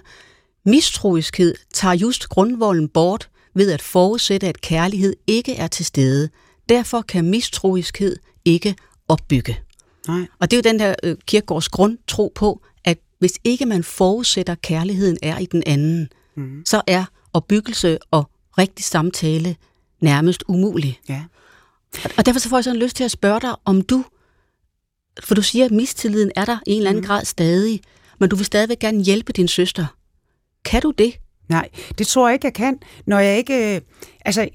mistroiskhed 0.64 1.54
tager 1.74 1.94
just 1.94 2.28
grundvolden 2.28 2.88
bort 2.88 3.28
ved 3.54 3.70
at 3.70 3.82
forudsætte, 3.82 4.48
at 4.48 4.60
kærlighed 4.60 5.14
ikke 5.26 5.54
er 5.54 5.66
til 5.66 5.84
stede. 5.84 6.28
Derfor 6.68 7.02
kan 7.02 7.30
mistroiskhed 7.30 8.16
ikke 8.44 8.74
opbygge. 9.08 9.58
Nej. 10.08 10.26
Og 10.40 10.50
det 10.50 10.56
er 10.56 10.58
jo 10.58 10.72
den 10.72 10.80
der 10.80 10.94
øh, 11.02 11.16
kirkegårds 11.26 11.68
grundtro 11.68 12.32
på, 12.34 12.62
at 12.84 12.98
hvis 13.18 13.32
ikke 13.44 13.66
man 13.66 13.84
forudsætter, 13.84 14.52
at 14.52 14.62
kærligheden 14.62 15.18
er 15.22 15.38
i 15.38 15.46
den 15.46 15.62
anden, 15.66 16.08
mm. 16.36 16.62
så 16.66 16.82
er 16.86 17.04
opbyggelse 17.32 17.98
og 18.10 18.30
rigtig 18.58 18.84
samtale 18.84 19.56
nærmest 20.00 20.44
umulig. 20.48 21.00
Ja. 21.08 21.24
Og 22.18 22.26
derfor 22.26 22.40
så 22.40 22.48
får 22.48 22.56
jeg 22.56 22.64
sådan 22.64 22.80
lyst 22.80 22.96
til 22.96 23.04
at 23.04 23.10
spørge 23.10 23.40
dig, 23.40 23.54
om 23.64 23.82
du 23.82 24.04
for 25.22 25.34
du 25.34 25.42
siger, 25.42 25.64
at 25.64 25.70
mistilliden 25.70 26.32
er 26.36 26.44
der 26.44 26.58
i 26.66 26.72
en 26.72 26.76
eller 26.76 26.90
anden 26.90 27.00
mm. 27.00 27.06
grad 27.06 27.24
stadig, 27.24 27.80
men 28.20 28.28
du 28.28 28.36
vil 28.36 28.46
stadigvæk 28.46 28.78
gerne 28.78 29.04
hjælpe 29.04 29.32
din 29.32 29.48
søster. 29.48 29.86
Kan 30.64 30.82
du 30.82 30.90
det? 30.90 31.14
Nej, 31.48 31.68
det 31.98 32.06
tror 32.06 32.28
jeg 32.28 32.34
ikke, 32.34 32.46
jeg 32.46 32.54
kan. 32.54 32.78
Når 33.06 33.18
jeg 33.18 33.38
ikke... 33.38 33.76
Øh, 33.76 33.80
altså, 34.24 34.48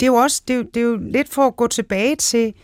det 0.00 0.06
er 0.06 0.10
jo 0.10 0.14
også 0.14 0.42
det 0.48 0.56
er, 0.56 0.62
det 0.62 0.76
er 0.76 0.84
jo 0.84 0.96
lidt 0.96 1.28
for 1.28 1.46
at 1.46 1.56
gå 1.56 1.66
tilbage 1.66 2.16
til 2.16 2.54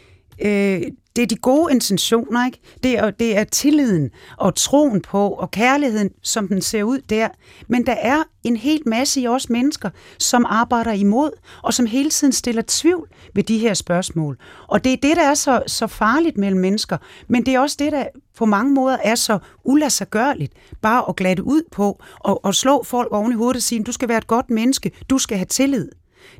øh, 0.42 0.82
det 1.16 1.22
er 1.22 1.26
de 1.26 1.36
gode 1.36 1.72
intentioner, 1.72 2.46
ikke? 2.46 2.60
Det 2.82 2.98
er, 2.98 3.10
det 3.10 3.36
er 3.36 3.44
tilliden 3.44 4.10
og 4.36 4.54
troen 4.54 5.00
på 5.00 5.28
og 5.28 5.50
kærligheden, 5.50 6.10
som 6.22 6.48
den 6.48 6.62
ser 6.62 6.82
ud 6.82 6.98
der. 6.98 7.28
Men 7.68 7.86
der 7.86 7.92
er 7.92 8.22
en 8.44 8.56
hel 8.56 8.82
masse 8.86 9.20
i 9.20 9.26
os 9.26 9.50
mennesker, 9.50 9.90
som 10.18 10.46
arbejder 10.48 10.92
imod, 10.92 11.30
og 11.62 11.74
som 11.74 11.86
hele 11.86 12.10
tiden 12.10 12.32
stiller 12.32 12.62
tvivl 12.66 13.08
ved 13.34 13.42
de 13.42 13.58
her 13.58 13.74
spørgsmål. 13.74 14.38
Og 14.68 14.84
det 14.84 14.92
er 14.92 14.96
det, 14.96 15.16
der 15.16 15.30
er 15.30 15.34
så, 15.34 15.62
så 15.66 15.86
farligt 15.86 16.38
mellem 16.38 16.60
mennesker. 16.60 16.96
Men 17.28 17.46
det 17.46 17.54
er 17.54 17.60
også 17.60 17.76
det, 17.78 17.92
der 17.92 18.04
på 18.36 18.44
mange 18.46 18.74
måder 18.74 18.96
er 19.04 19.14
så 19.14 19.38
ulassergørligt. 19.64 20.52
Bare 20.82 21.04
at 21.08 21.16
glatte 21.16 21.42
ud 21.44 21.62
på 21.72 22.02
og, 22.20 22.44
og 22.44 22.54
slå 22.54 22.82
folk 22.82 23.12
oven 23.12 23.32
i 23.32 23.34
hovedet 23.34 23.56
og 23.56 23.62
sige, 23.62 23.84
du 23.84 23.92
skal 23.92 24.08
være 24.08 24.18
et 24.18 24.26
godt 24.26 24.50
menneske, 24.50 24.90
du 25.10 25.18
skal 25.18 25.36
have 25.36 25.46
tillid. 25.46 25.88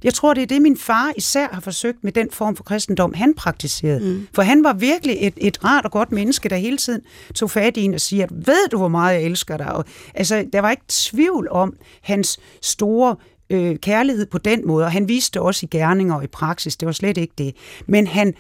Jeg 0.05 0.15
tror, 0.15 0.35
det 0.35 0.43
er 0.43 0.47
det, 0.47 0.63
min 0.63 0.77
far 0.77 1.13
især 1.17 1.49
har 1.53 1.61
forsøgt 1.61 2.05
med 2.05 2.13
den 2.13 2.31
form 2.31 2.57
for 2.57 2.65
kristendom, 2.65 3.15
han 3.15 3.35
praktiserede. 3.35 4.01
Mm. 4.01 4.29
For 4.35 4.43
han 4.43 4.65
var 4.65 4.73
virkelig 4.73 5.17
et, 5.21 5.35
et 5.37 5.65
rart 5.65 5.85
og 5.85 5.91
godt 5.91 6.13
menneske, 6.13 6.49
der 6.49 6.57
hele 6.57 6.77
tiden 6.77 7.01
tog 7.35 7.51
fat 7.51 7.77
i 7.77 7.83
en 7.83 7.95
og 7.95 8.01
siger, 8.01 8.25
at 8.25 8.31
ved 8.47 8.69
du, 8.69 8.79
hvor 8.79 8.89
meget 8.89 9.15
jeg 9.15 9.23
elsker 9.23 9.57
dig? 9.57 9.73
Og, 9.73 9.85
altså, 10.15 10.47
der 10.53 10.61
var 10.61 10.71
ikke 10.71 10.83
tvivl 10.89 11.49
om 11.51 11.77
hans 12.03 12.41
store 12.63 13.17
øh, 13.51 13.77
kærlighed 13.77 14.27
på 14.27 14.39
den 14.39 14.67
måde, 14.67 14.85
og 14.85 14.93
han 14.93 15.09
viste 15.09 15.35
det 15.35 15.43
også 15.43 15.67
i 15.67 15.69
gerninger 15.79 16.15
og 16.15 16.25
i 16.25 16.27
praksis, 16.27 16.77
det 16.77 16.87
var 16.87 16.93
slet 16.93 17.19
ikke 17.19 17.35
det. 17.39 17.57
Men 17.87 18.07
han 18.07 18.35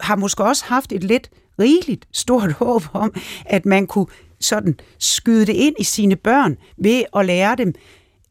har 0.00 0.16
måske 0.16 0.44
også 0.44 0.64
haft 0.64 0.92
et 0.92 1.04
lidt 1.04 1.30
rigeligt 1.58 2.08
stort 2.12 2.52
håb 2.62 2.82
om, 2.92 3.14
at 3.46 3.66
man 3.66 3.86
kunne 3.86 4.06
sådan 4.40 4.78
skyde 4.98 5.46
det 5.46 5.52
ind 5.52 5.76
i 5.78 5.84
sine 5.84 6.16
børn 6.16 6.56
ved 6.76 7.02
at 7.16 7.26
lære 7.26 7.56
dem 7.56 7.74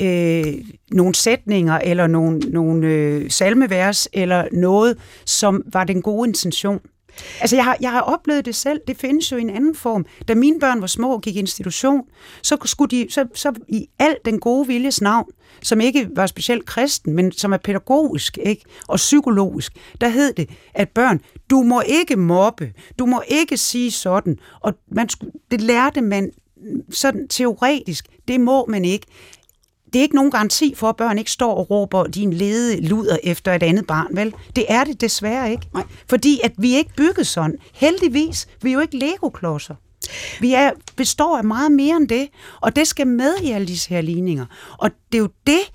øh, 0.02 0.54
nogle 0.92 1.16
sætninger 1.16 1.78
eller 1.78 2.08
nogle, 2.08 2.40
nogle 2.40 2.88
øh, 2.88 3.32
salmevers 3.32 4.08
eller 4.14 4.48
noget, 4.52 4.98
som 5.26 5.64
var 5.74 5.84
den 5.84 6.02
gode 6.02 6.28
intention. 6.28 6.80
Altså, 7.42 7.56
jeg 7.56 7.66
har, 7.66 7.78
jeg 7.82 7.92
har 7.92 8.02
oplevet 8.02 8.46
det 8.46 8.56
selv. 8.56 8.80
Det 8.88 8.98
findes 8.98 9.32
jo 9.32 9.38
i 9.38 9.42
en 9.42 9.50
anden 9.50 9.76
form. 9.76 10.06
Da 10.28 10.36
mine 10.36 10.60
børn 10.60 10.82
var 10.82 10.88
små 10.88 11.14
og 11.14 11.22
gik 11.22 11.36
i 11.36 11.40
institution, 11.40 12.02
så 12.44 12.58
skulle 12.66 12.98
de, 12.98 13.08
så, 13.10 13.26
så 13.34 13.54
i 13.68 13.88
al 14.00 14.16
den 14.26 14.40
gode 14.40 14.68
viljes 14.68 15.02
navn, 15.02 15.32
som 15.62 15.82
ikke 15.82 16.10
var 16.16 16.28
specielt 16.28 16.66
kristen, 16.66 17.14
men 17.14 17.32
som 17.32 17.54
er 17.54 17.58
pædagogisk 17.58 18.38
ikke? 18.44 18.66
og 18.88 18.96
psykologisk, 18.96 19.74
der 20.02 20.08
hed 20.08 20.34
det, 20.34 20.50
at 20.74 20.90
børn, 20.90 21.20
du 21.50 21.64
må 21.64 21.82
ikke 21.86 22.16
mobbe, 22.16 22.72
du 23.00 23.06
må 23.06 23.22
ikke 23.28 23.58
sige 23.58 23.92
sådan. 23.92 24.38
Og 24.60 24.74
man, 24.92 25.08
det 25.52 25.62
lærte 25.62 26.02
man 26.02 26.32
sådan 26.90 27.28
teoretisk, 27.28 28.06
det 28.28 28.40
må 28.42 28.66
man 28.66 28.86
ikke 28.86 29.08
det 29.94 30.00
er 30.00 30.04
ikke 30.04 30.16
nogen 30.16 30.32
garanti 30.32 30.74
for, 30.76 30.90
at 30.90 30.96
børn 30.96 31.18
ikke 31.18 31.32
står 31.32 31.56
og 31.56 31.70
råber 31.70 32.04
din 32.04 32.34
lede 32.34 32.82
luder 32.82 33.18
efter 33.24 33.54
et 33.54 33.64
andet 33.64 33.88
barn, 33.88 34.08
vel? 34.12 34.34
Det 34.56 34.66
er 34.70 34.84
det 34.84 35.02
desværre 35.02 35.52
ikke. 35.52 35.68
Nej. 35.74 35.84
Fordi 36.10 36.40
at 36.44 36.52
vi 36.58 36.74
er 36.74 36.78
ikke 36.78 36.96
bygget 36.98 37.28
sådan. 37.28 37.56
Heldigvis, 37.74 38.48
vi 38.62 38.70
er 38.70 38.74
jo 38.74 38.80
ikke 38.80 38.98
legoklodser. 38.98 39.76
Vi 40.40 40.54
er, 40.54 40.72
består 40.96 41.38
af 41.38 41.44
meget 41.44 41.72
mere 41.72 41.98
end 41.98 42.08
det, 42.08 42.28
og 42.62 42.76
det 42.76 42.88
skal 42.88 43.08
med 43.08 43.34
i 43.44 43.52
alle 43.52 43.68
disse 43.68 43.90
her 43.90 44.02
ligninger. 44.02 44.46
Og 44.78 44.92
det 45.12 45.18
er 45.18 45.22
jo 45.22 45.30
det 45.48 45.72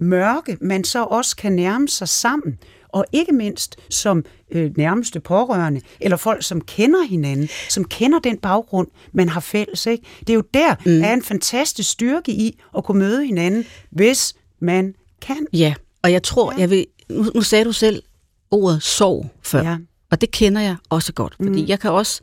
mørke, 0.00 0.56
man 0.60 0.84
så 0.84 1.04
også 1.04 1.36
kan 1.36 1.52
nærme 1.52 1.88
sig 1.88 2.08
sammen 2.08 2.58
og 2.96 3.04
ikke 3.12 3.32
mindst 3.32 3.76
som 3.90 4.24
øh, 4.50 4.70
nærmeste 4.76 5.20
pårørende, 5.20 5.80
eller 6.00 6.16
folk, 6.16 6.42
som 6.42 6.60
kender 6.60 7.02
hinanden, 7.02 7.48
som 7.68 7.84
kender 7.84 8.18
den 8.18 8.38
baggrund, 8.38 8.88
man 9.12 9.28
har 9.28 9.40
fælles. 9.40 9.86
Ikke? 9.86 10.04
Det 10.20 10.30
er 10.30 10.34
jo 10.34 10.42
der, 10.54 10.74
mm. 10.86 11.04
er 11.04 11.12
en 11.12 11.22
fantastisk 11.22 11.90
styrke 11.90 12.32
i 12.32 12.60
at 12.76 12.84
kunne 12.84 12.98
møde 12.98 13.26
hinanden, 13.26 13.64
hvis 13.90 14.34
man 14.60 14.94
kan. 15.22 15.46
Ja, 15.52 15.74
og 16.02 16.12
jeg 16.12 16.22
tror, 16.22 16.52
ja. 16.52 16.58
jeg 16.58 16.70
vil, 16.70 16.86
nu, 17.08 17.24
nu 17.34 17.42
sagde 17.42 17.64
du 17.64 17.72
selv 17.72 18.02
ordet 18.50 18.82
sorg 18.82 19.30
før, 19.42 19.62
ja. 19.62 19.76
og 20.10 20.20
det 20.20 20.30
kender 20.30 20.60
jeg 20.60 20.76
også 20.90 21.12
godt, 21.12 21.34
fordi 21.36 21.62
mm. 21.62 21.68
jeg 21.68 21.80
kan 21.80 21.90
også, 21.90 22.20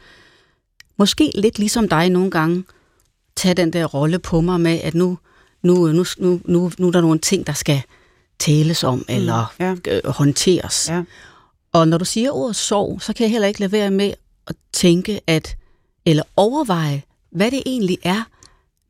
måske 0.97 1.31
lidt 1.35 1.59
ligesom 1.59 1.89
dig 1.89 2.09
nogle 2.09 2.31
gange, 2.31 2.63
tage 3.35 3.53
den 3.53 3.73
der 3.73 3.85
rolle 3.85 4.19
på 4.19 4.41
mig 4.41 4.61
med, 4.61 4.79
at 4.83 4.93
nu, 4.93 5.17
nu, 5.63 5.87
nu, 5.87 6.05
nu, 6.17 6.41
nu, 6.45 6.71
nu 6.77 6.87
er 6.87 6.91
der 6.91 7.01
nogle 7.01 7.19
ting, 7.19 7.47
der 7.47 7.53
skal 7.53 7.81
tales 8.39 8.83
om 8.83 8.97
mm, 8.97 9.05
eller 9.09 9.53
ja. 9.59 9.75
øh, 9.87 10.01
håndteres. 10.05 10.89
Ja. 10.89 11.03
Og 11.73 11.87
når 11.87 11.97
du 11.97 12.05
siger 12.05 12.31
ordet 12.31 12.55
sorg, 12.55 13.01
så 13.01 13.13
kan 13.13 13.23
jeg 13.23 13.31
heller 13.31 13.47
ikke 13.47 13.59
lade 13.59 13.71
være 13.71 13.91
med 13.91 14.13
at 14.47 14.55
tænke, 14.73 15.21
at 15.27 15.57
eller 16.05 16.23
overveje, 16.35 17.03
hvad 17.31 17.51
det 17.51 17.63
egentlig 17.65 17.97
er, 18.03 18.23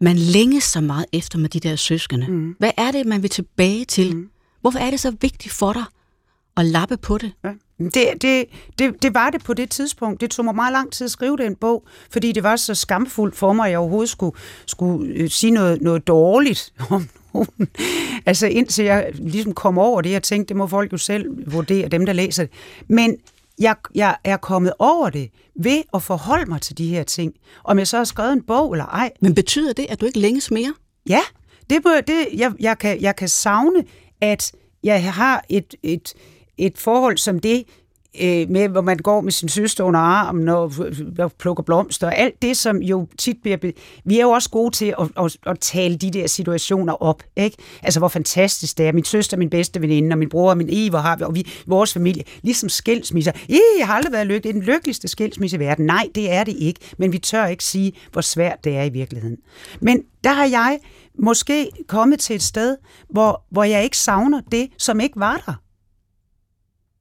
man 0.01 0.15
længes 0.15 0.63
så 0.63 0.81
meget 0.81 1.05
efter 1.13 1.39
med 1.39 1.49
de 1.49 1.59
der 1.59 1.75
søskende. 1.75 2.27
Mm. 2.27 2.55
Hvad 2.59 2.71
er 2.77 2.91
det, 2.91 3.05
man 3.05 3.21
vil 3.21 3.29
tilbage 3.29 3.85
til? 3.85 4.15
Mm. 4.15 4.29
Hvorfor 4.61 4.79
er 4.79 4.89
det 4.89 4.99
så 4.99 5.11
vigtigt 5.21 5.53
for 5.53 5.73
dig 5.73 5.83
at 6.57 6.65
lappe 6.65 6.97
på 6.97 7.17
det? 7.17 7.31
Ja. 7.43 7.49
Det, 7.79 8.21
det, 8.21 8.45
det, 8.79 9.01
det 9.01 9.13
var 9.13 9.29
det 9.29 9.43
på 9.43 9.53
det 9.53 9.69
tidspunkt. 9.69 10.21
Det 10.21 10.31
tog 10.31 10.45
mig 10.45 10.55
meget 10.55 10.71
lang 10.71 10.91
tid 10.91 11.05
at 11.05 11.11
skrive 11.11 11.37
den 11.37 11.55
bog, 11.55 11.87
fordi 12.11 12.31
det 12.31 12.43
var 12.43 12.55
så 12.55 12.75
skamfuldt 12.75 13.35
for 13.35 13.53
mig, 13.53 13.65
at 13.65 13.71
jeg 13.71 13.79
overhovedet 13.79 14.09
skulle, 14.09 14.37
skulle 14.65 15.13
øh, 15.13 15.29
sige 15.29 15.51
noget, 15.51 15.81
noget 15.81 16.07
dårligt 16.07 16.73
om 16.89 17.09
situationen. 17.34 17.67
altså 18.25 18.47
indtil 18.47 18.86
jeg 18.86 19.11
ligesom 19.13 19.53
kom 19.53 19.77
over 19.77 20.01
det, 20.01 20.11
jeg 20.11 20.23
tænkte, 20.23 20.49
det 20.49 20.57
må 20.57 20.67
folk 20.67 20.91
jo 20.93 20.97
selv 20.97 21.53
vurdere, 21.53 21.88
dem 21.88 22.05
der 22.05 22.13
læser 22.13 22.43
det. 22.43 22.51
Men 22.88 23.17
jeg, 23.59 23.75
jeg 23.95 24.15
er 24.23 24.38
kommet 24.38 24.73
over 24.79 25.09
det 25.09 25.29
ved 25.55 25.84
at 25.93 26.03
forholde 26.03 26.49
mig 26.49 26.61
til 26.61 26.77
de 26.77 26.88
her 26.88 27.03
ting. 27.03 27.34
Om 27.63 27.79
jeg 27.79 27.88
så 27.88 27.97
har 27.97 28.03
skrevet 28.03 28.34
en 28.34 28.43
bog 28.43 28.71
eller 28.73 28.86
ej. 28.86 29.11
Men 29.21 29.36
betyder 29.36 29.73
det, 29.73 29.86
at 29.89 30.01
du 30.01 30.05
ikke 30.05 30.19
længes 30.19 30.51
mere? 30.51 30.73
Ja, 31.09 31.21
det, 31.69 31.84
det, 32.07 32.27
jeg, 32.34 32.51
jeg, 32.59 32.77
kan, 32.77 33.01
jeg 33.01 33.15
kan 33.15 33.29
savne, 33.29 33.84
at 34.21 34.51
jeg 34.84 35.13
har 35.13 35.45
et, 35.49 35.75
et, 35.84 36.13
et 36.57 36.77
forhold 36.77 37.17
som 37.17 37.39
det, 37.39 37.63
øh, 38.22 38.49
med, 38.49 38.68
hvor 38.68 38.82
man 38.82 38.97
går 38.97 39.22
med 39.22 39.32
sin 39.32 39.49
søster 39.49 39.84
under 39.84 39.99
armen 39.99 40.49
og, 40.49 40.74
og 41.20 41.32
plukker 41.32 41.64
blomster, 41.64 42.07
og 42.07 42.18
alt 42.18 42.41
det, 42.41 42.57
som 42.57 42.78
jo 42.78 43.07
tit 43.18 43.38
bliver... 43.41 43.57
Vi 44.05 44.18
er 44.18 44.22
jo 44.22 44.30
også 44.30 44.49
gode 44.49 44.76
til 44.76 44.95
at, 44.99 45.26
at, 45.26 45.38
at 45.45 45.59
tale 45.59 45.95
de 45.95 46.11
der 46.11 46.28
situationer 46.28 47.03
op, 47.03 47.24
ikke? 47.36 47.57
Altså, 47.84 47.99
hvor 47.99 48.07
fantastisk 48.07 48.78
det 48.78 48.88
er. 48.88 48.91
Min 48.91 49.05
søster, 49.05 49.38
min 49.38 49.49
bedste 49.49 49.82
veninde, 49.82 50.14
og 50.14 50.18
min 50.18 50.30
bror 50.30 50.49
og 50.49 50.57
min 50.57 50.70
Eva 50.72 50.97
har 50.97 51.16
vi, 51.16 51.24
og 51.24 51.36
vi, 51.36 51.47
vores 51.68 51.93
familie, 51.93 52.24
ligesom 52.41 52.70
skilsmisser. 52.70 53.32
I, 53.49 53.59
jeg 53.80 53.88
har 53.88 53.93
aldrig 53.93 54.14
været 54.14 54.28
lykkelig. 54.28 54.43
Det 54.43 54.49
er 54.49 54.53
den 54.53 54.74
lykkeligste 54.74 55.07
skilsmisse 55.07 55.57
i 55.57 55.59
verden. 55.59 55.86
Nej, 55.86 56.07
det 56.16 56.32
er 56.32 56.43
det 56.43 56.55
ikke, 56.57 56.80
men 56.97 57.11
vi 57.11 57.18
tør 57.18 57.45
ikke 57.45 57.64
sige, 57.64 57.93
hvor 58.11 58.22
svært 58.22 58.64
det 58.64 58.78
er 58.78 58.84
i 58.84 58.89
virkeligheden. 58.89 59.38
Men 59.82 60.03
der 60.24 60.34
har 60.34 60.45
jeg 60.45 60.80
måske 61.20 61.70
kommet 61.88 62.20
til 62.20 62.36
et 62.36 62.43
sted, 62.43 62.78
hvor, 63.09 63.43
hvor 63.49 63.64
jeg 63.64 63.84
ikke 63.84 63.97
savner 63.97 64.41
det, 64.51 64.70
som 64.78 64.99
ikke 64.99 65.20
var 65.20 65.43
der. 65.45 65.62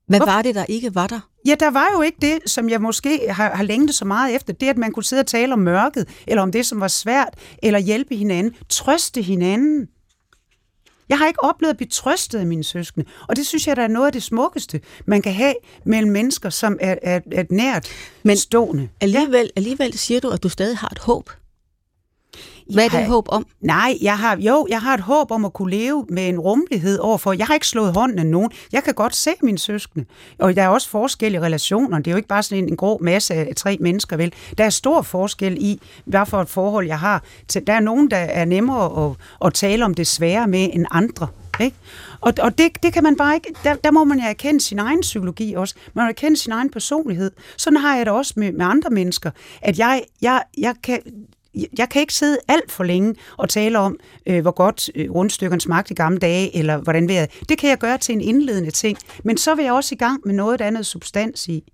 Hvad 0.06 0.18
var 0.18 0.42
det, 0.42 0.54
der 0.54 0.64
ikke 0.68 0.94
var 0.94 1.06
der? 1.06 1.20
Ja, 1.46 1.54
der 1.60 1.70
var 1.70 1.86
jo 1.96 2.02
ikke 2.02 2.18
det, 2.20 2.38
som 2.46 2.68
jeg 2.68 2.82
måske 2.82 3.32
har, 3.32 3.54
har 3.54 3.62
længtet 3.62 3.94
så 3.94 4.04
meget 4.04 4.34
efter. 4.34 4.52
Det, 4.52 4.68
at 4.68 4.78
man 4.78 4.92
kunne 4.92 5.04
sidde 5.04 5.20
og 5.20 5.26
tale 5.26 5.52
om 5.52 5.58
mørket, 5.58 6.08
eller 6.26 6.42
om 6.42 6.52
det, 6.52 6.66
som 6.66 6.80
var 6.80 6.88
svært, 6.88 7.34
eller 7.62 7.78
hjælpe 7.78 8.16
hinanden, 8.16 8.54
trøste 8.68 9.22
hinanden. 9.22 9.88
Jeg 11.08 11.18
har 11.18 11.26
ikke 11.26 11.44
oplevet 11.44 11.70
at 11.70 11.76
blive 11.76 11.88
trøstet 11.88 12.38
af 12.38 12.46
mine 12.46 12.64
søskende, 12.64 13.06
og 13.28 13.36
det 13.36 13.46
synes 13.46 13.66
jeg, 13.66 13.76
der 13.76 13.82
er 13.82 13.88
noget 13.88 14.06
af 14.06 14.12
det 14.12 14.22
smukkeste, 14.22 14.80
man 15.06 15.22
kan 15.22 15.32
have 15.32 15.54
mellem 15.84 16.12
mennesker, 16.12 16.50
som 16.50 16.78
er, 16.80 16.96
er, 17.02 17.20
er 17.32 17.44
nært 17.50 17.88
Men 18.22 18.36
stående. 18.36 18.88
Alligevel, 19.00 19.44
ja. 19.44 19.50
alligevel 19.56 19.98
siger 19.98 20.20
du, 20.20 20.28
at 20.30 20.42
du 20.42 20.48
stadig 20.48 20.78
har 20.78 20.88
et 20.88 20.98
håb. 20.98 21.30
Hvad 22.74 22.84
er 22.84 22.88
det 22.88 23.06
håb 23.06 23.26
om? 23.28 23.46
Nej, 23.60 23.98
jeg 24.02 24.18
har, 24.18 24.36
jo, 24.36 24.66
jeg 24.70 24.80
har 24.80 24.94
et 24.94 25.00
håb 25.00 25.30
om 25.30 25.44
at 25.44 25.52
kunne 25.52 25.70
leve 25.70 26.06
med 26.08 26.28
en 26.28 26.38
rummelighed 26.38 26.98
overfor. 26.98 27.32
Jeg 27.32 27.46
har 27.46 27.54
ikke 27.54 27.66
slået 27.66 27.94
hånden 27.94 28.18
af 28.18 28.26
nogen. 28.26 28.50
Jeg 28.72 28.84
kan 28.84 28.94
godt 28.94 29.16
se 29.16 29.30
mine 29.42 29.58
søskende. 29.58 30.04
Og 30.38 30.56
der 30.56 30.62
er 30.62 30.68
også 30.68 30.88
forskel 30.88 31.34
i 31.34 31.40
relationer. 31.40 31.98
Det 31.98 32.06
er 32.06 32.10
jo 32.10 32.16
ikke 32.16 32.28
bare 32.28 32.42
sådan 32.42 32.64
en, 32.64 32.68
en 32.68 32.76
grå 32.76 32.98
masse 33.00 33.34
af 33.34 33.52
tre 33.56 33.76
mennesker, 33.80 34.16
vel? 34.16 34.32
Der 34.58 34.64
er 34.64 34.70
stor 34.70 35.02
forskel 35.02 35.56
i, 35.60 35.80
hvad 36.04 36.26
for 36.26 36.40
et 36.40 36.48
forhold 36.48 36.86
jeg 36.86 36.98
har. 36.98 37.22
Der 37.66 37.72
er 37.72 37.80
nogen, 37.80 38.10
der 38.10 38.16
er 38.16 38.44
nemmere 38.44 39.06
at, 39.06 39.16
at 39.46 39.54
tale 39.54 39.84
om 39.84 39.94
det 39.94 40.06
svære 40.06 40.48
med 40.48 40.70
end 40.72 40.86
andre. 40.90 41.28
Ikke? 41.60 41.76
Og, 42.20 42.32
og 42.38 42.58
det, 42.58 42.82
det 42.82 42.92
kan 42.92 43.02
man 43.02 43.16
bare 43.16 43.34
ikke, 43.34 43.54
der, 43.64 43.74
der 43.74 43.90
må 43.90 44.04
man 44.04 44.18
jo 44.18 44.24
erkende 44.24 44.60
sin 44.60 44.78
egen 44.78 45.00
psykologi 45.00 45.54
også. 45.54 45.74
Man 45.94 46.04
må 46.04 46.08
erkende 46.08 46.36
sin 46.36 46.52
egen 46.52 46.70
personlighed. 46.70 47.30
Sådan 47.56 47.76
har 47.76 47.96
jeg 47.96 48.06
det 48.06 48.14
også 48.14 48.34
med, 48.36 48.52
med 48.52 48.66
andre 48.66 48.90
mennesker, 48.90 49.30
at 49.62 49.78
jeg, 49.78 50.02
jeg, 50.22 50.42
jeg 50.58 50.74
kan, 50.82 51.00
jeg 51.78 51.88
kan 51.88 52.00
ikke 52.00 52.14
sidde 52.14 52.38
alt 52.48 52.72
for 52.72 52.84
længe 52.84 53.14
og 53.36 53.48
tale 53.48 53.78
om, 53.78 53.96
øh, 54.26 54.42
hvor 54.42 54.50
godt 54.50 54.90
øh, 54.94 55.10
rundstykkerne 55.10 55.60
smagte 55.60 55.92
i 55.92 55.94
gamle 55.94 56.18
dage, 56.18 56.56
eller 56.56 56.76
hvordan 56.76 57.08
vejret. 57.08 57.30
Det 57.48 57.58
kan 57.58 57.70
jeg 57.70 57.78
gøre 57.78 57.98
til 57.98 58.12
en 58.12 58.20
indledende 58.20 58.70
ting. 58.70 58.98
Men 59.24 59.36
så 59.36 59.54
vil 59.54 59.64
jeg 59.64 59.72
også 59.72 59.94
i 59.94 59.98
gang 59.98 60.20
med 60.24 60.34
noget 60.34 60.60
andet 60.60 60.86
substans 60.86 61.48
i. 61.48 61.72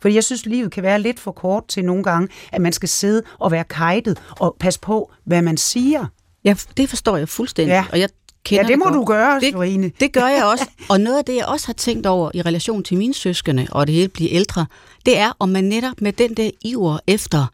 Fordi 0.00 0.14
jeg 0.14 0.24
synes, 0.24 0.46
livet 0.46 0.72
kan 0.72 0.82
være 0.82 1.00
lidt 1.00 1.20
for 1.20 1.32
kort 1.32 1.68
til 1.68 1.84
nogle 1.84 2.02
gange, 2.02 2.28
at 2.52 2.60
man 2.60 2.72
skal 2.72 2.88
sidde 2.88 3.22
og 3.38 3.52
være 3.52 3.64
kajtet 3.64 4.22
og 4.30 4.56
passe 4.60 4.80
på, 4.80 5.12
hvad 5.24 5.42
man 5.42 5.56
siger. 5.56 6.06
Ja, 6.44 6.54
det 6.76 6.88
forstår 6.88 7.16
jeg 7.16 7.28
fuldstændig. 7.28 7.72
Ja. 7.72 7.84
Og 7.92 8.00
jeg 8.00 8.08
kender 8.44 8.64
ja, 8.64 8.68
det 8.68 8.78
må 8.78 8.84
det 8.84 8.94
du 8.94 9.04
gøre, 9.04 9.40
det, 9.40 9.52
Sorine. 9.52 9.92
Det 10.00 10.12
gør 10.12 10.26
jeg 10.26 10.44
også. 10.44 10.66
Og 10.90 11.00
noget 11.00 11.18
af 11.18 11.24
det, 11.24 11.36
jeg 11.36 11.46
også 11.46 11.66
har 11.66 11.72
tænkt 11.72 12.06
over 12.06 12.30
i 12.34 12.42
relation 12.42 12.82
til 12.82 12.96
mine 12.96 13.14
søskende, 13.14 13.66
og 13.70 13.86
det 13.86 13.94
hele 13.94 14.08
bliver 14.08 14.30
ældre, 14.32 14.66
det 15.06 15.18
er, 15.18 15.32
om 15.38 15.48
man 15.48 15.64
netop 15.64 16.00
med 16.00 16.12
den 16.12 16.34
der 16.34 16.50
iver 16.64 16.98
efter 17.06 17.46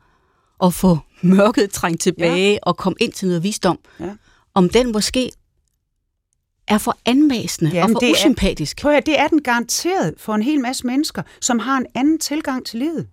at 0.64 0.74
få 0.74 0.98
mørket 1.22 1.70
trængt 1.70 2.02
tilbage 2.02 2.52
ja. 2.52 2.58
og 2.62 2.76
komme 2.76 2.96
ind 3.00 3.12
til 3.12 3.28
noget 3.28 3.42
visdom, 3.42 3.78
ja. 4.00 4.14
om 4.54 4.68
den 4.68 4.92
måske 4.92 5.30
er 6.68 6.78
for 6.78 6.98
anmasende 7.04 7.70
Jamen, 7.70 7.96
og 7.96 8.00
for 8.00 8.06
det 8.06 8.12
usympatisk. 8.12 8.78
Er, 8.78 8.82
prøv 8.82 8.92
at, 8.92 9.06
det 9.06 9.18
er 9.18 9.28
den 9.28 9.42
garanteret 9.42 10.14
for 10.18 10.34
en 10.34 10.42
hel 10.42 10.60
masse 10.60 10.86
mennesker, 10.86 11.22
som 11.40 11.58
har 11.58 11.76
en 11.78 11.86
anden 11.94 12.18
tilgang 12.18 12.66
til 12.66 12.78
livet. 12.78 13.06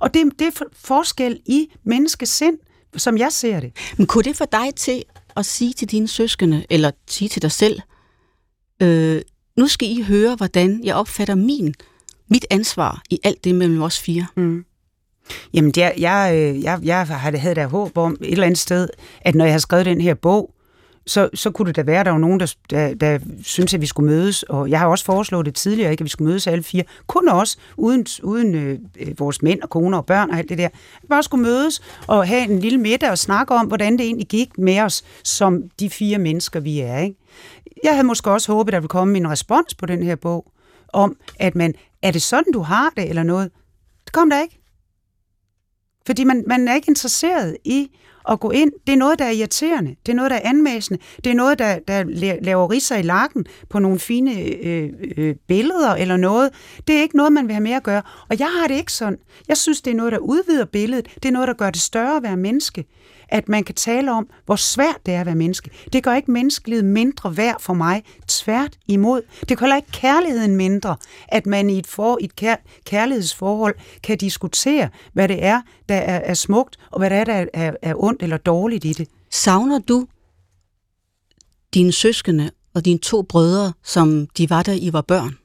Og 0.00 0.14
det, 0.14 0.32
det 0.38 0.46
er 0.46 0.64
forskel 0.74 1.40
i 1.46 1.68
menneskesind, 1.84 2.58
som 2.96 3.18
jeg 3.18 3.32
ser 3.32 3.60
det. 3.60 3.72
Men 3.96 4.06
kunne 4.06 4.24
det 4.24 4.36
få 4.36 4.44
dig 4.52 4.74
til 4.76 5.04
at 5.36 5.46
sige 5.46 5.72
til 5.72 5.90
dine 5.90 6.08
søskende, 6.08 6.66
eller 6.70 6.90
sige 7.08 7.28
til 7.28 7.42
dig 7.42 7.52
selv, 7.52 7.80
øh, 8.82 9.22
nu 9.56 9.68
skal 9.68 9.88
I 9.88 10.02
høre, 10.02 10.34
hvordan 10.36 10.84
jeg 10.84 10.94
opfatter 10.94 11.34
min, 11.34 11.74
mit 12.28 12.46
ansvar 12.50 13.02
i 13.10 13.18
alt 13.24 13.44
det 13.44 13.54
mellem 13.54 13.82
os 13.82 14.00
fire? 14.00 14.26
Mm. 14.36 14.64
Jamen, 15.54 15.68
øh, 15.68 15.78
jeg, 15.78 15.94
jeg, 15.98 16.58
jeg, 16.62 16.80
jeg 16.84 17.06
havde 17.40 17.54
da 17.54 17.66
håb 17.66 17.98
om 17.98 18.16
et 18.20 18.32
eller 18.32 18.46
andet 18.46 18.58
sted, 18.58 18.88
at 19.20 19.34
når 19.34 19.44
jeg 19.44 19.54
har 19.54 19.58
skrevet 19.58 19.86
den 19.86 20.00
her 20.00 20.14
bog, 20.14 20.54
så, 21.06 21.28
så 21.34 21.50
kunne 21.50 21.66
det 21.66 21.76
da 21.76 21.82
være, 21.82 22.00
at 22.00 22.06
der 22.06 22.12
var 22.12 22.18
nogen, 22.18 22.40
der, 22.40 22.54
der, 22.70 22.94
der 22.94 23.18
synes, 23.42 23.74
at 23.74 23.80
vi 23.80 23.86
skulle 23.86 24.10
mødes. 24.10 24.42
Og 24.42 24.70
jeg 24.70 24.78
har 24.78 24.86
også 24.86 25.04
foreslået 25.04 25.46
det 25.46 25.54
tidligere, 25.54 25.90
ikke, 25.90 26.02
at 26.02 26.04
vi 26.04 26.10
skulle 26.10 26.28
mødes 26.28 26.46
alle 26.46 26.62
fire. 26.62 26.84
Kun 27.06 27.28
os, 27.28 27.58
uden, 27.76 28.06
uden 28.22 28.54
øh, 28.54 28.78
øh, 29.00 29.18
vores 29.18 29.42
mænd 29.42 29.62
og 29.62 29.70
koner 29.70 29.98
og 29.98 30.06
børn 30.06 30.30
og 30.30 30.38
alt 30.38 30.48
det 30.48 30.58
der. 30.58 30.68
Vi 31.02 31.08
bare 31.08 31.22
skulle 31.22 31.42
mødes 31.42 31.82
og 32.06 32.28
have 32.28 32.50
en 32.50 32.58
lille 32.58 32.78
middag 32.78 33.10
og 33.10 33.18
snakke 33.18 33.54
om, 33.54 33.66
hvordan 33.66 33.92
det 33.92 34.00
egentlig 34.00 34.28
gik 34.28 34.58
med 34.58 34.80
os, 34.80 35.04
som 35.24 35.62
de 35.80 35.90
fire 35.90 36.18
mennesker, 36.18 36.60
vi 36.60 36.80
er. 36.80 36.98
Ikke? 36.98 37.16
Jeg 37.84 37.92
havde 37.92 38.06
måske 38.06 38.30
også 38.30 38.52
håbet, 38.52 38.70
at 38.70 38.72
der 38.72 38.80
ville 38.80 38.88
komme 38.88 39.16
en 39.16 39.30
respons 39.30 39.74
på 39.74 39.86
den 39.86 40.02
her 40.02 40.16
bog, 40.16 40.46
om 40.92 41.16
at 41.38 41.54
man, 41.54 41.74
er 42.02 42.10
det 42.10 42.22
sådan, 42.22 42.52
du 42.52 42.60
har 42.60 42.92
det, 42.96 43.08
eller 43.08 43.22
noget? 43.22 43.50
Det 44.04 44.12
kom 44.12 44.30
der 44.30 44.42
ikke. 44.42 44.61
Fordi 46.06 46.24
man, 46.24 46.44
man 46.46 46.68
er 46.68 46.74
ikke 46.74 46.88
interesseret 46.88 47.56
i 47.64 47.90
at 48.30 48.40
gå 48.40 48.50
ind. 48.50 48.72
Det 48.86 48.92
er 48.92 48.96
noget, 48.96 49.18
der 49.18 49.24
er 49.24 49.30
irriterende. 49.30 49.96
Det 50.06 50.12
er 50.12 50.16
noget, 50.16 50.30
der 50.30 50.36
er 50.36 50.48
anmæsende. 50.48 51.02
Det 51.24 51.30
er 51.30 51.34
noget, 51.34 51.58
der, 51.58 51.78
der 51.88 52.04
laver 52.42 52.70
risser 52.70 52.96
i 52.96 53.02
lakken 53.02 53.44
på 53.70 53.78
nogle 53.78 53.98
fine 53.98 54.40
øh, 54.40 54.90
øh, 55.16 55.34
billeder 55.48 55.94
eller 55.94 56.16
noget. 56.16 56.50
Det 56.86 56.96
er 56.96 57.02
ikke 57.02 57.16
noget, 57.16 57.32
man 57.32 57.46
vil 57.46 57.54
have 57.54 57.62
mere 57.62 57.76
at 57.76 57.82
gøre. 57.82 58.02
Og 58.30 58.38
jeg 58.38 58.48
har 58.60 58.68
det 58.68 58.74
ikke 58.74 58.92
sådan. 58.92 59.18
Jeg 59.48 59.56
synes, 59.56 59.82
det 59.82 59.90
er 59.90 59.94
noget, 59.94 60.12
der 60.12 60.18
udvider 60.18 60.64
billedet. 60.64 61.08
Det 61.14 61.24
er 61.24 61.32
noget, 61.32 61.48
der 61.48 61.54
gør 61.54 61.70
det 61.70 61.80
større 61.80 62.16
at 62.16 62.22
være 62.22 62.36
menneske 62.36 62.84
at 63.32 63.48
man 63.48 63.64
kan 63.64 63.74
tale 63.74 64.12
om, 64.12 64.28
hvor 64.46 64.56
svært 64.56 64.96
det 65.06 65.14
er 65.14 65.20
at 65.20 65.26
være 65.26 65.34
menneske. 65.34 65.70
Det 65.92 66.02
gør 66.02 66.14
ikke 66.14 66.30
menneskelivet 66.30 66.84
mindre 66.84 67.36
værd 67.36 67.60
for 67.60 67.74
mig. 67.74 68.02
Tvært 68.28 68.78
imod. 68.88 69.22
Det 69.48 69.58
gør 69.58 69.76
ikke 69.76 69.92
kærligheden 69.92 70.56
mindre, 70.56 70.96
at 71.28 71.46
man 71.46 71.70
i 71.70 71.78
et, 71.78 71.86
for, 71.86 72.18
et 72.20 72.36
kær, 72.36 72.56
kærlighedsforhold 72.86 73.74
kan 74.02 74.18
diskutere, 74.18 74.88
hvad 75.12 75.28
det 75.28 75.44
er, 75.44 75.60
der 75.88 75.94
er, 75.94 76.20
er 76.24 76.34
smukt, 76.34 76.76
og 76.90 76.98
hvad 76.98 77.10
det 77.10 77.18
er, 77.18 77.24
der 77.24 77.46
er, 77.54 77.72
er 77.82 77.94
ondt 78.12 78.22
eller 78.22 78.36
dårligt 78.36 78.84
i 78.84 78.92
det. 78.92 79.08
Savner 79.30 79.78
du 79.78 80.06
dine 81.74 81.92
søskende 81.92 82.50
og 82.74 82.84
dine 82.84 82.98
to 82.98 83.22
brødre, 83.22 83.72
som 83.82 84.26
de 84.26 84.50
var, 84.50 84.62
da 84.62 84.74
I 84.74 84.92
var 84.92 85.02
børn? 85.02 85.38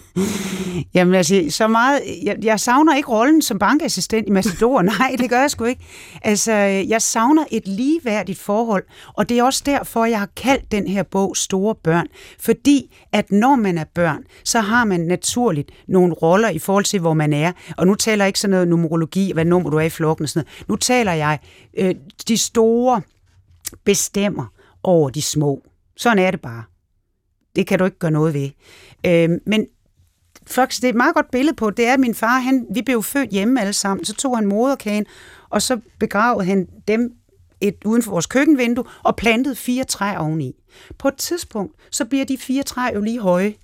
Jamen 0.94 1.14
altså, 1.14 1.44
så 1.50 1.68
meget... 1.68 2.00
Jeg, 2.22 2.36
jeg 2.42 2.60
savner 2.60 2.96
ikke 2.96 3.08
rollen 3.08 3.42
som 3.42 3.58
bankassistent 3.58 4.28
i 4.28 4.30
Macedor. 4.30 4.82
Nej, 4.98 5.16
det 5.18 5.30
gør 5.30 5.40
jeg 5.40 5.50
sgu 5.50 5.64
ikke. 5.64 5.84
Altså, 6.22 6.52
jeg 6.88 7.02
savner 7.02 7.44
et 7.50 7.68
ligeværdigt 7.68 8.38
forhold, 8.38 8.84
og 9.14 9.28
det 9.28 9.38
er 9.38 9.42
også 9.42 9.62
derfor, 9.66 10.04
jeg 10.04 10.18
har 10.18 10.28
kaldt 10.36 10.72
den 10.72 10.86
her 10.86 11.02
bog 11.02 11.36
Store 11.36 11.74
Børn. 11.74 12.06
Fordi, 12.40 12.98
at 13.12 13.32
når 13.32 13.56
man 13.56 13.78
er 13.78 13.84
børn, 13.94 14.24
så 14.44 14.60
har 14.60 14.84
man 14.84 15.00
naturligt 15.00 15.70
nogle 15.88 16.14
roller 16.14 16.48
i 16.48 16.58
forhold 16.58 16.84
til, 16.84 17.00
hvor 17.00 17.14
man 17.14 17.32
er. 17.32 17.52
Og 17.76 17.86
nu 17.86 17.94
taler 17.94 18.24
jeg 18.24 18.28
ikke 18.28 18.40
sådan 18.40 18.50
noget 18.50 18.68
numerologi, 18.68 19.32
hvad 19.32 19.44
nummer 19.44 19.70
du 19.70 19.76
er 19.76 19.82
i 19.82 19.90
flokken 19.90 20.22
og 20.24 20.28
sådan 20.28 20.46
noget. 20.46 20.68
Nu 20.68 20.76
taler 20.76 21.12
jeg, 21.12 21.38
øh, 21.78 21.94
de 22.28 22.38
store 22.38 23.02
bestemmer 23.84 24.46
over 24.82 25.10
de 25.10 25.22
små. 25.22 25.62
Sådan 25.96 26.18
er 26.18 26.30
det 26.30 26.40
bare. 26.40 26.62
Det 27.56 27.66
kan 27.66 27.78
du 27.78 27.84
ikke 27.84 27.98
gøre 27.98 28.10
noget 28.10 28.34
ved. 28.34 28.50
Øh, 29.06 29.30
men 29.46 29.66
faktisk, 30.52 30.82
det 30.82 30.88
er 30.88 30.92
et 30.92 30.96
meget 30.96 31.14
godt 31.14 31.30
billede 31.30 31.56
på, 31.56 31.70
det 31.70 31.86
er, 31.86 31.92
at 31.92 32.00
min 32.00 32.14
far, 32.14 32.38
han, 32.38 32.66
vi 32.70 32.82
blev 32.82 33.02
født 33.02 33.30
hjemme 33.30 33.60
alle 33.60 33.72
sammen, 33.72 34.04
så 34.04 34.14
tog 34.14 34.36
han 34.36 34.46
moderkagen, 34.46 35.06
og 35.50 35.62
så 35.62 35.80
begravede 35.98 36.44
han 36.44 36.68
dem 36.88 37.12
et, 37.60 37.76
uden 37.84 38.02
for 38.02 38.10
vores 38.10 38.26
køkkenvindue, 38.26 38.84
og 39.02 39.16
plantede 39.16 39.56
fire 39.56 39.84
træer 39.84 40.18
oveni. 40.18 40.54
På 40.98 41.08
et 41.08 41.16
tidspunkt, 41.16 41.74
så 41.90 42.04
bliver 42.04 42.24
de 42.24 42.38
fire 42.38 42.62
træer 42.62 42.94
jo 42.94 43.00
lige 43.00 43.20
høje. 43.20 43.54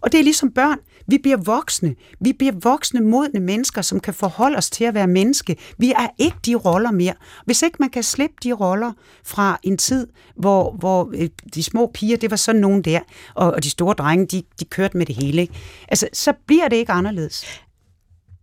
Og 0.00 0.12
det 0.12 0.20
er 0.20 0.24
ligesom 0.24 0.50
børn. 0.50 0.78
Vi 1.08 1.18
bliver 1.18 1.36
voksne. 1.36 1.94
Vi 2.20 2.32
bliver 2.32 2.52
voksne, 2.62 3.00
modne 3.00 3.40
mennesker, 3.40 3.82
som 3.82 4.00
kan 4.00 4.14
forholde 4.14 4.56
os 4.56 4.70
til 4.70 4.84
at 4.84 4.94
være 4.94 5.06
menneske. 5.06 5.56
Vi 5.78 5.92
er 5.92 6.08
ikke 6.18 6.36
de 6.46 6.54
roller 6.54 6.90
mere. 6.90 7.14
Hvis 7.44 7.62
ikke 7.62 7.76
man 7.80 7.90
kan 7.90 8.02
slippe 8.02 8.36
de 8.42 8.52
roller 8.52 8.92
fra 9.24 9.58
en 9.62 9.78
tid, 9.78 10.06
hvor, 10.36 10.72
hvor 10.72 11.10
øh, 11.14 11.28
de 11.54 11.62
små 11.62 11.90
piger, 11.94 12.16
det 12.16 12.30
var 12.30 12.36
sådan 12.36 12.60
nogen 12.60 12.82
der, 12.82 13.00
og, 13.34 13.50
og 13.50 13.62
de 13.62 13.70
store 13.70 13.94
drenge, 13.94 14.26
de, 14.26 14.42
de 14.60 14.64
kørte 14.64 14.96
med 14.96 15.06
det 15.06 15.16
hele. 15.16 15.42
Ikke? 15.42 15.54
Altså, 15.88 16.08
så 16.12 16.32
bliver 16.46 16.68
det 16.68 16.76
ikke 16.76 16.92
anderledes. 16.92 17.44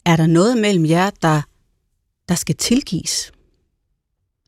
Er 0.05 0.15
der 0.15 0.27
noget 0.27 0.57
mellem 0.57 0.85
jer, 0.85 1.09
der, 1.21 1.41
der 2.29 2.35
skal 2.35 2.55
tilgives? 2.55 3.31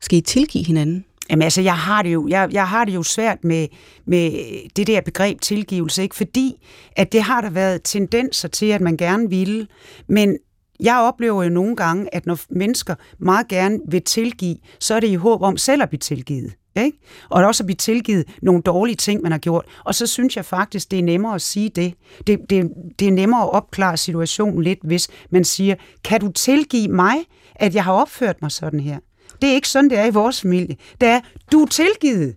Skal 0.00 0.18
I 0.18 0.20
tilgive 0.20 0.64
hinanden? 0.64 1.04
Jamen 1.30 1.42
altså, 1.42 1.60
jeg 1.62 1.76
har 1.76 2.02
det 2.02 2.12
jo, 2.12 2.28
jeg, 2.28 2.48
jeg 2.52 2.68
har 2.68 2.84
det 2.84 2.94
jo 2.94 3.02
svært 3.02 3.44
med, 3.44 3.68
med 4.04 4.30
det 4.76 4.86
der 4.86 5.00
begreb 5.00 5.40
tilgivelse, 5.40 6.02
ikke? 6.02 6.16
fordi 6.16 6.66
at 6.96 7.12
det 7.12 7.22
har 7.22 7.40
der 7.40 7.50
været 7.50 7.80
tendenser 7.84 8.48
til, 8.48 8.66
at 8.66 8.80
man 8.80 8.96
gerne 8.96 9.30
ville, 9.30 9.66
men 10.08 10.38
jeg 10.80 10.98
oplever 10.98 11.42
jo 11.42 11.50
nogle 11.50 11.76
gange, 11.76 12.14
at 12.14 12.26
når 12.26 12.38
mennesker 12.50 12.94
meget 13.18 13.48
gerne 13.48 13.78
vil 13.88 14.02
tilgive, 14.02 14.56
så 14.80 14.94
er 14.94 15.00
det 15.00 15.08
i 15.08 15.14
håb 15.14 15.42
om 15.42 15.56
selv 15.56 15.82
at 15.82 15.88
blive 15.88 15.98
tilgivet. 15.98 16.52
Ikke? 16.76 16.98
Og 17.30 17.44
også 17.44 17.62
at 17.62 17.66
blive 17.66 17.76
tilgivet 17.76 18.24
nogle 18.42 18.62
dårlige 18.62 18.96
ting, 18.96 19.22
man 19.22 19.32
har 19.32 19.38
gjort. 19.38 19.64
Og 19.84 19.94
så 19.94 20.06
synes 20.06 20.36
jeg 20.36 20.44
faktisk, 20.44 20.90
det 20.90 20.98
er 20.98 21.02
nemmere 21.02 21.34
at 21.34 21.42
sige 21.42 21.68
det. 21.68 21.94
Det, 22.26 22.38
det. 22.50 22.70
det 22.98 23.08
er 23.08 23.12
nemmere 23.12 23.42
at 23.42 23.52
opklare 23.52 23.96
situationen 23.96 24.62
lidt, 24.62 24.78
hvis 24.82 25.08
man 25.30 25.44
siger, 25.44 25.74
kan 26.04 26.20
du 26.20 26.32
tilgive 26.32 26.88
mig, 26.88 27.14
at 27.54 27.74
jeg 27.74 27.84
har 27.84 27.92
opført 27.92 28.42
mig 28.42 28.52
sådan 28.52 28.80
her? 28.80 28.98
Det 29.42 29.50
er 29.50 29.54
ikke 29.54 29.68
sådan, 29.68 29.90
det 29.90 29.98
er 29.98 30.04
i 30.04 30.10
vores 30.10 30.40
familie. 30.40 30.76
Det 31.00 31.08
er, 31.08 31.20
du 31.52 31.62
er 31.62 31.66
tilgivet. 31.66 32.36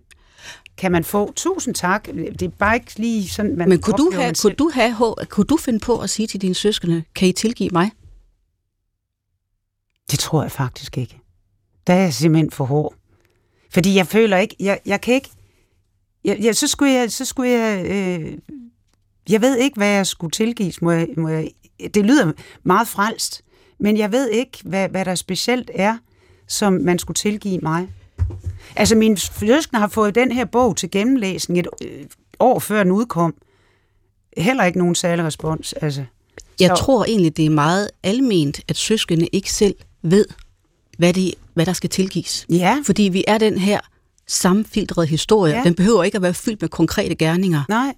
Kan 0.76 0.92
man 0.92 1.04
få 1.04 1.32
tusind 1.32 1.74
tak? 1.74 2.06
Det 2.06 2.42
er 2.42 2.48
bare 2.48 2.74
ikke 2.74 2.92
lige 2.96 3.28
sådan, 3.28 3.56
man 3.56 3.68
Men 3.68 3.80
kunne 3.80 3.96
du, 3.96 4.10
have, 4.14 4.34
kunne, 4.42 4.54
du 4.54 4.70
have, 4.74 5.14
kunne 5.28 5.46
du 5.46 5.56
finde 5.56 5.78
på 5.78 5.98
at 5.98 6.10
sige 6.10 6.26
til 6.26 6.42
dine 6.42 6.54
søskende, 6.54 7.02
kan 7.14 7.28
I 7.28 7.32
tilgive 7.32 7.70
mig? 7.72 7.90
Det 10.10 10.18
tror 10.18 10.42
jeg 10.42 10.52
faktisk 10.52 10.98
ikke. 10.98 11.20
Der 11.86 11.94
er 11.94 12.00
jeg 12.00 12.14
simpelthen 12.14 12.50
for 12.50 12.64
hård. 12.64 12.94
Fordi 13.70 13.94
jeg 13.94 14.06
føler 14.06 14.36
ikke, 14.36 14.56
jeg, 14.60 14.80
jeg 14.86 15.00
kan 15.00 15.14
ikke, 15.14 15.30
jeg, 16.24 16.38
jeg, 16.40 16.56
så 16.56 16.66
skulle 16.66 16.92
jeg, 16.92 17.12
så 17.12 17.24
skulle 17.24 17.50
jeg, 17.50 17.86
øh, 17.86 18.38
jeg 19.28 19.40
ved 19.40 19.56
ikke, 19.56 19.76
hvad 19.76 19.88
jeg 19.88 20.06
skulle 20.06 20.30
tilgives. 20.30 20.82
Må 20.82 20.90
jeg, 20.90 21.08
må 21.16 21.28
jeg, 21.28 21.50
det 21.94 22.06
lyder 22.06 22.32
meget 22.62 22.88
frelst, 22.88 23.44
men 23.80 23.96
jeg 23.96 24.12
ved 24.12 24.30
ikke, 24.30 24.58
hvad, 24.64 24.88
hvad 24.88 25.04
der 25.04 25.14
specielt 25.14 25.70
er, 25.74 25.98
som 26.50 26.72
man 26.72 26.98
skulle 26.98 27.14
tilgive 27.14 27.58
mig. 27.62 27.88
Altså, 28.76 28.94
min 28.94 29.16
søskende 29.16 29.80
har 29.80 29.88
fået 29.88 30.14
den 30.14 30.32
her 30.32 30.44
bog 30.44 30.76
til 30.76 30.90
gennemlæsning 30.90 31.58
et 31.60 31.66
øh, 31.84 32.04
år 32.40 32.58
før 32.58 32.82
den 32.82 32.92
udkom. 32.92 33.34
Heller 34.36 34.64
ikke 34.64 34.78
nogen 34.78 34.94
særlig 34.94 35.24
respons. 35.24 35.72
Altså. 35.72 36.04
Jeg 36.60 36.76
så. 36.76 36.84
tror 36.84 37.04
egentlig, 37.04 37.36
det 37.36 37.46
er 37.46 37.50
meget 37.50 37.90
alment, 38.02 38.60
at 38.68 38.76
søskende 38.76 39.26
ikke 39.26 39.52
selv 39.52 39.74
ved, 40.02 40.26
hvad, 40.98 41.12
det, 41.12 41.34
hvad 41.54 41.66
der 41.66 41.72
skal 41.72 41.90
tilgives. 41.90 42.46
Ja. 42.48 42.82
Fordi 42.86 43.02
vi 43.02 43.24
er 43.28 43.38
den 43.38 43.58
her 43.58 43.80
sammenfiltrede 44.26 45.06
historie. 45.06 45.54
Ja. 45.56 45.62
Den 45.64 45.74
behøver 45.74 46.04
ikke 46.04 46.16
at 46.16 46.22
være 46.22 46.34
fyldt 46.34 46.60
med 46.60 46.68
konkrete 46.68 47.14
gerninger. 47.14 47.62
Nej. 47.68 47.94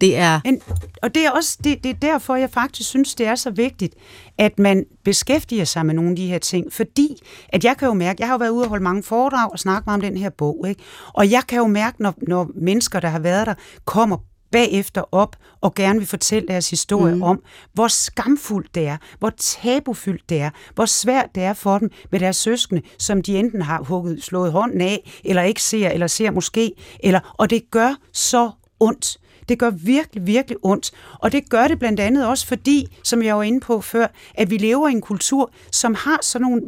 Det 0.00 0.16
er... 0.16 0.40
En, 0.44 0.60
og 1.02 1.14
det 1.14 1.26
er 1.26 1.30
også 1.30 1.58
det, 1.64 1.84
det 1.84 1.90
er 1.90 1.94
derfor, 1.94 2.36
jeg 2.36 2.50
faktisk 2.50 2.88
synes, 2.88 3.14
det 3.14 3.26
er 3.26 3.34
så 3.34 3.50
vigtigt, 3.50 3.94
at 4.38 4.58
man 4.58 4.84
beskæftiger 5.04 5.64
sig 5.64 5.86
med 5.86 5.94
nogle 5.94 6.10
af 6.10 6.16
de 6.16 6.26
her 6.26 6.38
ting. 6.38 6.72
Fordi, 6.72 7.08
at 7.48 7.64
jeg 7.64 7.76
kan 7.76 7.88
jo 7.88 7.94
mærke, 7.94 8.16
jeg 8.20 8.28
har 8.28 8.34
jo 8.34 8.38
været 8.38 8.50
ude 8.50 8.64
og 8.64 8.68
holde 8.68 8.84
mange 8.84 9.02
foredrag 9.02 9.52
og 9.52 9.58
snakke 9.58 9.86
meget 9.86 10.04
om 10.04 10.10
den 10.10 10.16
her 10.16 10.30
bog, 10.30 10.64
ikke? 10.68 10.82
og 11.14 11.30
jeg 11.30 11.42
kan 11.48 11.58
jo 11.58 11.66
mærke, 11.66 12.02
når, 12.02 12.14
når 12.28 12.50
mennesker, 12.54 13.00
der 13.00 13.08
har 13.08 13.18
været 13.18 13.46
der, 13.46 13.54
kommer 13.84 14.16
bagefter 14.50 15.02
op 15.12 15.36
og 15.60 15.74
gerne 15.74 15.98
vil 15.98 16.08
fortælle 16.08 16.48
deres 16.48 16.70
historie 16.70 17.14
mm. 17.14 17.22
om, 17.22 17.42
hvor 17.72 17.88
skamfuldt 17.88 18.74
det 18.74 18.86
er, 18.86 18.96
hvor 19.18 19.30
tabufyldt 19.30 20.28
det 20.28 20.40
er, 20.40 20.50
hvor 20.74 20.86
svært 20.86 21.34
det 21.34 21.42
er 21.42 21.52
for 21.52 21.78
dem 21.78 21.90
med 22.10 22.20
deres 22.20 22.36
søskende, 22.36 22.82
som 22.98 23.22
de 23.22 23.38
enten 23.38 23.62
har 23.62 23.82
hugget, 23.82 24.22
slået 24.22 24.52
hånden 24.52 24.80
af, 24.80 25.20
eller 25.24 25.42
ikke 25.42 25.62
ser, 25.62 25.90
eller 25.90 26.06
ser 26.06 26.30
måske, 26.30 26.72
eller, 27.00 27.34
og 27.38 27.50
det 27.50 27.70
gør 27.70 27.94
så 28.12 28.50
ondt. 28.80 29.18
Det 29.48 29.58
gør 29.58 29.70
virkelig, 29.70 30.26
virkelig 30.26 30.58
ondt. 30.62 30.90
Og 31.18 31.32
det 31.32 31.48
gør 31.48 31.68
det 31.68 31.78
blandt 31.78 32.00
andet 32.00 32.26
også 32.26 32.46
fordi, 32.46 32.96
som 33.04 33.22
jeg 33.22 33.36
var 33.36 33.42
inde 33.42 33.60
på 33.60 33.80
før, 33.80 34.06
at 34.34 34.50
vi 34.50 34.56
lever 34.56 34.88
i 34.88 34.92
en 34.92 35.00
kultur, 35.00 35.50
som 35.72 35.94
har 35.94 36.18
sådan 36.22 36.46
nogle 36.46 36.62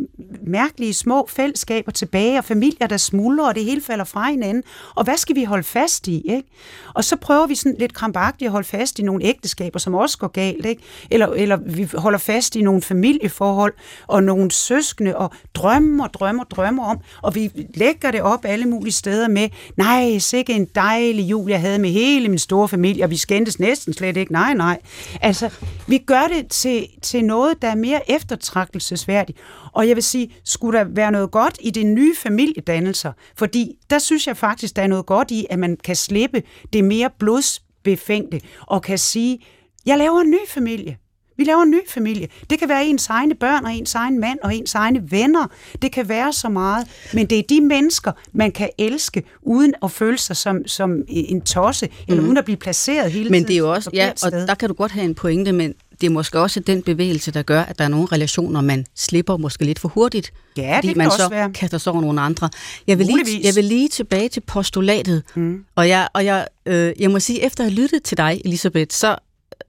mærkelige 0.47 0.95
små 0.95 1.27
fællesskaber 1.29 1.93
tilbage, 1.93 2.39
og 2.39 2.45
familier, 2.45 2.87
der 2.87 2.97
smuldrer, 2.97 3.49
og 3.49 3.55
det 3.55 3.65
hele 3.65 3.81
falder 3.81 4.05
fra 4.05 4.31
hinanden. 4.31 4.63
Og 4.95 5.05
hvad 5.05 5.17
skal 5.17 5.37
vi 5.37 5.45
holde 5.45 5.65
fast 5.65 6.09
i? 6.09 6.21
Ikke? 6.21 6.49
Og 6.95 7.05
så 7.05 7.17
prøver 7.17 7.47
vi 7.47 7.55
sådan 7.55 7.77
lidt 7.79 7.95
krampagtigt 7.95 8.47
at 8.47 8.53
holde 8.53 8.69
fast 8.69 8.99
i 8.99 9.03
nogle 9.03 9.25
ægteskaber, 9.25 9.79
som 9.79 9.95
også 9.95 10.19
går 10.19 10.29
galt. 10.29 10.67
Ikke? 10.67 10.83
Eller, 11.11 11.27
eller 11.27 11.57
vi 11.57 11.89
holder 11.95 12.19
fast 12.19 12.57
i 12.57 12.63
nogle 12.63 12.83
familieforhold, 12.83 13.75
og 14.07 14.23
nogle 14.23 14.51
søskende, 14.51 15.17
og 15.17 15.31
drømmer, 15.55 16.07
drømmer, 16.07 16.45
drømmer 16.45 16.85
om, 16.85 16.99
og 17.23 17.35
vi 17.35 17.51
lægger 17.75 18.11
det 18.11 18.23
op 18.23 18.45
alle 18.45 18.67
mulige 18.67 18.93
steder 18.93 19.29
med, 19.29 19.49
nej, 19.77 20.19
sikke 20.19 20.53
en 20.53 20.65
dejlig 20.75 21.31
jul, 21.31 21.51
jeg 21.51 21.61
havde 21.61 21.79
med 21.79 21.91
hele 21.91 22.29
min 22.29 22.39
store 22.39 22.68
familie, 22.69 23.05
og 23.05 23.11
vi 23.11 23.17
skændtes 23.17 23.59
næsten 23.59 23.93
slet 23.93 24.17
ikke. 24.17 24.33
Nej, 24.33 24.55
nej. 24.55 24.79
Altså, 25.21 25.51
vi 25.87 25.99
gør 25.99 26.23
det 26.37 26.49
til, 26.49 26.87
til 27.03 27.25
noget, 27.25 27.63
der 27.63 27.69
er 27.69 27.75
mere 27.75 28.11
eftertragtelsesværdigt. 28.11 29.39
Og 29.73 29.89
jeg 29.89 29.97
vil 29.97 30.05
sige, 30.05 30.35
skulle 30.45 30.79
der 30.79 30.85
være 30.85 31.13
noget 31.13 31.31
godt 31.31 31.59
i 31.61 31.71
det 31.71 31.87
nye 31.87 32.15
familiedannelser? 32.17 33.13
Fordi 33.37 33.75
der 33.91 33.99
synes 33.99 34.27
jeg 34.27 34.37
faktisk, 34.37 34.77
der 34.77 34.83
er 34.83 34.87
noget 34.87 35.07
godt 35.07 35.31
i, 35.31 35.47
at 35.51 35.59
man 35.59 35.77
kan 35.85 35.97
slippe 35.97 36.43
det 36.73 36.85
mere 36.85 37.11
blodsbefængte, 37.19 38.41
og 38.61 38.83
kan 38.83 38.99
sige, 38.99 39.39
jeg 39.87 39.99
laver 39.99 40.21
en 40.21 40.31
ny 40.31 40.49
familie. 40.49 40.97
Vi 41.39 41.45
laver 41.45 41.63
en 41.63 41.71
ny 41.71 41.81
familie. 41.89 42.29
Det 42.51 42.59
kan 42.59 42.69
være 42.69 42.87
ens 42.87 43.07
egne 43.09 43.35
børn 43.35 43.65
og 43.65 43.75
ens 43.75 43.95
egen 43.95 44.21
mand 44.21 44.39
og 44.43 44.55
ens 44.55 44.75
egne 44.75 45.11
venner. 45.11 45.47
Det 45.83 45.93
kan 45.93 46.09
være 46.09 46.33
så 46.33 46.49
meget. 46.49 46.87
Men 47.13 47.27
det 47.27 47.39
er 47.39 47.43
de 47.43 47.61
mennesker, 47.61 48.13
man 48.33 48.53
kan 48.53 48.69
elske, 48.79 49.23
uden 49.43 49.75
at 49.83 49.91
føle 49.91 50.19
sig 50.19 50.37
som, 50.37 50.67
som 50.67 51.03
en 51.09 51.41
tosse, 51.41 51.87
mm. 51.87 51.93
eller 52.09 52.21
mhm. 52.21 52.29
uden 52.29 52.39
at 52.39 52.45
blive 52.45 52.57
placeret 52.57 53.13
hele 53.13 53.31
men 53.31 53.33
tiden. 53.33 53.43
Men 53.43 53.49
det 53.49 53.55
er 53.55 53.59
jo 53.59 53.73
også, 53.73 53.91
ja, 53.93 54.13
og 54.25 54.33
der 54.33 54.55
kan 54.55 54.69
du 54.69 54.75
godt 54.75 54.93
have 54.93 55.05
en 55.05 55.15
pointe, 55.15 55.53
men 55.53 55.75
det 56.01 56.07
er 56.07 56.11
måske 56.11 56.41
også 56.41 56.61
den 56.61 56.83
bevægelse, 56.83 57.31
der 57.31 57.43
gør, 57.43 57.61
at 57.61 57.79
der 57.79 57.85
er 57.85 57.89
nogle 57.89 58.07
relationer, 58.07 58.61
man 58.61 58.87
slipper 58.95 59.37
måske 59.37 59.65
lidt 59.65 59.79
for 59.79 59.89
hurtigt. 59.89 60.33
Ja, 60.57 60.77
fordi 60.77 60.89
det 60.89 60.95
kan 60.95 61.05
man 61.05 61.11
så 61.11 61.29
være. 61.29 61.53
kaster 61.53 61.79
sig 61.79 61.93
over 61.93 62.03
nogle 62.03 62.21
andre. 62.21 62.51
Jeg 62.87 62.99
vil, 62.99 63.07
lige, 63.07 63.41
jeg 63.43 63.57
vil 63.57 63.65
lige 63.65 63.89
tilbage 63.89 64.29
til 64.29 64.41
postulatet, 64.41 65.23
mm. 65.35 65.65
og, 65.75 65.89
jeg, 65.89 66.09
og 66.13 66.25
jeg, 66.25 66.47
øh, 66.67 66.93
jeg 66.99 67.11
må 67.11 67.21
sige, 67.21 67.43
efter 67.43 67.65
at 67.65 67.71
have 67.71 67.83
lyttet 67.83 68.03
til 68.03 68.17
dig, 68.17 68.41
Elisabeth, 68.45 68.95
så 68.95 69.17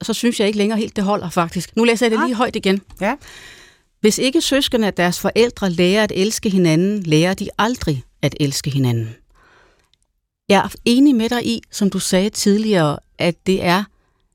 så 0.02 0.12
synes 0.14 0.40
jeg 0.40 0.46
ikke 0.46 0.58
længere 0.58 0.78
helt, 0.78 0.96
det 0.96 1.04
holder 1.04 1.30
faktisk. 1.30 1.76
Nu 1.76 1.84
læser 1.84 2.06
jeg 2.06 2.10
det 2.10 2.26
lige 2.26 2.34
højt 2.34 2.56
igen. 2.56 2.80
Ja. 3.00 3.16
Hvis 4.00 4.18
ikke 4.18 4.40
søskende 4.40 4.86
af 4.86 4.94
deres 4.94 5.20
forældre 5.20 5.70
lærer 5.70 6.04
at 6.04 6.12
elske 6.14 6.50
hinanden, 6.50 7.02
lærer 7.02 7.34
de 7.34 7.48
aldrig 7.58 8.04
at 8.22 8.34
elske 8.40 8.70
hinanden. 8.70 9.16
Jeg 10.48 10.58
er 10.58 10.74
enig 10.84 11.14
med 11.14 11.28
dig 11.28 11.46
i, 11.46 11.62
som 11.70 11.90
du 11.90 11.98
sagde 11.98 12.30
tidligere, 12.30 12.98
at 13.18 13.46
det 13.46 13.64
er 13.64 13.84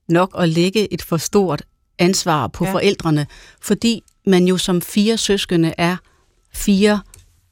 nok 0.08 0.36
at 0.38 0.50
lægge 0.50 0.94
et 0.94 1.02
for 1.02 1.18
stort 1.18 1.62
ansvar 2.00 2.48
på 2.48 2.66
ja. 2.66 2.74
forældrene, 2.74 3.28
fordi 3.62 4.04
man 4.28 4.48
jo 4.48 4.58
som 4.58 4.82
fire 4.82 5.18
søskende 5.18 5.74
er 5.78 5.98
fire 6.54 7.00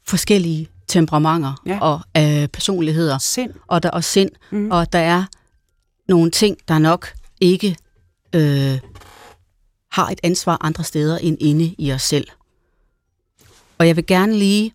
forskellige 0.06 0.68
temperamenter 0.88 1.62
ja. 1.66 1.78
og 1.80 2.00
øh, 2.16 2.48
personligheder. 2.48 3.18
Sind. 3.18 3.52
Og 3.66 3.82
der 3.82 3.90
og 3.90 4.04
sind. 4.04 4.30
Mm. 4.50 4.70
Og 4.70 4.92
der 4.92 4.98
er 4.98 5.24
nogle 6.08 6.30
ting, 6.30 6.56
der 6.68 6.78
nok 6.78 7.08
ikke 7.40 7.76
øh, 8.34 8.80
har 9.92 10.10
et 10.10 10.20
ansvar 10.22 10.58
andre 10.60 10.84
steder 10.84 11.18
end 11.18 11.36
inde 11.40 11.74
i 11.78 11.92
os 11.92 12.02
selv. 12.02 12.28
Og 13.78 13.86
jeg 13.86 13.96
vil 13.96 14.06
gerne 14.06 14.38
lige, 14.38 14.74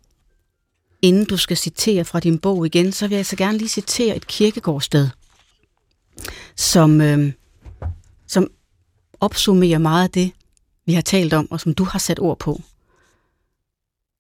inden 1.02 1.26
du 1.26 1.38
skal 1.38 1.58
citere 1.58 2.06
fra 2.06 2.20
din 2.20 2.40
bog 2.40 2.66
igen, 2.66 2.92
så 2.92 3.08
vil 3.08 3.16
jeg 3.16 3.26
så 3.26 3.36
gerne 3.36 3.58
lige 3.58 3.70
citere 3.70 4.16
et 4.16 4.28
kirkegårdsted, 4.28 5.10
som, 6.56 7.02
øh, 7.02 7.34
som 8.28 8.48
opsummerer 9.20 9.78
meget 9.78 10.04
af 10.04 10.10
det, 10.10 10.32
vi 10.86 10.94
har 10.94 11.02
talt 11.02 11.34
om, 11.34 11.52
og 11.52 11.60
som 11.60 11.74
du 11.74 11.84
har 11.84 12.00
sat 12.00 12.20
ord 12.20 12.40
på. 12.40 12.62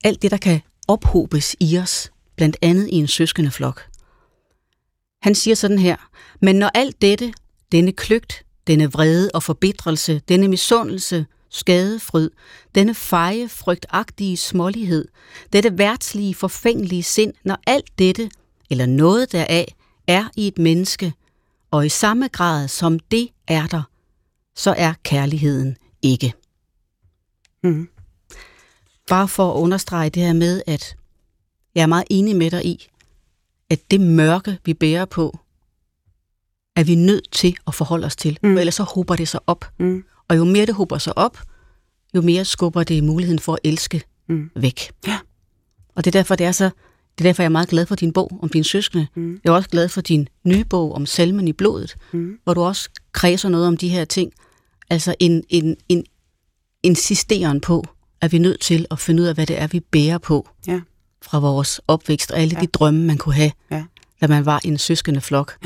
Alt 0.03 0.21
det, 0.21 0.31
der 0.31 0.37
kan 0.37 0.61
ophobes 0.87 1.55
i 1.59 1.77
os, 1.77 2.11
blandt 2.35 2.57
andet 2.61 2.87
i 2.87 2.95
en 2.95 3.07
søskende 3.07 3.51
flok. 3.51 3.87
Han 5.21 5.35
siger 5.35 5.55
sådan 5.55 5.79
her, 5.79 5.95
men 6.41 6.55
når 6.55 6.71
alt 6.73 7.01
dette, 7.01 7.33
denne 7.71 7.91
kløgt, 7.91 8.45
denne 8.69 8.91
vrede 8.91 9.31
og 9.33 9.43
forbitrelse, 9.43 10.21
denne 10.27 10.47
misundelse, 10.47 11.25
skadefryd, 11.49 12.29
denne 12.75 12.95
feje, 12.95 13.49
frygtagtige 13.49 14.37
smålighed, 14.37 15.07
dette 15.53 15.77
værtslige, 15.77 16.35
forfængelige 16.35 17.03
sind, 17.03 17.33
når 17.43 17.57
alt 17.67 17.99
dette, 17.99 18.29
eller 18.69 18.85
noget 18.85 19.31
deraf, 19.31 19.75
er 20.07 20.25
i 20.35 20.47
et 20.47 20.57
menneske, 20.57 21.13
og 21.71 21.85
i 21.85 21.89
samme 21.89 22.27
grad 22.27 22.67
som 22.67 22.99
det 22.99 23.29
er 23.47 23.67
der, 23.67 23.81
så 24.55 24.73
er 24.77 24.93
kærligheden 25.03 25.77
ikke. 26.01 26.33
Mm. 27.63 27.89
Bare 29.07 29.27
for 29.27 29.51
at 29.51 29.55
understrege 29.55 30.09
det 30.09 30.23
her 30.23 30.33
med, 30.33 30.61
at 30.67 30.95
jeg 31.75 31.81
er 31.81 31.87
meget 31.87 32.07
enig 32.09 32.35
med 32.35 32.51
dig 32.51 32.65
i, 32.65 32.87
at 33.69 33.91
det 33.91 34.01
mørke, 34.01 34.57
vi 34.65 34.73
bærer 34.73 35.05
på, 35.05 35.39
er 36.75 36.83
vi 36.83 36.95
nødt 36.95 37.31
til 37.31 37.55
at 37.67 37.75
forholde 37.75 38.05
os 38.05 38.15
til, 38.15 38.37
mm. 38.43 38.53
for 38.53 38.59
ellers 38.59 38.75
så 38.75 38.83
hober 38.83 39.15
det 39.15 39.27
sig 39.27 39.39
op. 39.47 39.65
Mm. 39.79 40.03
Og 40.27 40.37
jo 40.37 40.43
mere 40.43 40.65
det 40.65 40.75
hober 40.75 40.97
sig 40.97 41.17
op, 41.17 41.37
jo 42.15 42.21
mere 42.21 42.45
skubber 42.45 42.83
det 42.83 43.03
muligheden 43.03 43.39
for 43.39 43.53
at 43.53 43.59
elske 43.63 44.03
mm. 44.29 44.49
væk. 44.55 44.91
Ja. 45.07 45.19
Og 45.95 46.05
det 46.05 46.15
er 46.15 46.19
derfor, 46.19 46.35
det 46.35 46.45
er 46.45 46.51
så 46.51 46.69
det 47.17 47.25
er 47.25 47.29
derfor, 47.29 47.43
jeg 47.43 47.45
er 47.47 47.51
meget 47.51 47.69
glad 47.69 47.85
for 47.85 47.95
din 47.95 48.13
bog 48.13 48.39
om 48.41 48.49
din 48.49 48.63
søskende. 48.63 49.07
Mm. 49.15 49.39
Jeg 49.43 49.51
er 49.51 49.55
også 49.55 49.69
glad 49.69 49.89
for 49.89 50.01
din 50.01 50.27
nye 50.43 50.65
bog 50.65 50.95
om 50.95 51.05
salmen 51.05 51.47
i 51.47 51.53
blodet, 51.53 51.95
mm. 52.11 52.37
hvor 52.43 52.53
du 52.53 52.61
også 52.61 52.89
kredser 53.11 53.49
noget 53.49 53.67
om 53.67 53.77
de 53.77 53.89
her 53.89 54.05
ting. 54.05 54.31
Altså 54.89 55.15
en, 55.19 55.43
en, 55.49 55.77
en 55.89 56.05
insisteren 56.83 57.61
på, 57.61 57.83
at 58.21 58.31
vi 58.31 58.37
er 58.37 58.41
nødt 58.41 58.59
til 58.59 58.85
at 58.91 58.99
finde 58.99 59.23
ud 59.23 59.27
af, 59.27 59.33
hvad 59.35 59.45
det 59.45 59.59
er, 59.61 59.67
vi 59.67 59.79
bærer 59.79 60.17
på. 60.17 60.49
Ja. 60.67 60.81
fra 61.21 61.39
vores 61.39 61.81
opvækst, 61.87 62.31
og 62.31 62.39
alle 62.39 62.55
ja. 62.55 62.61
de 62.61 62.67
drømme, 62.67 63.03
man 63.05 63.17
kunne 63.17 63.35
have, 63.35 63.51
Ja. 63.71 63.83
da 64.21 64.27
man 64.27 64.45
var 64.45 64.61
en 64.63 64.77
søskende 64.77 65.21
flok, 65.21 65.57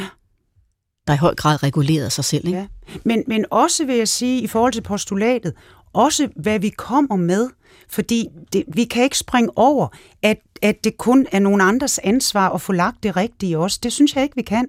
der 1.07 1.13
i 1.13 1.17
høj 1.17 1.35
grad 1.35 1.63
regulerede 1.63 2.09
sig 2.09 2.25
selv. 2.25 2.47
Ikke? 2.47 2.59
Ja. 2.59 2.67
Men, 3.03 3.23
men 3.27 3.45
også 3.51 3.85
vil 3.85 3.95
jeg 3.95 4.07
sige, 4.07 4.41
i 4.41 4.47
forhold 4.47 4.73
til 4.73 4.81
postulatet, 4.81 5.53
også 5.93 6.27
hvad 6.35 6.59
vi 6.59 6.69
kommer 6.69 7.15
med, 7.15 7.49
fordi 7.89 8.27
det, 8.53 8.63
vi 8.67 8.83
kan 8.83 9.03
ikke 9.03 9.17
springe 9.17 9.49
over, 9.55 9.87
at, 10.21 10.37
at 10.61 10.83
det 10.83 10.97
kun 10.97 11.27
er 11.31 11.39
nogen 11.39 11.61
andres 11.61 11.99
ansvar 12.03 12.49
at 12.49 12.61
få 12.61 12.71
lagt 12.71 13.03
det 13.03 13.15
rigtige 13.15 13.57
også. 13.57 13.79
Det 13.83 13.93
synes 13.93 14.15
jeg 14.15 14.23
ikke, 14.23 14.35
vi 14.35 14.41
kan. 14.41 14.67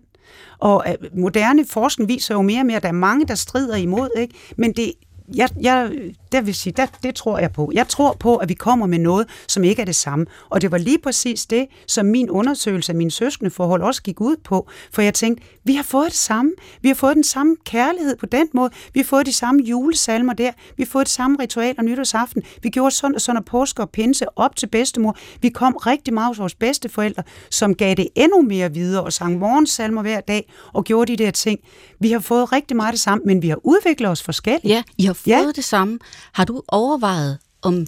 Og 0.59 0.85
øh, 0.89 1.19
moderne 1.19 1.65
forskning 1.67 2.09
viser 2.09 2.35
jo 2.35 2.43
mere 2.43 2.61
og 2.61 2.67
mere, 2.67 2.77
at 2.77 2.83
der 2.83 2.89
er 2.89 2.93
mange, 2.93 3.27
der 3.27 3.35
strider 3.35 3.77
imod, 3.77 4.09
ikke? 4.19 4.35
men 4.57 4.73
det, 4.73 4.93
jeg, 5.35 5.49
jeg, 5.61 5.91
der 6.35 6.41
vil 6.41 6.55
sige, 6.55 6.73
der, 6.77 6.87
det 7.03 7.15
tror 7.15 7.39
jeg 7.39 7.53
på. 7.53 7.71
Jeg 7.75 7.89
tror 7.89 8.17
på, 8.21 8.37
at 8.37 8.49
vi 8.49 8.55
kommer 8.55 8.87
med 8.87 8.99
noget, 8.99 9.27
som 9.49 9.65
ikke 9.65 9.83
er 9.83 9.87
det 9.87 9.97
samme. 9.97 10.27
Og 10.51 10.61
det 10.63 10.71
var 10.71 10.79
lige 10.79 10.99
præcis 10.99 11.47
det, 11.47 11.67
som 11.89 12.07
min 12.07 12.31
undersøgelse 12.31 12.93
af 12.93 12.97
mine 12.97 13.11
søskende 13.11 13.51
forhold 13.51 13.83
også 13.83 14.03
gik 14.03 14.21
ud 14.21 14.37
på. 14.45 14.69
For 14.93 15.03
jeg 15.03 15.15
tænkte, 15.15 15.45
vi 15.65 15.75
har 15.75 15.83
fået 15.83 16.07
det 16.07 16.15
samme. 16.15 16.53
Vi 16.83 16.89
har 16.89 16.95
fået 16.95 17.15
den 17.17 17.25
samme 17.25 17.57
kærlighed 17.67 18.17
på 18.17 18.27
den 18.27 18.49
måde. 18.55 18.71
Vi 18.95 19.01
har 19.01 19.05
fået 19.05 19.27
de 19.27 19.33
samme 19.33 19.63
julesalmer 19.63 20.33
der. 20.33 20.51
Vi 20.77 20.83
har 20.83 20.91
fået 20.91 21.07
det 21.07 21.13
samme 21.13 21.37
ritual 21.41 21.75
og 21.79 21.85
nytårsaften. 21.85 22.43
Vi 22.63 22.69
gjorde 22.71 22.91
sådan 22.95 23.15
og 23.15 23.21
sådan 23.21 23.37
og 23.37 23.45
påske 23.45 23.83
og 23.83 23.91
pinse 23.91 24.27
op 24.39 24.57
til 24.57 24.67
bedstemor. 24.67 25.17
Vi 25.43 25.49
kom 25.49 25.77
rigtig 25.77 26.15
meget 26.15 26.29
hos 26.29 26.39
vores 26.39 26.55
bedsteforældre, 26.55 27.23
som 27.51 27.75
gav 27.75 27.95
det 27.95 28.09
endnu 28.15 28.43
mere 28.43 28.73
videre 28.73 29.03
og 29.05 29.13
sang 29.13 29.39
morgensalmer 29.39 30.03
hver 30.03 30.21
dag 30.21 30.53
og 30.73 30.85
gjorde 30.85 31.17
de 31.17 31.25
der 31.25 31.31
ting. 31.31 31.61
Vi 32.01 32.11
har 32.13 32.21
fået 32.21 32.53
rigtig 32.53 32.77
meget 32.77 32.93
det 32.93 33.01
samme, 33.01 33.25
men 33.27 33.43
vi 33.43 33.49
har 33.49 33.59
udviklet 33.67 34.11
os 34.11 34.23
forskelligt. 34.23 34.65
Ja, 34.65 34.83
I 34.99 35.05
har 35.05 35.13
fået 35.13 35.27
Ja. 35.27 35.51
det 35.57 35.65
samme. 35.65 35.99
Har 36.33 36.45
du 36.45 36.63
overvejet, 36.69 37.39
om, 37.63 37.87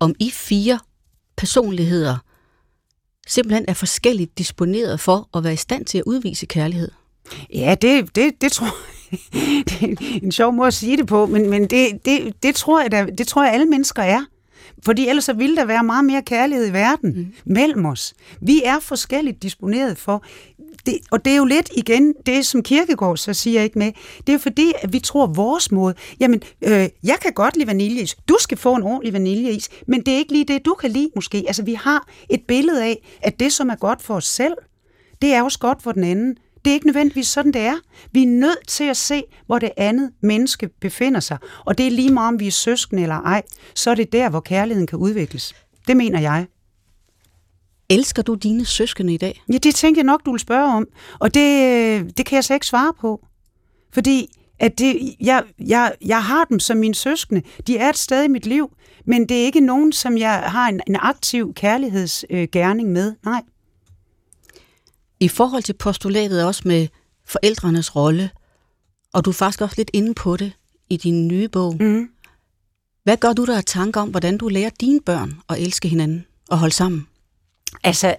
om 0.00 0.14
I 0.20 0.30
fire 0.30 0.78
personligheder 1.36 2.16
simpelthen 3.26 3.64
er 3.68 3.74
forskelligt 3.74 4.38
disponeret 4.38 5.00
for 5.00 5.28
at 5.36 5.44
være 5.44 5.52
i 5.52 5.56
stand 5.56 5.84
til 5.84 5.98
at 5.98 6.04
udvise 6.06 6.46
kærlighed? 6.46 6.90
Ja, 7.54 7.74
det, 7.82 8.16
det, 8.16 8.40
det 8.40 8.52
tror 8.52 8.66
det 9.68 9.82
er 9.82 10.20
en 10.22 10.32
sjov 10.32 10.52
måde 10.52 10.66
at 10.66 10.74
sige 10.74 10.96
det 10.96 11.06
på, 11.06 11.26
men, 11.26 11.50
men 11.50 11.62
det, 11.62 12.04
det, 12.04 12.42
det, 12.42 12.54
tror 12.54 12.80
jeg, 12.80 13.18
det 13.18 13.26
tror 13.26 13.44
jeg, 13.44 13.52
alle 13.52 13.66
mennesker 13.66 14.02
er. 14.02 14.24
Fordi 14.84 15.08
ellers 15.08 15.24
så 15.24 15.32
ville 15.32 15.56
der 15.56 15.64
være 15.64 15.84
meget 15.84 16.04
mere 16.04 16.22
kærlighed 16.22 16.68
i 16.68 16.72
verden 16.72 17.12
mm. 17.16 17.34
mellem 17.44 17.86
os. 17.86 18.14
Vi 18.40 18.62
er 18.64 18.80
forskelligt 18.80 19.42
disponeret 19.42 19.98
for. 19.98 20.24
Det, 20.86 20.98
og 21.10 21.24
det 21.24 21.32
er 21.32 21.36
jo 21.36 21.44
lidt 21.44 21.70
igen 21.76 22.14
det, 22.26 22.46
som 22.46 22.62
Kirkegaard 22.62 23.16
så 23.16 23.34
siger 23.34 23.62
ikke 23.62 23.78
med. 23.78 23.92
Det 24.18 24.28
er 24.28 24.32
jo 24.32 24.38
fordi, 24.38 24.72
at 24.82 24.92
vi 24.92 24.98
tror 24.98 25.26
vores 25.26 25.72
måde. 25.72 25.94
Jamen, 26.20 26.42
øh, 26.62 26.88
jeg 27.02 27.16
kan 27.22 27.32
godt 27.32 27.56
lide 27.56 27.66
vaniljeis. 27.66 28.16
Du 28.28 28.36
skal 28.40 28.58
få 28.58 28.74
en 28.74 28.82
ordentlig 28.82 29.12
vaniljeis. 29.12 29.68
Men 29.86 30.00
det 30.00 30.14
er 30.14 30.18
ikke 30.18 30.32
lige 30.32 30.44
det, 30.44 30.64
du 30.64 30.74
kan 30.74 30.90
lide 30.90 31.10
måske. 31.14 31.44
Altså, 31.46 31.62
vi 31.62 31.74
har 31.74 32.08
et 32.30 32.40
billede 32.48 32.84
af, 32.84 33.16
at 33.22 33.40
det, 33.40 33.52
som 33.52 33.68
er 33.68 33.76
godt 33.76 34.02
for 34.02 34.14
os 34.14 34.26
selv, 34.26 34.54
det 35.22 35.34
er 35.34 35.42
også 35.42 35.58
godt 35.58 35.82
for 35.82 35.92
den 35.92 36.04
anden. 36.04 36.36
Det 36.64 36.70
er 36.70 36.74
ikke 36.74 36.86
nødvendigvis 36.86 37.26
sådan, 37.26 37.52
det 37.52 37.62
er. 37.62 37.76
Vi 38.12 38.22
er 38.22 38.26
nødt 38.26 38.68
til 38.68 38.84
at 38.84 38.96
se, 38.96 39.22
hvor 39.46 39.58
det 39.58 39.70
andet 39.76 40.10
menneske 40.22 40.68
befinder 40.80 41.20
sig. 41.20 41.38
Og 41.66 41.78
det 41.78 41.86
er 41.86 41.90
lige 41.90 42.12
meget, 42.12 42.28
om 42.28 42.40
vi 42.40 42.46
er 42.46 42.50
søskende 42.50 43.02
eller 43.02 43.20
ej. 43.20 43.42
Så 43.74 43.90
er 43.90 43.94
det 43.94 44.12
der, 44.12 44.28
hvor 44.28 44.40
kærligheden 44.40 44.86
kan 44.86 44.98
udvikles. 44.98 45.54
Det 45.88 45.96
mener 45.96 46.20
jeg. 46.20 46.46
Elsker 47.88 48.22
du 48.22 48.34
dine 48.34 48.64
søskende 48.64 49.14
i 49.14 49.16
dag? 49.16 49.42
Ja, 49.52 49.58
det 49.58 49.74
tænker 49.74 49.98
jeg 49.98 50.06
nok, 50.06 50.24
du 50.24 50.30
vil 50.30 50.40
spørge 50.40 50.74
om. 50.74 50.86
Og 51.20 51.34
det, 51.34 52.16
det 52.16 52.26
kan 52.26 52.36
jeg 52.36 52.44
slet 52.44 52.56
ikke 52.56 52.66
svare 52.66 52.92
på. 53.00 53.26
Fordi 53.92 54.28
at 54.58 54.78
det, 54.78 55.14
jeg, 55.20 55.44
jeg, 55.58 55.94
jeg 56.04 56.24
har 56.24 56.44
dem 56.44 56.58
som 56.58 56.76
mine 56.76 56.94
søskende. 56.94 57.42
De 57.66 57.78
er 57.78 57.88
et 57.88 57.98
sted 57.98 58.24
i 58.24 58.28
mit 58.28 58.46
liv, 58.46 58.70
men 59.04 59.28
det 59.28 59.40
er 59.40 59.44
ikke 59.44 59.60
nogen, 59.60 59.92
som 59.92 60.18
jeg 60.18 60.42
har 60.46 60.68
en, 60.68 60.80
en 60.86 60.96
aktiv 61.00 61.54
kærlighedsgerning 61.54 62.92
med. 62.92 63.14
Nej. 63.24 63.42
I 65.20 65.28
forhold 65.28 65.62
til 65.62 65.72
postulatet 65.72 66.46
også 66.46 66.62
med 66.64 66.88
forældrenes 67.26 67.96
rolle, 67.96 68.30
og 69.12 69.24
du 69.24 69.30
er 69.30 69.34
faktisk 69.34 69.60
også 69.60 69.74
lidt 69.76 69.90
inde 69.92 70.14
på 70.14 70.36
det 70.36 70.52
i 70.90 70.96
din 70.96 71.28
nye 71.28 71.48
bog. 71.48 71.76
Mm. 71.80 72.08
Hvad 73.04 73.16
gør 73.16 73.32
du 73.32 73.44
der 73.44 73.56
af 73.56 73.64
tanker 73.64 74.00
om, 74.00 74.08
hvordan 74.08 74.38
du 74.38 74.48
lærer 74.48 74.70
dine 74.80 75.00
børn 75.00 75.40
at 75.48 75.60
elske 75.60 75.88
hinanden 75.88 76.26
og 76.48 76.58
holde 76.58 76.74
sammen? 76.74 77.06
Altså, 77.84 78.16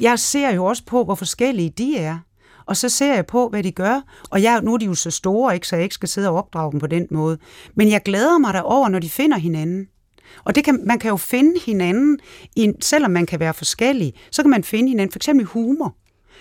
jeg 0.00 0.18
ser 0.18 0.50
jo 0.50 0.64
også 0.64 0.84
på, 0.86 1.04
hvor 1.04 1.14
forskellige 1.14 1.70
de 1.70 1.96
er. 1.96 2.18
Og 2.66 2.76
så 2.76 2.88
ser 2.88 3.14
jeg 3.14 3.26
på, 3.26 3.48
hvad 3.48 3.62
de 3.62 3.72
gør. 3.72 4.00
Og 4.30 4.42
jeg, 4.42 4.60
nu 4.62 4.74
er 4.74 4.78
de 4.78 4.84
jo 4.84 4.94
så 4.94 5.10
store, 5.10 5.54
ikke, 5.54 5.68
så 5.68 5.76
jeg 5.76 5.82
ikke 5.82 5.94
skal 5.94 6.08
sidde 6.08 6.28
og 6.28 6.36
opdrage 6.36 6.72
dem 6.72 6.80
på 6.80 6.86
den 6.86 7.06
måde. 7.10 7.38
Men 7.74 7.90
jeg 7.90 8.02
glæder 8.02 8.38
mig 8.38 8.54
derover, 8.54 8.88
når 8.88 8.98
de 8.98 9.10
finder 9.10 9.38
hinanden. 9.38 9.88
Og 10.44 10.54
det 10.54 10.64
kan, 10.64 10.80
man 10.86 10.98
kan 10.98 11.10
jo 11.10 11.16
finde 11.16 11.60
hinanden, 11.66 12.18
i, 12.56 12.72
selvom 12.80 13.10
man 13.10 13.26
kan 13.26 13.40
være 13.40 13.54
forskellig, 13.54 14.14
så 14.30 14.42
kan 14.42 14.50
man 14.50 14.64
finde 14.64 14.88
hinanden, 14.88 15.12
for 15.12 15.18
eksempel 15.18 15.42
i 15.42 15.46
humor. 15.46 15.96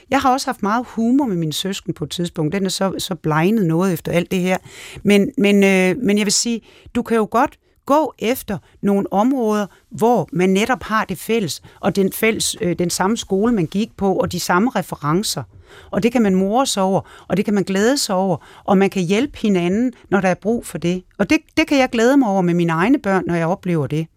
Jeg 0.09 0.21
har 0.21 0.31
også 0.31 0.47
haft 0.47 0.63
meget 0.63 0.85
humor 0.87 1.25
med 1.25 1.35
min 1.35 1.51
søsken 1.51 1.93
på 1.93 2.03
et 2.03 2.09
tidspunkt. 2.09 2.53
Den 2.53 2.65
er 2.65 2.69
så, 2.69 2.95
så 2.97 3.15
blegnet 3.15 3.65
noget 3.65 3.93
efter 3.93 4.11
alt 4.11 4.31
det 4.31 4.39
her. 4.39 4.57
Men, 5.03 5.31
men, 5.37 5.63
øh, 5.63 5.97
men 6.03 6.17
jeg 6.17 6.25
vil 6.25 6.33
sige, 6.33 6.61
du 6.95 7.01
kan 7.01 7.17
jo 7.17 7.27
godt 7.31 7.59
gå 7.85 8.13
efter 8.19 8.57
nogle 8.81 9.13
områder, 9.13 9.67
hvor 9.89 10.29
man 10.31 10.49
netop 10.49 10.83
har 10.83 11.05
det 11.05 11.17
fælles, 11.17 11.61
og 11.79 11.95
den, 11.95 12.13
fælles, 12.13 12.55
øh, 12.61 12.79
den 12.79 12.89
samme 12.89 13.17
skole, 13.17 13.53
man 13.53 13.65
gik 13.65 13.97
på, 13.97 14.15
og 14.15 14.31
de 14.31 14.39
samme 14.39 14.71
referencer. 14.75 15.43
Og 15.91 16.03
det 16.03 16.11
kan 16.11 16.21
man 16.21 16.35
more 16.35 16.65
sig 16.65 16.83
over, 16.83 17.01
og 17.27 17.37
det 17.37 17.45
kan 17.45 17.53
man 17.53 17.63
glæde 17.63 17.97
sig 17.97 18.15
over, 18.15 18.37
og 18.63 18.77
man 18.77 18.89
kan 18.89 19.03
hjælpe 19.03 19.37
hinanden, 19.37 19.93
når 20.09 20.21
der 20.21 20.29
er 20.29 20.35
brug 20.35 20.65
for 20.65 20.77
det. 20.77 21.03
Og 21.17 21.29
det, 21.29 21.37
det 21.57 21.67
kan 21.67 21.77
jeg 21.77 21.89
glæde 21.89 22.17
mig 22.17 22.29
over 22.29 22.41
med 22.41 22.53
mine 22.53 22.73
egne 22.73 22.99
børn, 22.99 23.23
når 23.27 23.35
jeg 23.35 23.47
oplever 23.47 23.87
det. 23.87 24.07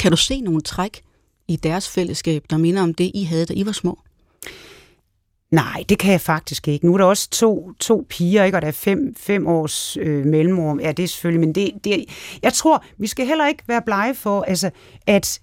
Kan 0.00 0.10
du 0.10 0.16
se 0.16 0.40
nogle 0.40 0.60
træk 0.60 1.02
i 1.48 1.56
deres 1.56 1.88
fællesskab, 1.88 2.44
der 2.50 2.56
minder 2.56 2.82
om 2.82 2.94
det, 2.94 3.10
I 3.14 3.24
havde, 3.24 3.46
da 3.46 3.52
I 3.56 3.66
var 3.66 3.72
små? 3.72 3.98
Nej, 5.50 5.84
det 5.88 5.98
kan 5.98 6.12
jeg 6.12 6.20
faktisk 6.20 6.68
ikke. 6.68 6.86
Nu 6.86 6.94
er 6.94 6.98
der 6.98 7.04
også 7.04 7.30
to, 7.30 7.72
to 7.80 8.06
piger, 8.08 8.44
ikke? 8.44 8.58
og 8.58 8.62
der 8.62 8.68
er 8.68 8.72
fem, 8.72 9.14
fem 9.18 9.46
års 9.46 9.96
øh, 9.96 10.26
mellemrum. 10.26 10.80
Ja, 10.80 10.92
det 10.92 11.02
er 11.02 11.08
selvfølgelig, 11.08 11.40
men 11.40 11.54
det, 11.54 11.70
det, 11.84 12.04
jeg 12.42 12.52
tror, 12.52 12.84
vi 12.98 13.06
skal 13.06 13.26
heller 13.26 13.46
ikke 13.46 13.62
være 13.66 13.82
blege 13.82 14.14
for, 14.14 14.42
altså, 14.42 14.70
at 15.06 15.40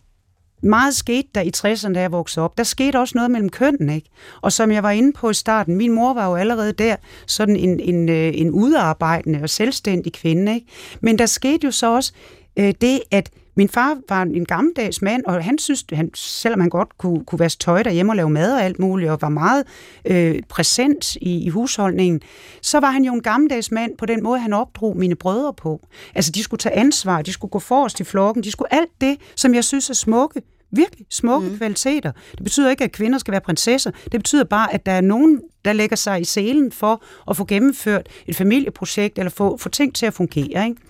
meget 0.64 0.95
skete 0.95 1.28
der 1.36 1.41
i 1.41 1.51
60'erne, 1.58 1.93
da 1.93 2.01
jeg 2.01 2.12
voksede 2.12 2.43
op. 2.43 2.58
Der 2.58 2.64
skete 2.64 2.99
også 2.99 3.12
noget 3.16 3.32
mellem 3.32 3.49
kønnene, 3.49 3.95
ikke? 3.95 4.10
Og 4.41 4.51
som 4.51 4.72
jeg 4.72 4.84
var 4.84 4.91
inde 4.91 5.14
på 5.14 5.30
i 5.30 5.34
starten, 5.34 5.76
min 5.76 5.91
mor 5.91 6.14
var 6.14 6.28
jo 6.30 6.36
allerede 6.36 6.74
der 6.74 6.95
sådan 7.28 7.56
en, 7.56 7.80
en, 7.80 8.10
øh, 8.10 8.32
en 8.36 8.51
udarbejdende 8.51 9.39
og 9.43 9.49
selvstændig 9.49 10.14
kvinde, 10.14 10.56
ikke? 10.56 10.68
Men 11.01 11.18
der 11.18 11.26
skete 11.26 11.66
jo 11.66 11.72
så 11.72 11.95
også 11.95 12.14
øh, 12.60 12.74
det, 12.82 13.01
at 13.12 13.30
min 13.56 13.70
far 13.70 13.97
var 14.10 14.22
en 14.22 14.45
gammeldags 14.45 15.01
mand, 15.01 15.26
og 15.26 15.43
han 15.43 15.58
synes, 15.58 15.86
han, 15.93 16.12
selvom 16.16 16.60
han 16.60 16.70
godt 16.70 16.97
kunne, 16.97 17.26
kunne 17.26 17.39
vaske 17.39 17.60
tøj 17.60 17.84
derhjemme 17.84 18.12
og 18.12 18.16
lave 18.16 18.30
mad 18.30 18.54
og 18.54 18.64
alt 18.64 18.80
muligt, 18.80 19.12
og 19.12 19.22
var 19.22 19.30
meget 19.30 19.64
øh, 20.06 20.41
præsent 20.49 21.16
i, 21.16 21.43
i 21.43 21.49
husholdningen, 21.49 22.22
så 22.62 22.80
var 22.80 22.91
han 22.91 23.06
jo 23.06 23.14
en 23.14 23.22
gammeldags 23.22 23.72
mand 23.72 23.97
på 23.97 24.06
den 24.06 24.24
måde, 24.24 24.39
han 24.39 24.54
opdrog 24.54 24.97
mine 24.97 25.16
brødre 25.16 25.54
på. 25.54 25.88
Altså, 26.16 26.32
de 26.32 26.43
skulle 26.43 26.60
tage 26.60 26.76
ansvar, 26.76 27.22
de 27.22 27.34
skulle 27.34 27.51
gå 27.51 27.60
forrest 27.60 27.99
i 27.99 28.04
flokken, 28.04 28.43
de 28.43 28.51
skulle 28.51 28.74
alt 28.74 28.91
det, 29.01 29.18
som 29.36 29.54
jeg 29.54 29.64
synes 29.64 29.89
er 29.89 29.93
smukke, 29.93 30.41
virkelig 30.72 31.06
smukke 31.10 31.49
mm. 31.49 31.58
kvaliteter. 31.58 32.12
Det 32.32 32.43
betyder 32.43 32.70
ikke, 32.70 32.84
at 32.84 32.91
kvinder 32.91 33.20
skal 33.20 33.32
være 33.32 33.41
prinsesser. 33.41 33.91
Det 34.04 34.12
betyder 34.12 34.43
bare, 34.43 34.74
at 34.74 34.86
der 34.86 34.91
er 34.91 35.01
nogen, 35.01 35.41
der 35.66 35.74
lægger 35.74 35.95
sig 35.95 36.22
i 36.22 36.24
selen 36.24 36.72
for 36.72 37.04
at 37.30 37.38
få 37.38 37.45
gennemført 37.45 38.08
et 38.28 38.36
familieprojekt, 38.36 39.18
eller 39.18 39.30
få, 39.30 39.58
få 39.58 39.70
ting 39.70 39.95
til 39.95 40.06
at 40.06 40.14
fungere. 40.14 40.66
Ikke? 40.66 40.82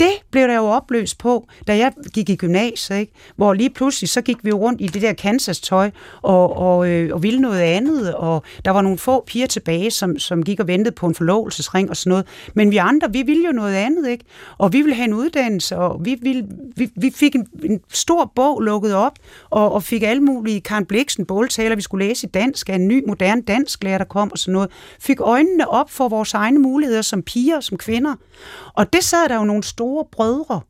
Det 0.00 0.12
blev 0.30 0.48
der 0.48 0.56
jo 0.56 0.64
opløst 0.64 1.18
på, 1.18 1.48
da 1.66 1.76
jeg 1.76 1.92
gik 2.14 2.28
i 2.28 2.36
gymnasiet, 2.36 2.98
ikke? 2.98 3.12
hvor 3.36 3.54
lige 3.54 3.70
pludselig 3.70 4.08
så 4.08 4.20
gik 4.20 4.36
vi 4.42 4.48
jo 4.48 4.58
rundt 4.58 4.80
i 4.80 4.86
det 4.86 5.02
der 5.02 5.12
Kansas-tøj 5.12 5.90
og, 6.22 6.56
og, 6.56 6.88
øh, 6.88 7.14
og 7.14 7.22
ville 7.22 7.40
noget 7.40 7.60
andet, 7.60 8.14
og 8.14 8.42
der 8.64 8.70
var 8.70 8.82
nogle 8.82 8.98
få 8.98 9.24
piger 9.26 9.46
tilbage, 9.46 9.90
som, 9.90 10.18
som 10.18 10.42
gik 10.42 10.60
og 10.60 10.66
ventede 10.66 10.94
på 10.94 11.06
en 11.06 11.14
forlovelsesring 11.14 11.90
og 11.90 11.96
sådan 11.96 12.10
noget. 12.10 12.26
Men 12.54 12.70
vi 12.70 12.76
andre, 12.76 13.12
vi 13.12 13.22
ville 13.22 13.46
jo 13.46 13.52
noget 13.52 13.74
andet, 13.74 14.08
ikke? 14.08 14.24
Og 14.58 14.72
vi 14.72 14.82
ville 14.82 14.94
have 14.94 15.04
en 15.04 15.14
uddannelse, 15.14 15.76
og 15.76 16.04
vi, 16.04 16.16
ville, 16.22 16.46
vi, 16.76 16.90
vi 16.96 17.10
fik 17.14 17.34
en, 17.34 17.46
en 17.64 17.80
stor 17.92 18.32
bog 18.34 18.60
lukket 18.60 18.94
op, 18.94 19.18
og, 19.50 19.72
og 19.72 19.82
fik 19.82 20.02
alle 20.02 20.22
mulige 20.22 20.60
Karen 20.60 20.86
Bliksen 20.86 21.26
båltaler, 21.26 21.76
vi 21.76 21.82
skulle 21.82 22.06
læse 22.06 22.26
i 22.26 22.30
dansk 22.30 22.68
af 22.68 22.74
en 22.74 22.88
ny, 22.88 23.04
moderne 23.06 23.42
dansklærer, 23.42 23.98
der 23.98 24.04
kom 24.04 24.32
og 24.32 24.38
sådan 24.38 24.52
noget. 24.52 24.70
Fik 25.00 25.20
øjnene 25.20 25.68
op 25.68 25.90
for 25.90 26.08
vores 26.08 26.34
egne 26.34 26.58
muligheder 26.58 27.02
som 27.02 27.22
piger, 27.22 27.60
som 27.60 27.78
kvinder. 27.78 28.14
Og 28.74 28.92
det 28.92 29.04
sad 29.04 29.28
der 29.28 29.36
jo 29.36 29.44
nogle 29.44 29.62
store 29.62 29.81
brødre 30.12 30.60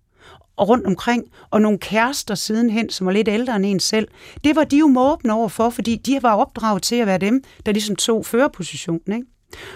og 0.56 0.68
rundt 0.68 0.86
omkring, 0.86 1.24
og 1.50 1.60
nogle 1.62 1.78
kærester 1.78 2.34
sidenhen, 2.34 2.90
som 2.90 3.06
var 3.06 3.12
lidt 3.12 3.28
ældre 3.28 3.56
end 3.56 3.66
en 3.66 3.80
selv. 3.80 4.08
Det 4.44 4.56
var 4.56 4.64
de 4.64 4.78
jo 4.78 4.86
måbne 4.86 5.32
over 5.32 5.48
for, 5.48 5.70
fordi 5.70 5.96
de 5.96 6.22
var 6.22 6.34
opdraget 6.34 6.82
til 6.82 6.96
at 6.96 7.06
være 7.06 7.18
dem, 7.18 7.44
der 7.66 7.72
ligesom 7.72 7.96
tog 7.96 8.26
førerpositionen. 8.26 9.12
Ikke? 9.12 9.26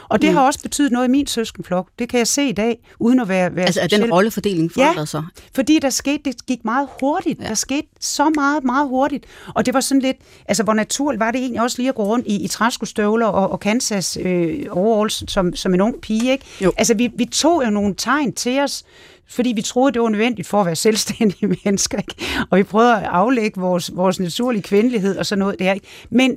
Og 0.09 0.23
det 0.23 0.31
mm. 0.31 0.37
har 0.37 0.47
også 0.47 0.63
betydet 0.63 0.93
noget 0.93 1.09
i 1.09 1.11
min 1.11 1.27
søskenflok. 1.27 1.89
Det 1.99 2.09
kan 2.09 2.19
jeg 2.19 2.27
se 2.27 2.49
i 2.49 2.53
dag, 2.53 2.79
uden 2.99 3.21
at 3.21 3.29
være, 3.29 3.57
være 3.57 3.67
Altså 3.67 3.81
er 3.81 3.87
den 3.87 4.13
rollefordeling 4.13 4.73
forandret 4.73 5.01
ja, 5.01 5.05
sig? 5.05 5.25
fordi 5.55 5.79
der 5.79 5.91
skete, 5.91 6.21
det 6.25 6.47
gik 6.47 6.65
meget 6.65 6.89
hurtigt. 7.01 7.41
Ja. 7.41 7.49
Der 7.49 7.55
skete 7.55 7.89
så 8.01 8.31
meget, 8.35 8.65
meget 8.65 8.89
hurtigt. 8.89 9.25
Og 9.55 9.67
det 9.67 9.75
var 9.75 9.81
sådan 9.81 10.01
lidt, 10.01 10.17
altså 10.49 10.63
hvor 10.63 10.75
naturligt 10.75 11.21
var 11.21 11.31
det 11.31 11.41
egentlig 11.41 11.63
også 11.63 11.79
lige 11.79 11.89
at 11.89 11.95
gå 11.95 12.05
rundt 12.05 12.27
i, 12.27 12.45
i 12.45 12.49
træskostøvler 12.49 13.27
og, 13.27 13.51
og 13.51 13.61
Kansas 13.61 14.19
øh, 14.23 14.65
overalls 14.71 15.33
som, 15.33 15.55
som 15.55 15.75
en 15.75 15.81
ung 15.81 16.01
pige, 16.01 16.33
ikke? 16.33 16.45
Jo. 16.61 16.73
Altså 16.77 16.95
vi, 16.95 17.11
vi 17.17 17.25
tog 17.25 17.65
jo 17.65 17.71
nogle 17.71 17.95
tegn 17.95 18.33
til 18.33 18.61
os, 18.61 18.85
fordi 19.29 19.53
vi 19.57 19.63
troede, 19.63 19.93
det 19.93 20.03
var 20.03 20.09
nødvendigt 20.09 20.49
for 20.49 20.61
at 20.61 20.67
være 20.67 20.77
selvstændige 20.77 21.49
mennesker. 21.65 21.99
Ikke? 21.99 22.15
Og 22.51 22.59
vi 22.59 22.63
prøvede 22.63 22.97
at 22.97 23.03
aflægge 23.03 23.61
vores, 23.61 23.91
vores 23.95 24.21
naturlige 24.21 24.63
kvindelighed 24.63 25.19
og 25.19 25.27
sådan 25.27 25.39
noget 25.39 25.59
der. 25.59 25.73
Ikke? 25.73 25.87
Men 26.11 26.37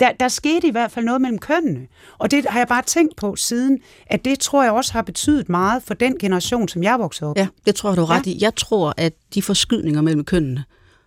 der, 0.00 0.12
der 0.20 0.28
skete 0.28 0.68
i 0.68 0.70
hvert 0.70 0.90
fald 0.90 1.04
noget 1.04 1.20
mellem 1.20 1.38
kønnene. 1.38 1.86
Og 2.18 2.30
det 2.30 2.46
har 2.48 2.60
jeg 2.60 2.68
bare 2.68 2.82
tænkt 2.82 3.16
på 3.16 3.36
siden, 3.36 3.78
at 4.06 4.24
det 4.24 4.38
tror 4.38 4.62
jeg 4.62 4.72
også 4.72 4.92
har 4.92 5.02
betydet 5.02 5.48
meget 5.48 5.82
for 5.82 5.94
den 5.94 6.18
generation, 6.18 6.68
som 6.68 6.82
jeg 6.82 6.98
voksede 6.98 7.30
op 7.30 7.36
Ja, 7.36 7.48
det 7.66 7.74
tror 7.74 7.90
jeg, 7.90 7.96
du 7.96 8.02
er 8.02 8.10
ret 8.10 8.26
ja. 8.26 8.30
i. 8.30 8.38
Jeg 8.40 8.54
tror, 8.54 8.94
at 8.96 9.12
de 9.34 9.42
forskydninger 9.42 10.00
mellem 10.00 10.24
kønnene, 10.24 10.64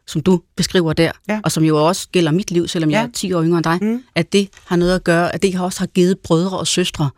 som 0.08 0.22
du 0.22 0.42
beskriver 0.56 0.94
der, 0.94 1.12
ja. 1.30 1.40
og 1.44 1.52
som 1.52 1.64
jo 1.64 1.88
også 1.88 2.08
gælder 2.12 2.32
mit 2.32 2.52
liv, 2.52 2.68
selvom 2.68 2.90
ja. 2.90 2.98
jeg 2.98 3.06
er 3.06 3.12
10 3.12 3.34
år 3.34 3.44
yngre 3.44 3.58
end 3.58 3.64
dig, 3.64 3.78
mm. 3.82 4.04
at 4.16 4.34
det 4.34 4.50
har 4.66 4.76
noget 4.76 4.96
at 4.96 5.04
gøre, 5.04 5.36
at 5.36 5.42
det 5.42 5.60
også 5.60 5.80
har 5.80 5.88
givet 5.88 6.20
brødre 6.20 6.60
og 6.60 6.68
søstre 6.68 7.10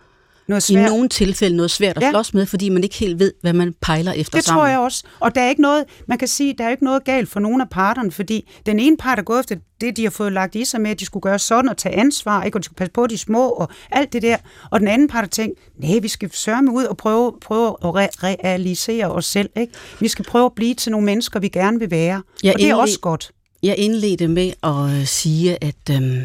noget 0.48 0.64
svært. 0.64 0.86
i 0.86 0.90
nogle 0.90 1.10
tilfælde 1.10 1.56
noget 1.56 1.72
svært 1.72 1.98
at 1.98 2.04
ja. 2.04 2.10
slås 2.10 2.34
med, 2.34 2.46
fordi 2.46 2.70
man 2.70 2.84
ikke 2.84 2.96
helt 2.96 3.20
ved, 3.20 3.34
hvad 3.42 3.54
man 3.54 3.74
pejler 3.82 4.12
efter 4.12 4.38
det 4.38 4.46
sammen. 4.46 4.60
Det 4.60 4.64
tror 4.64 4.68
jeg 4.68 4.80
også. 4.80 5.04
Og 5.20 5.36
der 5.36 5.42
er 5.42 5.50
ikke 5.50 5.62
noget, 5.62 5.84
man 6.08 6.18
kan 6.18 6.28
sige, 6.28 6.56
der 6.58 6.64
er 6.64 6.70
ikke 6.70 6.84
noget 6.84 7.04
galt 7.04 7.30
for 7.30 7.40
nogen 7.40 7.62
af 7.62 7.70
parterne, 7.70 8.12
fordi 8.12 8.52
den 8.66 8.80
ene 8.80 8.98
part 8.98 9.20
er 9.20 9.24
gået 9.24 9.40
efter 9.40 9.56
det, 9.82 9.98
de 9.98 10.04
har 10.04 10.10
fået 10.10 10.34
lagt 10.34 10.56
i 10.56 10.66
sig 10.66 10.82
med, 10.82 10.92
at 10.92 11.00
de 11.00 11.06
skulle 11.06 11.22
gøre 11.22 11.40
sådan 11.40 11.70
og 11.70 11.78
tage 11.78 11.96
ansvar, 11.96 12.44
ikke? 12.44 12.58
og 12.58 12.62
de 12.62 12.66
skulle 12.66 12.78
passe 12.78 12.92
på 12.92 13.08
de 13.08 13.18
små 13.18 13.50
og 13.50 13.70
alt 13.92 14.14
det 14.14 14.22
der. 14.22 14.38
Og 14.72 14.80
den 14.80 14.88
anden 14.88 15.08
part 15.08 15.24
har 15.24 15.30
tænkt, 15.30 15.60
nej, 15.80 16.00
vi 16.00 16.08
skal 16.08 16.30
sørge 16.34 16.62
med 16.62 16.74
ud 16.74 16.84
og 16.84 16.98
prøve, 16.98 17.34
prøve 17.42 17.68
at 17.84 17.90
re- 17.90 18.16
realisere 18.24 19.12
os 19.12 19.26
selv. 19.26 19.50
Ikke? 19.60 19.74
Vi 20.00 20.08
skal 20.08 20.26
prøve 20.26 20.46
at 20.46 20.54
blive 20.56 20.74
til 20.74 20.92
nogle 20.92 21.06
mennesker, 21.06 21.40
vi 21.40 21.48
gerne 21.48 21.80
vil 21.80 21.92
være. 21.92 22.22
Jeg 22.44 22.54
og 22.54 22.60
det 22.60 22.70
er 22.70 22.76
også 22.76 23.00
godt. 23.00 23.32
Jeg 23.64 23.76
indledte 23.78 24.28
med 24.28 24.52
at 24.64 25.00
øh, 25.00 25.06
sige, 25.06 25.64
at 25.64 25.76
øhm, 25.92 26.22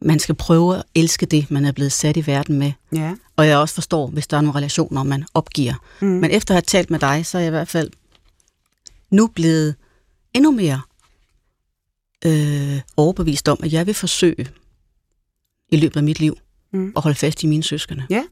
man 0.00 0.18
skal 0.18 0.34
prøve 0.34 0.76
at 0.76 0.82
elske 0.94 1.26
det, 1.26 1.50
man 1.50 1.64
er 1.64 1.72
blevet 1.72 1.92
sat 1.92 2.16
i 2.16 2.26
verden 2.26 2.58
med. 2.58 2.72
Ja. 2.92 3.14
Og 3.36 3.48
jeg 3.48 3.58
også 3.58 3.74
forstår, 3.74 4.06
hvis 4.06 4.26
der 4.26 4.36
er 4.36 4.40
nogle 4.40 4.58
relationer, 4.58 5.02
man 5.02 5.24
opgiver. 5.34 5.74
Mm. 6.00 6.08
Men 6.08 6.30
efter 6.30 6.54
at 6.54 6.56
have 6.56 6.62
talt 6.62 6.90
med 6.90 6.98
dig, 6.98 7.26
så 7.26 7.38
er 7.38 7.42
jeg 7.42 7.48
i 7.48 7.50
hvert 7.50 7.68
fald 7.68 7.90
nu 9.10 9.26
blevet 9.26 9.74
endnu 10.34 10.50
mere 10.50 10.80
øh, 12.26 12.80
overbevist 12.96 13.48
om, 13.48 13.58
at 13.62 13.72
jeg 13.72 13.86
vil 13.86 13.94
forsøge 13.94 14.48
i 15.68 15.76
løbet 15.76 15.96
af 15.96 16.02
mit 16.02 16.20
liv 16.20 16.38
mm. 16.72 16.92
at 16.96 17.02
holde 17.02 17.18
fast 17.18 17.42
i 17.42 17.46
mine 17.46 17.62
søskende. 17.62 18.06
Ja. 18.10 18.24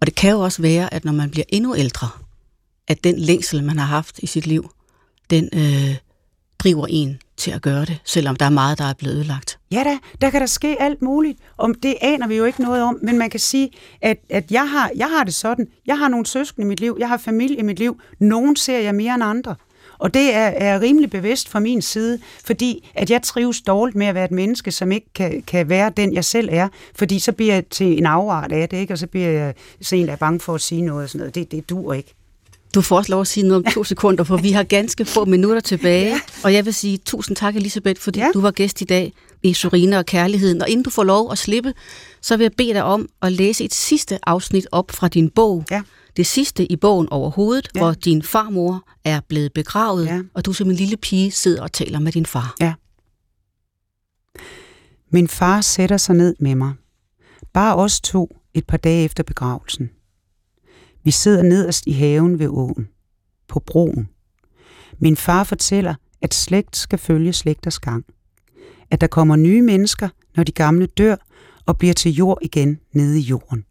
Og 0.00 0.06
det 0.06 0.14
kan 0.14 0.30
jo 0.30 0.40
også 0.40 0.62
være, 0.62 0.94
at 0.94 1.04
når 1.04 1.12
man 1.12 1.30
bliver 1.30 1.44
endnu 1.48 1.76
ældre, 1.76 2.08
at 2.88 3.04
den 3.04 3.18
længsel, 3.18 3.64
man 3.64 3.78
har 3.78 3.86
haft 3.86 4.18
i 4.18 4.26
sit 4.26 4.46
liv, 4.46 4.70
den 5.30 5.48
øh, 5.52 5.96
driver 6.58 6.86
en 6.90 7.20
til 7.42 7.50
at 7.50 7.62
gøre 7.62 7.84
det, 7.84 7.98
selvom 8.04 8.36
der 8.36 8.46
er 8.46 8.50
meget, 8.50 8.78
der 8.78 8.84
er 8.84 8.92
blevet 8.92 9.16
ødelagt. 9.16 9.58
Ja 9.70 9.82
da, 9.84 9.98
der 10.20 10.30
kan 10.30 10.40
der 10.40 10.46
ske 10.46 10.76
alt 10.80 11.02
muligt, 11.02 11.38
og 11.56 11.74
det 11.82 11.94
aner 12.00 12.26
vi 12.26 12.36
jo 12.36 12.44
ikke 12.44 12.62
noget 12.62 12.82
om, 12.82 12.98
men 13.02 13.18
man 13.18 13.30
kan 13.30 13.40
sige, 13.40 13.70
at, 14.02 14.16
at 14.30 14.50
jeg, 14.50 14.70
har, 14.70 14.90
jeg 14.96 15.10
har 15.10 15.24
det 15.24 15.34
sådan, 15.34 15.66
jeg 15.86 15.98
har 15.98 16.08
nogle 16.08 16.26
søskende 16.26 16.66
i 16.66 16.68
mit 16.68 16.80
liv, 16.80 16.96
jeg 16.98 17.08
har 17.08 17.16
familie 17.16 17.56
i 17.56 17.62
mit 17.62 17.78
liv, 17.78 18.00
nogen 18.18 18.56
ser 18.56 18.78
jeg 18.78 18.94
mere 18.94 19.14
end 19.14 19.24
andre. 19.24 19.54
Og 19.98 20.14
det 20.14 20.34
er, 20.34 20.46
er 20.46 20.80
rimelig 20.80 21.10
bevidst 21.10 21.48
fra 21.48 21.60
min 21.60 21.82
side, 21.82 22.18
fordi 22.44 22.90
at 22.94 23.10
jeg 23.10 23.22
trives 23.22 23.60
dårligt 23.60 23.96
med 23.96 24.06
at 24.06 24.14
være 24.14 24.24
et 24.24 24.30
menneske, 24.30 24.72
som 24.72 24.92
ikke 24.92 25.06
kan, 25.14 25.42
kan 25.42 25.68
være 25.68 25.92
den, 25.96 26.12
jeg 26.12 26.24
selv 26.24 26.48
er. 26.52 26.68
Fordi 26.94 27.18
så 27.18 27.32
bliver 27.32 27.54
jeg 27.54 27.66
til 27.66 27.98
en 27.98 28.06
afart 28.06 28.52
af 28.52 28.68
det, 28.68 28.76
ikke? 28.76 28.94
og 28.94 28.98
så 28.98 29.06
bliver 29.06 29.28
jeg 29.28 29.54
så 29.80 29.96
en, 29.96 30.06
der 30.06 30.12
er 30.12 30.16
bange 30.16 30.40
for 30.40 30.54
at 30.54 30.60
sige 30.60 30.82
noget 30.82 31.02
og 31.02 31.08
sådan 31.08 31.18
noget. 31.18 31.34
Det, 31.34 31.52
det 31.52 31.70
dur 31.70 31.92
ikke. 31.92 32.14
Du 32.74 32.80
får 32.80 32.96
også 32.96 33.12
lov 33.12 33.20
at 33.20 33.26
sige 33.26 33.48
noget 33.48 33.66
om 33.66 33.72
to 33.72 33.84
sekunder, 33.84 34.24
for 34.24 34.36
vi 34.36 34.52
har 34.52 34.62
ganske 34.62 35.04
få 35.04 35.24
minutter 35.24 35.60
tilbage. 35.60 36.06
Ja. 36.06 36.20
Og 36.44 36.54
jeg 36.54 36.64
vil 36.64 36.74
sige 36.74 36.98
tusind 36.98 37.36
tak, 37.36 37.56
Elisabeth, 37.56 38.00
fordi 38.00 38.20
ja. 38.20 38.30
du 38.34 38.40
var 38.40 38.50
gæst 38.50 38.80
i 38.80 38.84
dag 38.84 39.12
i 39.42 39.54
Surina 39.54 39.98
og 39.98 40.06
Kærligheden. 40.06 40.62
Og 40.62 40.68
inden 40.68 40.84
du 40.84 40.90
får 40.90 41.04
lov 41.04 41.32
at 41.32 41.38
slippe, 41.38 41.74
så 42.20 42.36
vil 42.36 42.44
jeg 42.44 42.52
bede 42.56 42.72
dig 42.72 42.82
om 42.82 43.08
at 43.22 43.32
læse 43.32 43.64
et 43.64 43.74
sidste 43.74 44.18
afsnit 44.28 44.66
op 44.72 44.90
fra 44.90 45.08
din 45.08 45.30
bog. 45.30 45.64
Ja. 45.70 45.82
Det 46.16 46.26
sidste 46.26 46.72
i 46.72 46.76
bogen 46.76 47.08
overhovedet, 47.08 47.68
ja. 47.74 47.80
hvor 47.80 47.92
din 47.92 48.22
farmor 48.22 48.88
er 49.04 49.20
blevet 49.28 49.52
begravet, 49.52 50.06
ja. 50.06 50.20
og 50.34 50.44
du 50.44 50.52
som 50.52 50.70
en 50.70 50.76
lille 50.76 50.96
pige 50.96 51.30
sidder 51.30 51.62
og 51.62 51.72
taler 51.72 51.98
med 51.98 52.12
din 52.12 52.26
far. 52.26 52.54
Ja. 52.60 52.74
Min 55.10 55.28
far 55.28 55.60
sætter 55.60 55.96
sig 55.96 56.14
ned 56.14 56.36
med 56.40 56.54
mig. 56.54 56.72
Bare 57.52 57.76
os 57.76 58.00
to 58.00 58.36
et 58.54 58.66
par 58.66 58.76
dage 58.76 59.04
efter 59.04 59.22
begravelsen. 59.22 59.90
Vi 61.04 61.10
sidder 61.10 61.42
nederst 61.42 61.86
i 61.86 61.92
haven 61.92 62.38
ved 62.38 62.48
åen, 62.48 62.88
på 63.48 63.60
broen. 63.60 64.08
Min 64.98 65.16
far 65.16 65.44
fortæller, 65.44 65.94
at 66.20 66.34
slægt 66.34 66.76
skal 66.76 66.98
følge 66.98 67.32
slægters 67.32 67.78
gang. 67.78 68.04
At 68.90 69.00
der 69.00 69.06
kommer 69.06 69.36
nye 69.36 69.62
mennesker, 69.62 70.08
når 70.36 70.44
de 70.44 70.52
gamle 70.52 70.86
dør 70.86 71.16
og 71.66 71.78
bliver 71.78 71.94
til 71.94 72.12
jord 72.14 72.38
igen 72.42 72.80
nede 72.92 73.18
i 73.18 73.22
jorden. 73.22 73.64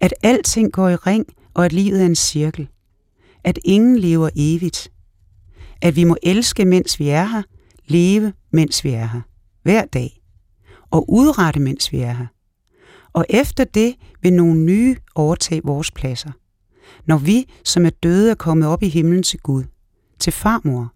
At 0.00 0.14
alting 0.22 0.72
går 0.72 0.88
i 0.88 0.96
ring, 0.96 1.26
og 1.54 1.64
at 1.64 1.72
livet 1.72 2.02
er 2.02 2.06
en 2.06 2.16
cirkel. 2.16 2.68
At 3.44 3.58
ingen 3.64 3.98
lever 3.98 4.30
evigt. 4.36 4.92
At 5.82 5.96
vi 5.96 6.04
må 6.04 6.16
elske, 6.22 6.64
mens 6.64 6.98
vi 6.98 7.08
er 7.08 7.24
her, 7.24 7.42
leve, 7.86 8.32
mens 8.50 8.84
vi 8.84 8.90
er 8.90 9.06
her. 9.06 9.20
Hver 9.62 9.84
dag. 9.84 10.22
Og 10.90 11.10
udrette, 11.10 11.60
mens 11.60 11.92
vi 11.92 12.00
er 12.00 12.12
her. 12.12 12.26
Og 13.12 13.26
efter 13.28 13.64
det 13.64 13.94
vil 14.22 14.32
nogle 14.32 14.60
nye 14.60 14.96
overtage 15.14 15.60
vores 15.64 15.90
pladser 15.90 16.30
når 17.06 17.16
vi, 17.16 17.48
som 17.64 17.86
er 17.86 17.90
døde, 17.90 18.30
er 18.30 18.34
kommet 18.34 18.68
op 18.68 18.82
i 18.82 18.88
himlen 18.88 19.22
til 19.22 19.38
Gud, 19.38 19.64
til 20.18 20.32
farmor, 20.32 20.92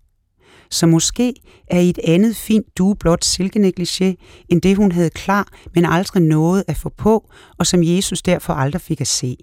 som 0.70 0.88
måske 0.88 1.34
er 1.66 1.80
i 1.80 1.90
et 1.90 1.98
andet 2.04 2.36
fint 2.36 2.66
dueblåt 2.78 3.24
silkenegligé, 3.24 4.14
end 4.48 4.62
det 4.62 4.76
hun 4.76 4.92
havde 4.92 5.10
klar, 5.10 5.48
men 5.74 5.84
aldrig 5.84 6.22
nåede 6.22 6.64
at 6.68 6.76
få 6.76 6.88
på, 6.88 7.30
og 7.58 7.66
som 7.66 7.82
Jesus 7.82 8.22
derfor 8.22 8.52
aldrig 8.52 8.80
fik 8.80 9.00
at 9.00 9.06
se. 9.06 9.36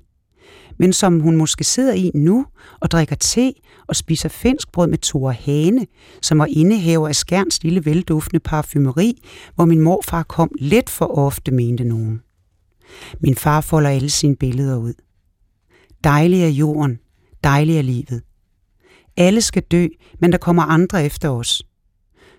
Men 0.79 0.93
som 0.93 1.19
hun 1.19 1.37
måske 1.37 1.63
sidder 1.63 1.93
i 1.93 2.11
nu 2.15 2.45
og 2.79 2.91
drikker 2.91 3.15
te 3.15 3.53
og 3.87 3.95
spiser 3.95 4.29
finsk 4.29 4.71
brød 4.71 4.87
med 4.87 4.97
Tore 4.97 5.33
Hane, 5.33 5.87
som 6.21 6.39
var 6.39 6.47
indehaver 6.49 7.07
af 7.07 7.15
Skærns 7.15 7.63
lille 7.63 7.85
velduftende 7.85 8.39
parfumeri, 8.39 9.23
hvor 9.55 9.65
min 9.65 9.81
morfar 9.81 10.23
kom 10.23 10.51
lidt 10.59 10.89
for 10.89 11.17
ofte, 11.17 11.51
mente 11.51 11.83
nogen. 11.83 12.21
Min 13.19 13.35
far 13.35 13.61
folder 13.61 13.89
alle 13.89 14.09
sine 14.09 14.35
billeder 14.35 14.77
ud. 14.77 14.93
Dejlig 16.03 16.43
er 16.43 16.47
jorden, 16.47 16.99
dejlig 17.43 17.77
er 17.77 17.81
livet. 17.81 18.21
Alle 19.17 19.41
skal 19.41 19.63
dø, 19.63 19.87
men 20.19 20.31
der 20.31 20.37
kommer 20.37 20.63
andre 20.63 21.05
efter 21.05 21.29
os, 21.29 21.63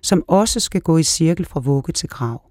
som 0.02 0.24
også 0.28 0.60
skal 0.60 0.80
gå 0.80 0.98
i 0.98 1.02
cirkel 1.02 1.46
fra 1.46 1.60
vugge 1.60 1.92
til 1.92 2.08
grav. 2.08 2.42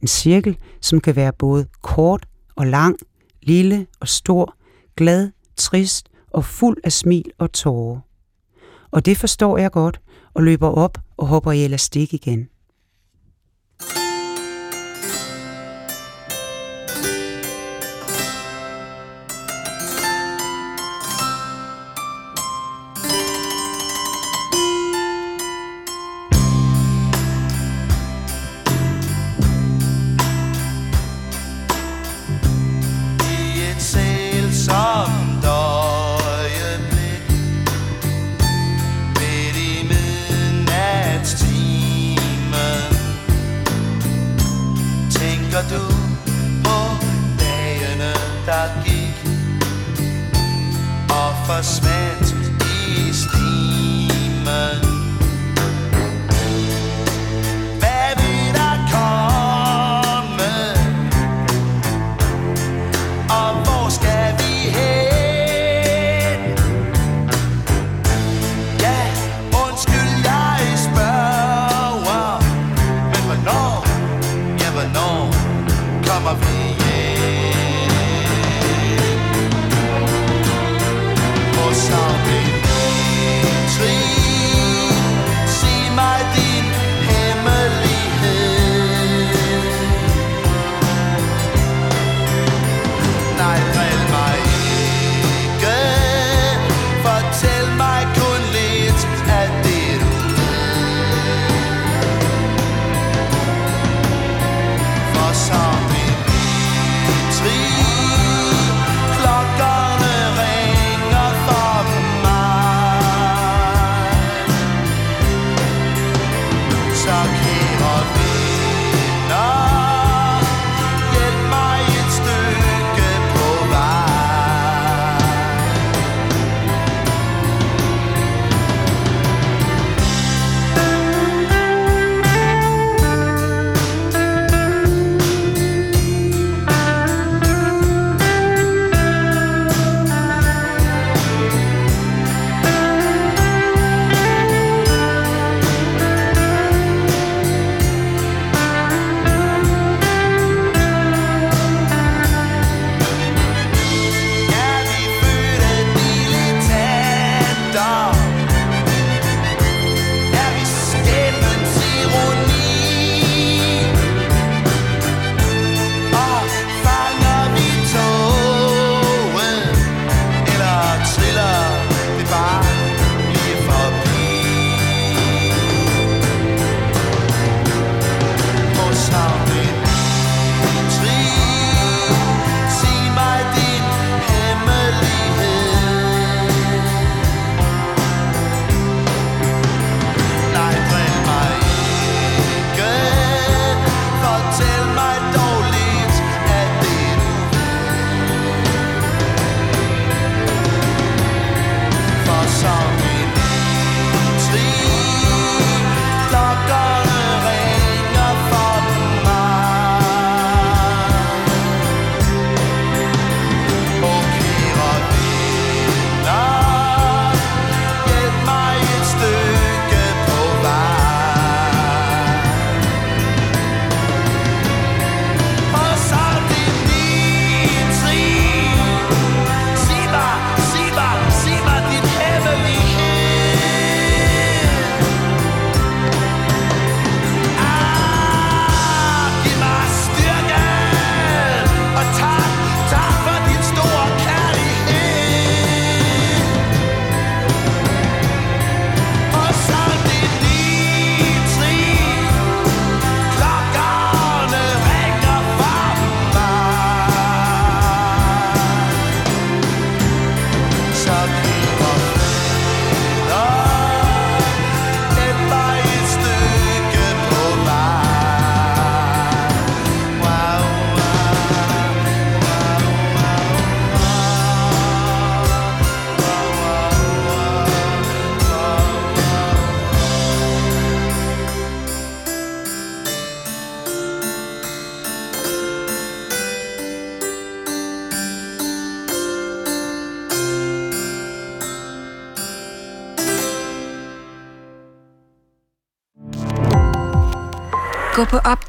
En 0.00 0.08
cirkel, 0.08 0.58
som 0.80 1.00
kan 1.00 1.16
være 1.16 1.32
både 1.32 1.66
kort 1.82 2.26
og 2.56 2.66
lang, 2.66 2.96
lille 3.42 3.86
og 4.00 4.08
stor, 4.08 4.54
glad, 4.96 5.30
trist 5.56 6.08
og 6.30 6.44
fuld 6.44 6.76
af 6.84 6.92
smil 6.92 7.30
og 7.38 7.52
tårer. 7.52 8.00
Og 8.90 9.06
det 9.06 9.16
forstår 9.16 9.58
jeg 9.58 9.70
godt 9.70 10.00
og 10.34 10.42
løber 10.42 10.68
op 10.68 10.98
og 11.16 11.26
hopper 11.26 11.52
i 11.52 11.64
elastik 11.64 12.14
igen. 12.14 12.48